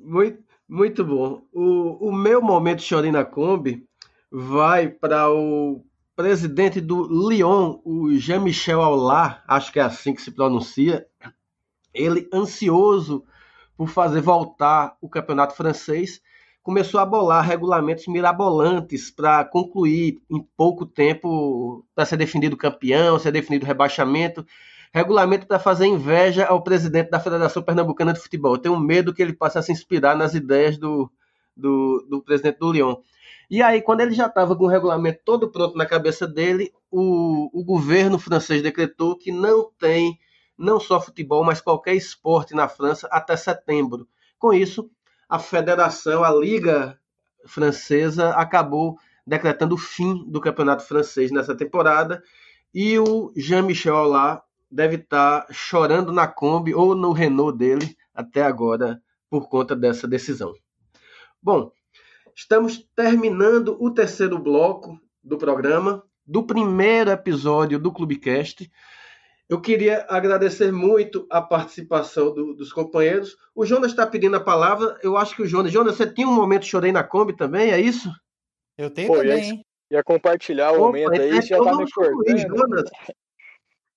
Muito, 0.00 0.42
muito 0.66 1.04
bom. 1.04 1.42
O, 1.52 2.08
o 2.08 2.12
meu 2.12 2.40
momento 2.40 2.80
chorei 2.80 3.12
na 3.12 3.24
Kombi 3.24 3.84
vai 4.30 4.88
para 4.88 5.30
o 5.30 5.84
presidente 6.16 6.80
do 6.80 7.28
Lyon, 7.28 7.78
o 7.84 8.10
Jean-Michel 8.14 8.80
Aulard, 8.80 9.42
acho 9.46 9.70
que 9.70 9.78
é 9.78 9.82
assim 9.82 10.14
que 10.14 10.22
se 10.22 10.30
pronuncia. 10.30 11.06
Ele 11.92 12.26
ansioso 12.32 13.22
por 13.76 13.88
fazer 13.88 14.22
voltar 14.22 14.96
o 15.02 15.08
campeonato 15.08 15.54
francês, 15.54 16.22
começou 16.62 16.98
a 16.98 17.06
bolar 17.06 17.44
regulamentos 17.44 18.06
mirabolantes 18.08 19.10
para 19.10 19.44
concluir 19.44 20.18
em 20.30 20.42
pouco 20.56 20.86
tempo, 20.86 21.86
para 21.94 22.06
ser 22.06 22.16
definido 22.16 22.56
campeão, 22.56 23.18
ser 23.18 23.30
definido 23.30 23.66
rebaixamento. 23.66 24.44
Regulamento 24.92 25.46
para 25.46 25.58
fazer 25.58 25.86
inveja 25.86 26.46
ao 26.46 26.62
presidente 26.62 27.10
da 27.10 27.20
Federação 27.20 27.62
Pernambucana 27.62 28.14
de 28.14 28.20
Futebol. 28.20 28.54
Eu 28.54 28.58
tenho 28.58 28.80
medo 28.80 29.12
que 29.12 29.20
ele 29.20 29.34
passe 29.34 29.58
a 29.58 29.62
se 29.62 29.70
inspirar 29.70 30.16
nas 30.16 30.34
ideias 30.34 30.78
do, 30.78 31.10
do, 31.54 32.06
do 32.08 32.22
presidente 32.22 32.58
do 32.58 32.72
Lyon. 32.72 32.96
E 33.48 33.62
aí, 33.62 33.80
quando 33.80 34.00
ele 34.00 34.12
já 34.12 34.26
estava 34.26 34.56
com 34.56 34.64
o 34.64 34.68
regulamento 34.68 35.20
todo 35.24 35.50
pronto 35.50 35.76
na 35.76 35.86
cabeça 35.86 36.26
dele, 36.26 36.72
o, 36.90 37.48
o 37.52 37.64
governo 37.64 38.18
francês 38.18 38.62
decretou 38.62 39.16
que 39.16 39.30
não 39.30 39.70
tem 39.78 40.18
não 40.58 40.80
só 40.80 41.00
futebol, 41.00 41.44
mas 41.44 41.60
qualquer 41.60 41.94
esporte 41.94 42.54
na 42.54 42.68
França 42.68 43.06
até 43.10 43.36
setembro. 43.36 44.08
Com 44.38 44.52
isso, 44.52 44.90
a 45.28 45.38
federação, 45.38 46.24
a 46.24 46.30
Liga 46.30 46.98
Francesa, 47.46 48.30
acabou 48.30 48.98
decretando 49.26 49.74
o 49.74 49.78
fim 49.78 50.24
do 50.30 50.40
campeonato 50.40 50.84
francês 50.84 51.30
nessa 51.30 51.54
temporada 51.54 52.22
e 52.72 52.98
o 52.98 53.32
Jean-Michel 53.36 53.96
Aulard 53.96 54.42
deve 54.70 54.96
estar 54.96 55.46
chorando 55.50 56.12
na 56.12 56.26
Kombi 56.26 56.74
ou 56.74 56.94
no 56.94 57.12
Renault 57.12 57.56
dele 57.56 57.96
até 58.14 58.42
agora 58.42 59.00
por 59.28 59.48
conta 59.48 59.74
dessa 59.74 60.06
decisão. 60.06 60.54
Bom, 61.42 61.70
estamos 62.36 62.86
terminando 62.94 63.76
o 63.80 63.90
terceiro 63.90 64.38
bloco 64.38 65.00
do 65.24 65.38
programa, 65.38 66.04
do 66.24 66.42
primeiro 66.46 67.10
episódio 67.10 67.78
do 67.78 67.90
Clubecast. 67.90 68.70
Eu 69.48 69.60
queria 69.60 70.04
agradecer 70.08 70.70
muito 70.70 71.26
a 71.30 71.40
participação 71.40 72.34
do, 72.34 72.52
dos 72.52 72.72
companheiros. 72.72 73.36
O 73.54 73.64
Jonas 73.64 73.92
está 73.92 74.06
pedindo 74.06 74.36
a 74.36 74.40
palavra. 74.40 74.98
Eu 75.02 75.16
acho 75.16 75.34
que 75.34 75.42
o 75.42 75.46
Jonas. 75.46 75.72
Jonas, 75.72 75.96
você 75.96 76.06
tinha 76.06 76.28
um 76.28 76.34
momento 76.34 76.66
chorei 76.66 76.92
na 76.92 77.02
Kombi 77.02 77.34
também, 77.34 77.70
é 77.70 77.80
isso? 77.80 78.10
Eu 78.76 78.90
tenho 78.90 79.08
Pô, 79.08 79.18
também, 79.18 79.54
ia, 79.90 79.98
ia 79.98 80.04
compartilhar 80.04 80.72
o 80.72 80.74
Opa, 80.74 80.86
momento 80.86 81.12
aí, 81.12 81.38
é, 81.38 81.42
já 81.42 81.62
tá 81.62 81.76
me 81.76 81.90
cortando. 81.90 82.38
Jonas. 82.38 82.90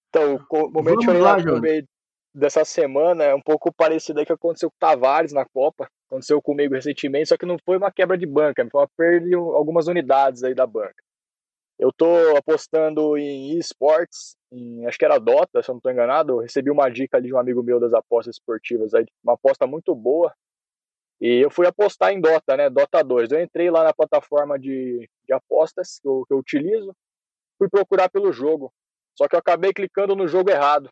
Então, 0.08 0.46
o 0.50 0.70
momento 0.70 1.04
chorei 1.04 1.22
lá, 1.22 1.38
na 1.38 1.44
Kombi 1.44 1.86
dessa 2.34 2.64
semana 2.64 3.24
é 3.24 3.36
um 3.36 3.42
pouco 3.42 3.72
parecido 3.74 4.20
aí 4.20 4.26
que 4.26 4.34
aconteceu 4.34 4.70
com 4.70 4.76
o 4.76 4.80
Tavares 4.80 5.34
na 5.34 5.46
Copa. 5.46 5.90
Aconteceu 6.08 6.42
comigo 6.42 6.74
recentemente, 6.74 7.30
só 7.30 7.38
que 7.38 7.46
não 7.46 7.58
foi 7.64 7.78
uma 7.78 7.92
quebra 7.92 8.18
de 8.18 8.26
banca, 8.26 8.68
foi 8.72 8.82
uma 8.82 8.90
perda 8.98 9.28
de 9.28 9.36
algumas 9.36 9.88
unidades 9.88 10.44
aí 10.44 10.56
da 10.56 10.66
banca. 10.66 11.04
Eu 11.80 11.94
tô 11.94 12.36
apostando 12.36 13.18
em 13.18 13.58
esportes, 13.58 14.36
em, 14.52 14.86
acho 14.86 14.98
que 14.98 15.06
era 15.06 15.18
Dota, 15.18 15.64
se 15.64 15.70
eu 15.70 15.74
não 15.74 15.78
estou 15.78 15.92
enganado. 15.92 16.34
Eu 16.34 16.40
recebi 16.40 16.70
uma 16.70 16.90
dica 16.90 17.18
ali 17.18 17.28
de 17.28 17.34
um 17.34 17.38
amigo 17.38 17.64
meu 17.64 17.80
das 17.80 17.94
apostas 17.94 18.36
esportivas, 18.36 18.94
aí, 18.94 19.06
uma 19.24 19.34
aposta 19.34 19.66
muito 19.66 19.96
boa. 19.96 20.34
E 21.22 21.44
eu 21.44 21.50
fui 21.50 21.66
apostar 21.68 22.12
em 22.12 22.20
Dota, 22.20 22.58
né? 22.58 22.70
Dota 22.70 23.02
2. 23.02 23.32
Eu 23.32 23.42
entrei 23.42 23.70
lá 23.70 23.84
na 23.84 23.94
plataforma 23.94 24.60
de, 24.60 25.10
de 25.26 25.34
apostas 25.34 26.00
que 26.00 26.08
eu, 26.08 26.26
que 26.28 26.34
eu 26.34 26.38
utilizo, 26.38 26.94
fui 27.58 27.70
procurar 27.70 28.10
pelo 28.10 28.32
jogo. 28.34 28.74
Só 29.18 29.28
que 29.28 29.36
eu 29.36 29.40
acabei 29.40 29.74
clicando 29.74 30.16
no 30.16 30.28
jogo 30.28 30.50
errado. 30.50 30.90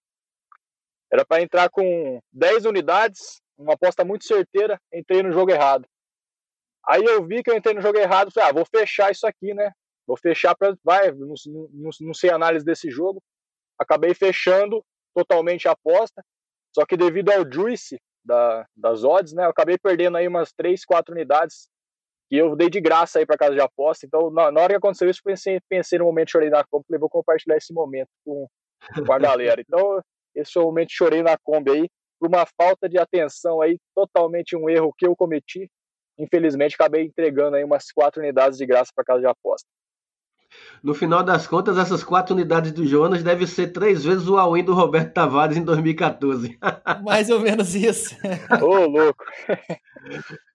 Era 1.12 1.26
para 1.26 1.42
entrar 1.42 1.70
com 1.70 2.20
10 2.34 2.66
unidades, 2.66 3.42
uma 3.58 3.74
aposta 3.74 4.04
muito 4.04 4.26
certeira, 4.26 4.80
entrei 4.94 5.24
no 5.24 5.32
jogo 5.32 5.52
errado. 5.52 5.88
Aí 6.88 7.04
eu 7.04 7.26
vi 7.26 7.44
que 7.44 7.50
eu 7.50 7.56
entrei 7.56 7.74
no 7.74 7.82
jogo 7.82 7.98
errado, 7.98 8.32
falei, 8.32 8.50
ah, 8.50 8.54
vou 8.54 8.66
fechar 8.66 9.12
isso 9.12 9.26
aqui, 9.28 9.54
né? 9.54 9.72
Vou 10.08 10.18
fechar 10.18 10.56
para. 10.56 10.76
Vai, 10.84 11.12
não, 11.12 11.34
não, 11.46 11.90
não 12.00 12.14
sei 12.14 12.30
análise 12.30 12.64
desse 12.64 12.90
jogo. 12.90 13.22
Acabei 13.78 14.14
fechando 14.14 14.84
totalmente 15.14 15.68
a 15.68 15.72
aposta. 15.72 16.24
Só 16.74 16.86
que 16.86 16.96
devido 16.96 17.30
ao 17.30 17.44
juice 17.52 18.00
da, 18.24 18.66
das 18.76 19.04
odds, 19.04 19.34
né? 19.34 19.46
Eu 19.46 19.50
acabei 19.50 19.78
perdendo 19.78 20.18
aí 20.18 20.28
umas 20.28 20.54
3, 20.54 20.86
4 20.86 21.14
unidades 21.14 21.68
que 22.30 22.38
eu 22.38 22.56
dei 22.56 22.70
de 22.70 22.80
graça 22.80 23.20
aí 23.20 23.26
para 23.26 23.38
casa 23.38 23.54
de 23.54 23.62
aposta. 23.62 24.06
Então, 24.06 24.30
na, 24.30 24.52
na, 24.52 24.62
hora 24.62 24.74
que 24.74 24.78
aconteceu 24.78 25.10
isso, 25.10 25.22
pensei, 25.24 25.60
pensei 25.70 26.00
no 26.00 26.06
momento, 26.06 26.32
chorei 26.32 26.50
na 26.50 26.64
Kombi, 26.64 26.86
falei, 26.88 27.00
vou 27.00 27.10
compartilhar 27.10 27.58
esse 27.58 27.74
momento 27.74 28.10
com, 28.24 28.48
com 29.06 29.14
a 29.14 29.20
galera. 29.20 29.62
Então, 29.62 30.02
esse 30.40 30.54
foi 30.54 30.64
o 30.64 30.66
momento 30.68 30.92
chorei 30.92 31.22
na 31.22 31.38
Kombi 31.38 31.72
aí, 31.72 31.90
por 32.20 32.30
uma 32.30 32.46
falta 32.60 32.88
de 32.90 32.98
atenção 32.98 33.62
aí, 33.62 33.78
totalmente 33.96 34.56
um 34.56 34.70
erro 34.70 34.94
que 34.98 35.06
eu 35.06 35.16
cometi. 35.16 35.70
Infelizmente, 36.18 36.76
acabei 36.76 37.04
entregando 37.04 37.56
aí 37.56 37.64
umas 37.64 37.92
quatro 37.92 38.22
unidades 38.22 38.58
de 38.58 38.66
graça 38.66 38.92
para 38.96 39.06
casa 39.06 39.22
de 39.22 39.28
aposta. 39.28 39.68
No 40.82 40.94
final 40.94 41.22
das 41.22 41.46
contas, 41.46 41.78
essas 41.78 42.04
quatro 42.04 42.34
unidades 42.34 42.72
do 42.72 42.86
Jonas 42.86 43.22
devem 43.22 43.46
ser 43.46 43.68
três 43.68 44.04
vezes 44.04 44.28
o 44.28 44.38
all 44.38 44.62
do 44.64 44.74
Roberto 44.74 45.14
Tavares 45.14 45.58
em 45.58 45.64
2014. 45.64 46.58
Mais 47.04 47.30
ou 47.30 47.42
menos 47.42 47.76
isso. 47.76 48.16
Ô, 48.62 48.86
louco. 48.86 49.26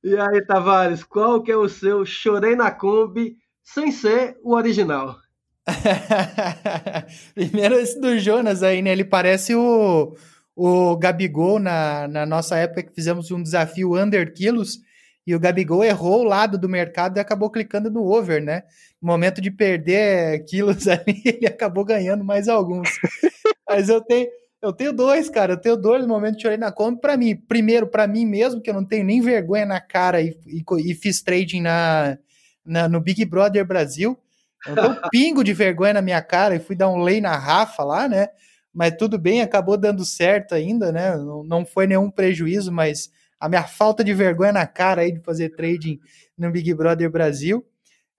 E 0.03 0.17
aí, 0.17 0.45
Tavares, 0.47 1.05
qual 1.05 1.43
que 1.43 1.53
é 1.53 1.57
o 1.57 1.69
seu 1.69 2.05
Chorei 2.07 2.57
na 2.57 2.71
Kombi 2.71 3.37
sem 3.63 3.91
ser 3.91 4.39
o 4.43 4.55
original. 4.55 5.17
Primeiro 7.35 7.77
esse 7.77 8.01
do 8.01 8.19
Jonas 8.19 8.63
aí, 8.63 8.83
né? 8.83 8.91
Ele 8.91 9.05
parece 9.05 9.55
o, 9.55 10.17
o 10.57 10.97
Gabigol 10.97 11.59
na, 11.59 12.09
na 12.09 12.27
nossa 12.27 12.57
época 12.57 12.83
que 12.83 12.95
fizemos 12.95 13.31
um 13.31 13.43
desafio 13.43 13.95
Under 13.95 14.33
Quilos 14.33 14.81
e 15.27 15.35
o 15.35 15.41
Gabigol 15.41 15.85
errou 15.85 16.21
o 16.21 16.25
lado 16.25 16.59
do 16.59 16.69
mercado 16.69 17.17
e 17.17 17.21
acabou 17.21 17.51
clicando 17.51 17.91
no 17.91 18.05
over, 18.05 18.43
né? 18.43 18.65
No 19.01 19.07
momento 19.07 19.41
de 19.41 19.51
perder 19.51 20.45
quilos 20.45 20.87
ali, 20.89 21.23
ele 21.25 21.47
acabou 21.47 21.85
ganhando 21.85 22.25
mais 22.25 22.49
alguns. 22.49 22.89
Mas 23.69 23.89
eu 23.89 24.01
tenho, 24.01 24.29
eu 24.61 24.73
tenho 24.73 24.93
dois, 24.93 25.29
cara. 25.29 25.53
Eu 25.53 25.61
tenho 25.61 25.77
dois 25.77 26.05
momentos 26.07 26.39
de 26.39 26.43
chorei 26.43 26.59
na 26.59 26.73
conta 26.73 27.01
para 27.01 27.17
mim. 27.17 27.37
Primeiro, 27.37 27.87
para 27.87 28.07
mim 28.09 28.27
mesmo, 28.27 28.61
que 28.61 28.69
eu 28.69 28.75
não 28.75 28.85
tenho 28.85 29.05
nem 29.05 29.21
vergonha 29.21 29.65
na 29.65 29.81
cara 29.81 30.21
e, 30.21 30.37
e, 30.45 30.65
e 30.91 30.95
fiz 30.95 31.23
trading 31.23 31.61
na, 31.61 32.19
na, 32.65 32.89
no 32.89 33.01
Big 33.01 33.25
Brother 33.25 33.65
Brasil. 33.65 34.19
Eu 34.67 34.75
tenho 34.75 34.91
um 34.91 35.09
pingo 35.11 35.45
de 35.45 35.53
vergonha 35.53 35.95
na 35.95 36.03
minha 36.03 36.23
cara 36.23 36.55
e 36.55 36.61
fui 36.61 36.77
dar 36.77 36.89
um 36.89 36.99
lay 36.99 37.21
na 37.21 37.37
Rafa 37.37 37.83
lá, 37.83 38.09
né? 38.09 38.29
Mas 38.73 38.95
tudo 38.97 39.19
bem, 39.19 39.43
acabou 39.43 39.77
dando 39.77 40.05
certo 40.05 40.55
ainda, 40.55 40.91
né? 40.91 41.17
Não, 41.17 41.45
não 41.45 41.67
foi 41.67 41.87
nenhum 41.87 42.11
prejuízo, 42.11 42.73
mas 42.73 43.11
a 43.39 43.49
minha 43.49 43.65
falta 43.65 44.03
de 44.05 44.15
vergonha 44.15 44.53
na 44.53 44.67
cara 44.67 45.03
aí 45.03 45.13
de 45.13 45.21
fazer 45.21 45.51
trading 45.51 46.01
no 46.39 46.51
Big 46.51 46.73
Brother 46.75 47.11
Brasil. 47.11 47.67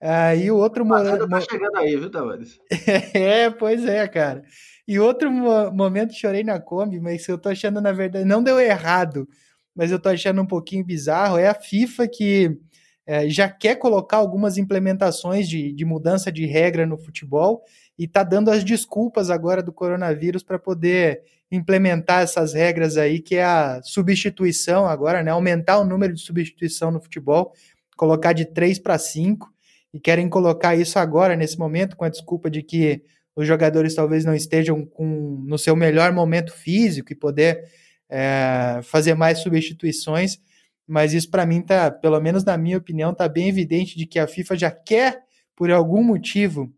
Uh, 0.01 0.35
e 0.37 0.51
o 0.51 0.57
outro 0.57 0.85
momento. 0.85 1.27
Tá 1.29 1.41
chegando 1.41 1.77
aí, 1.77 1.95
viu, 1.95 2.11
Tavares? 2.11 2.59
é, 3.15 3.49
pois 3.49 3.85
é, 3.85 4.05
cara. 4.05 4.43
E 4.85 4.99
outro 4.99 5.31
mo 5.31 5.71
momento 5.71 6.13
chorei 6.13 6.43
na 6.43 6.59
Kombi, 6.59 6.99
mas 6.99 7.25
eu 7.25 7.37
tô 7.37 7.47
achando, 7.47 7.79
na 7.79 7.93
verdade, 7.93 8.25
não 8.25 8.43
deu 8.43 8.59
errado, 8.59 9.25
mas 9.73 9.91
eu 9.91 9.99
tô 9.99 10.09
achando 10.09 10.41
um 10.41 10.45
pouquinho 10.45 10.83
bizarro. 10.83 11.37
É 11.37 11.47
a 11.47 11.53
FIFA 11.53 12.07
que 12.09 12.59
é, 13.05 13.30
já 13.30 13.49
quer 13.49 13.75
colocar 13.75 14.17
algumas 14.17 14.57
implementações 14.57 15.47
de, 15.47 15.71
de 15.73 15.85
mudança 15.85 16.31
de 16.31 16.45
regra 16.45 16.85
no 16.85 16.97
futebol 16.97 17.63
e 17.97 18.05
está 18.05 18.23
dando 18.23 18.49
as 18.49 18.63
desculpas 18.63 19.30
agora 19.30 19.61
do 19.61 19.73
coronavírus 19.73 20.41
para 20.41 20.57
poder 20.57 21.21
implementar 21.51 22.21
essas 22.21 22.53
regras 22.53 22.97
aí, 22.97 23.19
que 23.19 23.35
é 23.35 23.43
a 23.43 23.81
substituição 23.84 24.88
agora, 24.88 25.21
né? 25.21 25.31
Aumentar 25.31 25.80
o 25.80 25.85
número 25.85 26.13
de 26.13 26.21
substituição 26.21 26.89
no 26.91 27.01
futebol, 27.01 27.53
colocar 27.95 28.34
de 28.34 28.45
3 28.45 28.80
para 28.80 28.97
5, 28.97 29.53
e 29.93 29.99
querem 29.99 30.27
colocar 30.27 30.75
isso 30.75 30.97
agora, 30.97 31.35
nesse 31.35 31.59
momento, 31.59 31.95
com 31.95 32.03
a 32.03 32.09
desculpa 32.09 32.49
de 32.49 32.63
que 32.63 33.03
os 33.35 33.45
jogadores 33.47 33.93
talvez 33.93 34.25
não 34.25 34.34
estejam 34.34 34.84
com, 34.85 35.43
no 35.45 35.57
seu 35.57 35.75
melhor 35.75 36.11
momento 36.11 36.51
físico 36.51 37.11
e 37.11 37.15
poder 37.15 37.63
é, 38.09 38.80
fazer 38.84 39.13
mais 39.13 39.39
substituições 39.39 40.39
mas 40.88 41.14
isso 41.14 41.30
para 41.30 41.45
mim 41.45 41.61
tá, 41.61 41.89
pelo 41.89 42.19
menos 42.19 42.43
na 42.43 42.57
minha 42.57 42.77
opinião, 42.77 43.14
tá 43.14 43.27
bem 43.27 43.47
evidente 43.49 43.97
de 43.97 44.05
que 44.05 44.19
a 44.19 44.27
FIFA 44.27 44.57
já 44.57 44.72
quer, 44.72 45.23
por 45.55 45.72
algum 45.72 46.03
motivo, 46.03 46.72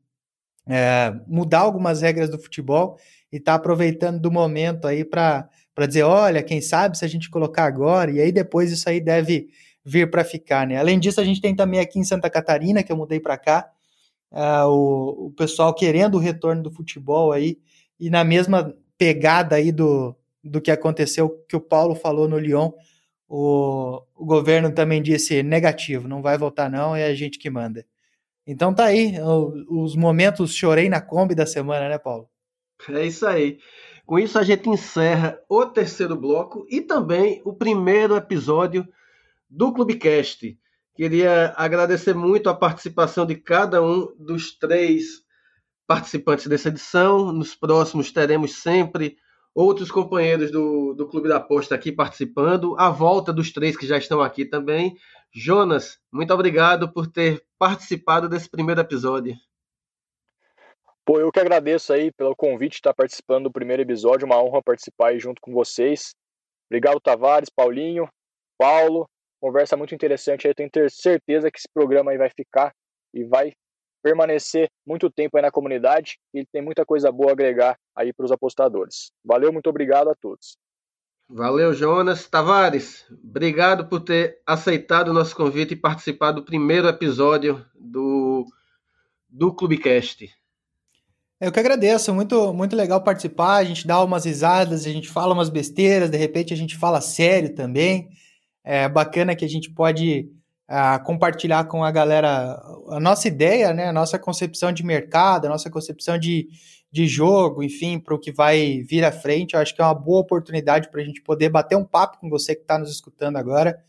é, 0.68 1.14
mudar 1.28 1.60
algumas 1.60 2.02
regras 2.02 2.30
do 2.30 2.40
futebol 2.40 2.98
e 3.32 3.40
tá 3.40 3.56
aproveitando 3.56 4.20
do 4.20 4.32
momento 4.32 4.88
aí 4.88 5.04
para 5.04 5.50
dizer, 5.88 6.04
olha, 6.04 6.44
quem 6.44 6.62
sabe 6.62 6.98
se 6.98 7.06
a 7.06 7.08
gente 7.08 7.30
colocar 7.30 7.66
agora, 7.66 8.12
e 8.12 8.20
aí 8.20 8.32
depois 8.32 8.72
isso 8.72 8.88
aí 8.90 9.00
deve 9.00 9.48
vir 9.84 10.10
para 10.10 10.24
ficar, 10.24 10.66
né? 10.66 10.78
Além 10.78 11.00
disso, 11.00 11.22
a 11.22 11.24
gente 11.24 11.42
tem 11.42 11.56
também 11.56 11.80
aqui 11.80 12.00
em 12.00 12.04
Santa 12.04 12.30
Catarina, 12.30 12.82
que 12.82 12.92
eu 12.92 12.98
mudei 12.98 13.20
para 13.20 13.38
cá, 13.38 13.70
é, 14.32 14.64
o, 14.64 15.28
o 15.28 15.34
pessoal 15.38 15.74
querendo 15.74 16.16
o 16.16 16.20
retorno 16.20 16.64
do 16.64 16.72
futebol 16.72 17.32
aí, 17.32 17.60
e 18.00 18.10
na 18.10 18.24
mesma 18.24 18.74
pegada 18.98 19.56
aí 19.56 19.72
do, 19.72 20.16
do 20.44 20.62
que 20.62 20.72
aconteceu, 20.72 21.30
que 21.48 21.56
o 21.56 21.62
Paulo 21.62 21.96
falou 21.96 22.28
no 22.28 22.40
Lyon, 22.40 22.72
o, 23.38 24.02
o 24.16 24.26
governo 24.26 24.72
também 24.74 25.02
disse 25.02 25.44
negativo, 25.44 26.08
não 26.08 26.22
vai 26.22 26.38
votar 26.38 26.72
não, 26.72 26.96
é 26.96 27.04
a 27.04 27.14
gente 27.14 27.38
que 27.38 27.50
manda. 27.50 27.86
Então 28.48 28.74
tá 28.74 28.86
aí, 28.86 29.16
os 29.68 29.94
momentos 29.94 30.56
chorei 30.56 30.88
na 30.88 31.02
Kombi 31.02 31.36
da 31.36 31.46
semana, 31.46 31.90
né, 31.90 31.98
Paulo? 31.98 32.30
É 32.90 33.06
isso 33.06 33.28
aí. 33.28 33.60
Com 34.06 34.18
isso 34.18 34.40
a 34.40 34.44
gente 34.44 34.70
encerra 34.70 35.38
o 35.50 35.66
terceiro 35.66 36.16
bloco 36.16 36.66
e 36.70 36.80
também 36.80 37.42
o 37.44 37.54
primeiro 37.54 38.16
episódio 38.16 38.88
do 39.50 39.74
Clubecast. 39.74 40.58
Queria 40.96 41.54
agradecer 41.58 42.14
muito 42.14 42.50
a 42.50 42.56
participação 42.56 43.26
de 43.26 43.36
cada 43.36 43.84
um 43.84 44.16
dos 44.18 44.58
três 44.58 45.24
participantes 45.86 46.48
dessa 46.48 46.70
edição. 46.70 47.34
Nos 47.34 47.54
próximos 47.54 48.14
teremos 48.14 48.62
sempre 48.62 49.18
outros 49.56 49.90
companheiros 49.90 50.52
do, 50.52 50.94
do 50.94 51.08
Clube 51.08 51.30
da 51.30 51.38
Aposta 51.38 51.74
aqui 51.74 51.90
participando, 51.90 52.76
a 52.78 52.90
volta 52.90 53.32
dos 53.32 53.54
três 53.54 53.78
que 53.78 53.88
já 53.88 53.98
estão 53.98 54.22
aqui 54.22 54.44
também. 54.44 54.98
Jonas, 55.34 55.98
muito 56.12 56.34
obrigado 56.34 56.92
por 56.92 57.08
ter 57.08 57.42
participado 57.58 58.28
desse 58.28 58.50
primeiro 58.50 58.82
episódio. 58.82 59.34
Pô, 61.06 61.20
eu 61.20 61.32
que 61.32 61.40
agradeço 61.40 61.94
aí 61.94 62.12
pelo 62.12 62.36
convite 62.36 62.74
de 62.74 62.78
estar 62.78 62.94
participando 62.94 63.46
do 63.46 63.52
primeiro 63.52 63.82
episódio, 63.82 64.26
uma 64.26 64.42
honra 64.44 64.62
participar 64.62 65.10
aí 65.10 65.20
junto 65.20 65.40
com 65.40 65.54
vocês. 65.54 66.14
Obrigado, 66.70 67.00
Tavares, 67.00 67.50
Paulinho, 67.50 68.10
Paulo. 68.58 69.08
Conversa 69.40 69.78
muito 69.78 69.94
interessante 69.94 70.48
aí, 70.48 70.54
tenho 70.54 70.90
certeza 70.90 71.52
que 71.52 71.60
esse 71.60 71.70
programa 71.72 72.12
aí 72.12 72.18
vai 72.18 72.30
ficar 72.30 72.74
e 73.14 73.24
vai 73.24 73.54
permanecer 74.06 74.70
muito 74.86 75.10
tempo 75.10 75.36
aí 75.36 75.42
na 75.42 75.50
comunidade 75.50 76.20
e 76.32 76.46
tem 76.46 76.62
muita 76.62 76.86
coisa 76.86 77.12
boa 77.12 77.32
a 77.32 77.34
agregar 77.34 77.76
aí 77.96 78.14
para 78.14 78.24
os 78.24 78.32
apostadores. 78.32 79.12
Valeu, 79.26 79.52
muito 79.52 79.68
obrigado 79.68 80.12
a 80.12 80.16
todos. 80.16 80.60
Valeu, 81.28 81.74
Jonas. 81.74 82.28
Tavares, 82.28 83.04
obrigado 83.10 83.88
por 83.88 84.02
ter 84.02 84.38
aceitado 84.46 85.08
o 85.08 85.14
nosso 85.14 85.36
convite 85.36 85.74
e 85.74 85.76
participar 85.76 86.34
do 86.34 86.46
primeiro 86.46 86.88
episódio 86.88 87.66
do, 87.74 88.46
do 89.28 89.52
Clubecast. 89.52 90.30
Eu 91.42 91.52
que 91.52 91.60
agradeço, 91.60 92.14
muito, 92.14 92.54
muito 92.54 92.76
legal 92.76 93.04
participar. 93.04 93.56
A 93.56 93.64
gente 93.64 93.88
dá 93.88 94.04
umas 94.04 94.26
risadas, 94.26 94.86
a 94.86 94.92
gente 94.92 95.10
fala 95.10 95.34
umas 95.34 95.50
besteiras, 95.50 96.12
de 96.12 96.18
repente 96.18 96.54
a 96.54 96.58
gente 96.58 96.78
fala 96.78 97.02
sério 97.02 97.56
também. 97.56 98.08
É 98.64 98.88
bacana 98.88 99.36
que 99.36 99.46
a 99.46 99.50
gente 99.50 99.72
pode 99.72 100.30
a 100.68 101.00
compartilhar 101.00 101.66
com 101.66 101.84
a 101.84 101.92
galera 101.92 102.60
a 102.90 103.00
nossa 103.00 103.28
ideia, 103.28 103.74
né, 103.74 103.88
a 103.88 103.94
nossa 103.94 104.18
concepção 104.18 104.72
de 104.72 104.84
mercado, 104.84 105.46
a 105.46 105.50
nossa 105.50 105.70
concepção 105.70 106.18
de, 106.18 106.48
de 106.92 107.08
jogo, 107.08 107.62
enfim, 107.62 108.00
para 108.00 108.16
o 108.16 108.20
que 108.20 108.32
vai 108.32 108.82
vir 108.82 109.04
à 109.06 109.12
frente. 109.12 109.54
Eu 109.54 109.60
acho 109.60 109.76
que 109.76 109.82
é 109.82 109.86
uma 109.86 109.94
boa 109.94 110.22
oportunidade 110.22 110.90
para 110.90 111.02
a 111.02 111.04
gente 111.04 111.22
poder 111.22 111.50
bater 111.50 111.76
um 111.76 111.86
papo 111.86 112.20
com 112.20 112.30
você 112.30 112.56
que 112.56 112.62
está 112.62 112.78
nos 112.80 112.90
escutando 112.90 113.38
agora. 113.38 113.80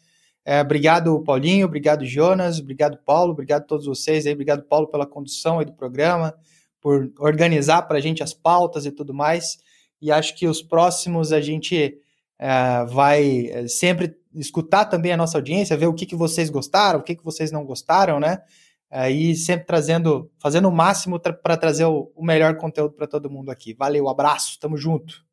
É, 0.44 0.60
obrigado, 0.60 1.22
Paulinho, 1.24 1.66
obrigado, 1.66 2.04
Jonas, 2.04 2.60
obrigado, 2.60 2.98
Paulo, 3.04 3.32
obrigado 3.32 3.62
a 3.62 3.66
todos 3.66 3.86
vocês 3.86 4.26
aí, 4.26 4.32
obrigado, 4.32 4.62
Paulo, 4.62 4.86
pela 4.86 5.04
condução 5.04 5.58
aí 5.58 5.64
do 5.64 5.72
programa, 5.72 6.34
por 6.80 7.10
organizar 7.18 7.82
para 7.82 7.98
a 7.98 8.00
gente 8.00 8.22
as 8.22 8.32
pautas 8.32 8.86
e 8.86 8.92
tudo 8.92 9.12
mais. 9.12 9.58
E 10.00 10.12
acho 10.12 10.36
que 10.36 10.46
os 10.46 10.62
próximos 10.62 11.32
a 11.32 11.40
gente 11.40 11.98
é, 12.38 12.84
vai 12.86 13.46
é, 13.46 13.68
sempre 13.68 14.16
escutar 14.34 14.84
também 14.84 15.12
a 15.12 15.16
nossa 15.16 15.38
audiência, 15.38 15.76
ver 15.76 15.86
o 15.86 15.94
que, 15.94 16.06
que 16.06 16.16
vocês 16.16 16.50
gostaram, 16.50 17.00
o 17.00 17.02
que, 17.02 17.16
que 17.16 17.24
vocês 17.24 17.50
não 17.50 17.64
gostaram, 17.64 18.20
né? 18.20 18.42
Aí 18.90 19.34
sempre 19.34 19.66
trazendo, 19.66 20.30
fazendo 20.38 20.68
o 20.68 20.72
máximo 20.72 21.18
tra 21.18 21.32
para 21.32 21.56
trazer 21.56 21.84
o, 21.86 22.12
o, 22.14 22.24
melhor 22.24 22.56
conteúdo 22.56 22.94
para 22.94 23.06
todo 23.06 23.30
mundo 23.30 23.50
aqui. 23.50 23.74
Valeu, 23.74 24.08
abraço, 24.08 24.58
tamo 24.60 24.76
junto. 24.76 25.24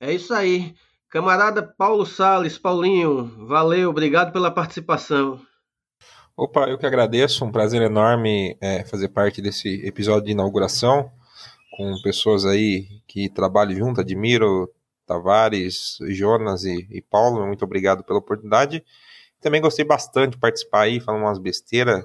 É 0.00 0.12
isso 0.12 0.32
aí. 0.32 0.74
Camarada 1.08 1.62
Paulo 1.62 2.06
Sales, 2.06 2.56
Paulinho, 2.56 3.46
valeu, 3.46 3.90
obrigado 3.90 4.32
pela 4.32 4.50
participação. 4.50 5.40
Opa, 6.34 6.68
eu 6.68 6.78
que 6.78 6.86
agradeço, 6.86 7.44
um 7.44 7.52
prazer 7.52 7.82
enorme 7.82 8.56
é, 8.60 8.84
fazer 8.84 9.08
parte 9.08 9.42
desse 9.42 9.86
episódio 9.86 10.24
de 10.26 10.32
inauguração 10.32 11.10
com 11.76 12.00
pessoas 12.02 12.44
aí 12.46 12.86
que 13.06 13.28
trabalham 13.28 13.76
junto, 13.76 14.00
admiro, 14.00 14.70
Tavares, 15.12 15.98
Jonas 16.08 16.64
e, 16.64 16.86
e 16.90 17.02
Paulo, 17.02 17.46
muito 17.46 17.64
obrigado 17.64 18.02
pela 18.02 18.18
oportunidade. 18.18 18.82
Também 19.40 19.60
gostei 19.60 19.84
bastante 19.84 20.32
de 20.32 20.38
participar 20.38 20.82
aí, 20.82 21.00
falando 21.00 21.22
umas 21.22 21.38
besteiras. 21.38 22.02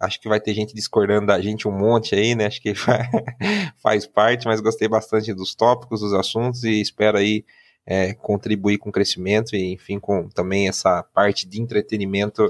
Acho 0.00 0.20
que 0.20 0.28
vai 0.28 0.40
ter 0.40 0.54
gente 0.54 0.74
discordando 0.74 1.26
da 1.26 1.40
gente 1.40 1.68
um 1.68 1.72
monte 1.72 2.14
aí, 2.14 2.34
né? 2.34 2.46
Acho 2.46 2.60
que 2.60 2.72
faz 3.82 4.06
parte, 4.06 4.46
mas 4.46 4.60
gostei 4.60 4.88
bastante 4.88 5.32
dos 5.34 5.54
tópicos, 5.54 6.00
dos 6.00 6.14
assuntos 6.14 6.64
e 6.64 6.80
espero 6.80 7.18
aí 7.18 7.44
é, 7.86 8.14
contribuir 8.14 8.78
com 8.78 8.90
o 8.90 8.92
crescimento 8.92 9.54
e, 9.54 9.72
enfim, 9.72 9.98
com 9.98 10.28
também 10.28 10.68
essa 10.68 11.02
parte 11.02 11.48
de 11.48 11.60
entretenimento 11.60 12.48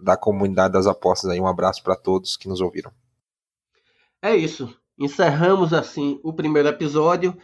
da 0.00 0.16
comunidade 0.16 0.72
das 0.72 0.86
apostas 0.86 1.30
aí. 1.30 1.40
Um 1.40 1.46
abraço 1.46 1.82
para 1.82 1.96
todos 1.96 2.36
que 2.36 2.48
nos 2.48 2.60
ouviram. 2.60 2.90
É 4.22 4.34
isso. 4.34 4.74
Encerramos 4.98 5.72
assim 5.72 6.18
o 6.22 6.32
primeiro 6.32 6.68
episódio. 6.68 7.36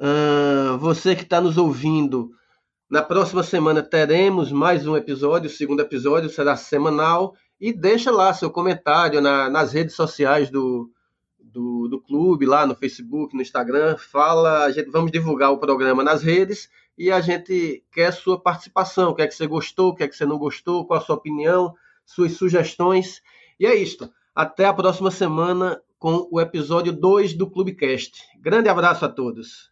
Uh, 0.00 0.78
você 0.78 1.14
que 1.14 1.24
está 1.24 1.42
nos 1.42 1.58
ouvindo, 1.58 2.32
na 2.88 3.02
próxima 3.02 3.42
semana 3.42 3.82
teremos 3.82 4.50
mais 4.50 4.86
um 4.86 4.96
episódio, 4.96 5.50
o 5.50 5.52
segundo 5.52 5.80
episódio 5.80 6.30
será 6.30 6.56
semanal. 6.56 7.36
E 7.60 7.70
deixa 7.70 8.10
lá 8.10 8.32
seu 8.32 8.50
comentário 8.50 9.20
na, 9.20 9.50
nas 9.50 9.74
redes 9.74 9.94
sociais 9.94 10.48
do, 10.48 10.90
do, 11.38 11.88
do, 11.88 12.00
clube, 12.00 12.46
lá 12.46 12.66
no 12.66 12.74
Facebook, 12.74 13.36
no 13.36 13.42
Instagram. 13.42 13.98
Fala, 13.98 14.64
a 14.64 14.70
gente 14.70 14.90
vamos 14.90 15.12
divulgar 15.12 15.52
o 15.52 15.58
programa 15.58 16.02
nas 16.02 16.22
redes 16.22 16.70
e 16.96 17.10
a 17.10 17.20
gente 17.20 17.84
quer 17.92 18.12
sua 18.14 18.40
participação. 18.40 19.10
O 19.10 19.14
que 19.14 19.20
é 19.20 19.26
que 19.26 19.34
você 19.34 19.46
gostou, 19.46 19.90
o 19.90 19.94
que 19.94 20.02
é 20.02 20.08
que 20.08 20.16
você 20.16 20.24
não 20.24 20.38
gostou, 20.38 20.86
qual 20.86 20.98
a 20.98 21.02
sua 21.02 21.16
opinião, 21.16 21.74
suas 22.06 22.32
sugestões. 22.32 23.20
E 23.58 23.66
é 23.66 23.74
isto. 23.76 24.10
Até 24.34 24.64
a 24.64 24.72
próxima 24.72 25.10
semana 25.10 25.82
com 25.98 26.26
o 26.32 26.40
episódio 26.40 26.94
2 26.94 27.34
do 27.34 27.50
Clubecast. 27.50 28.22
Grande 28.40 28.70
abraço 28.70 29.04
a 29.04 29.08
todos. 29.08 29.70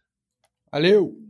Valeu! 0.71 1.28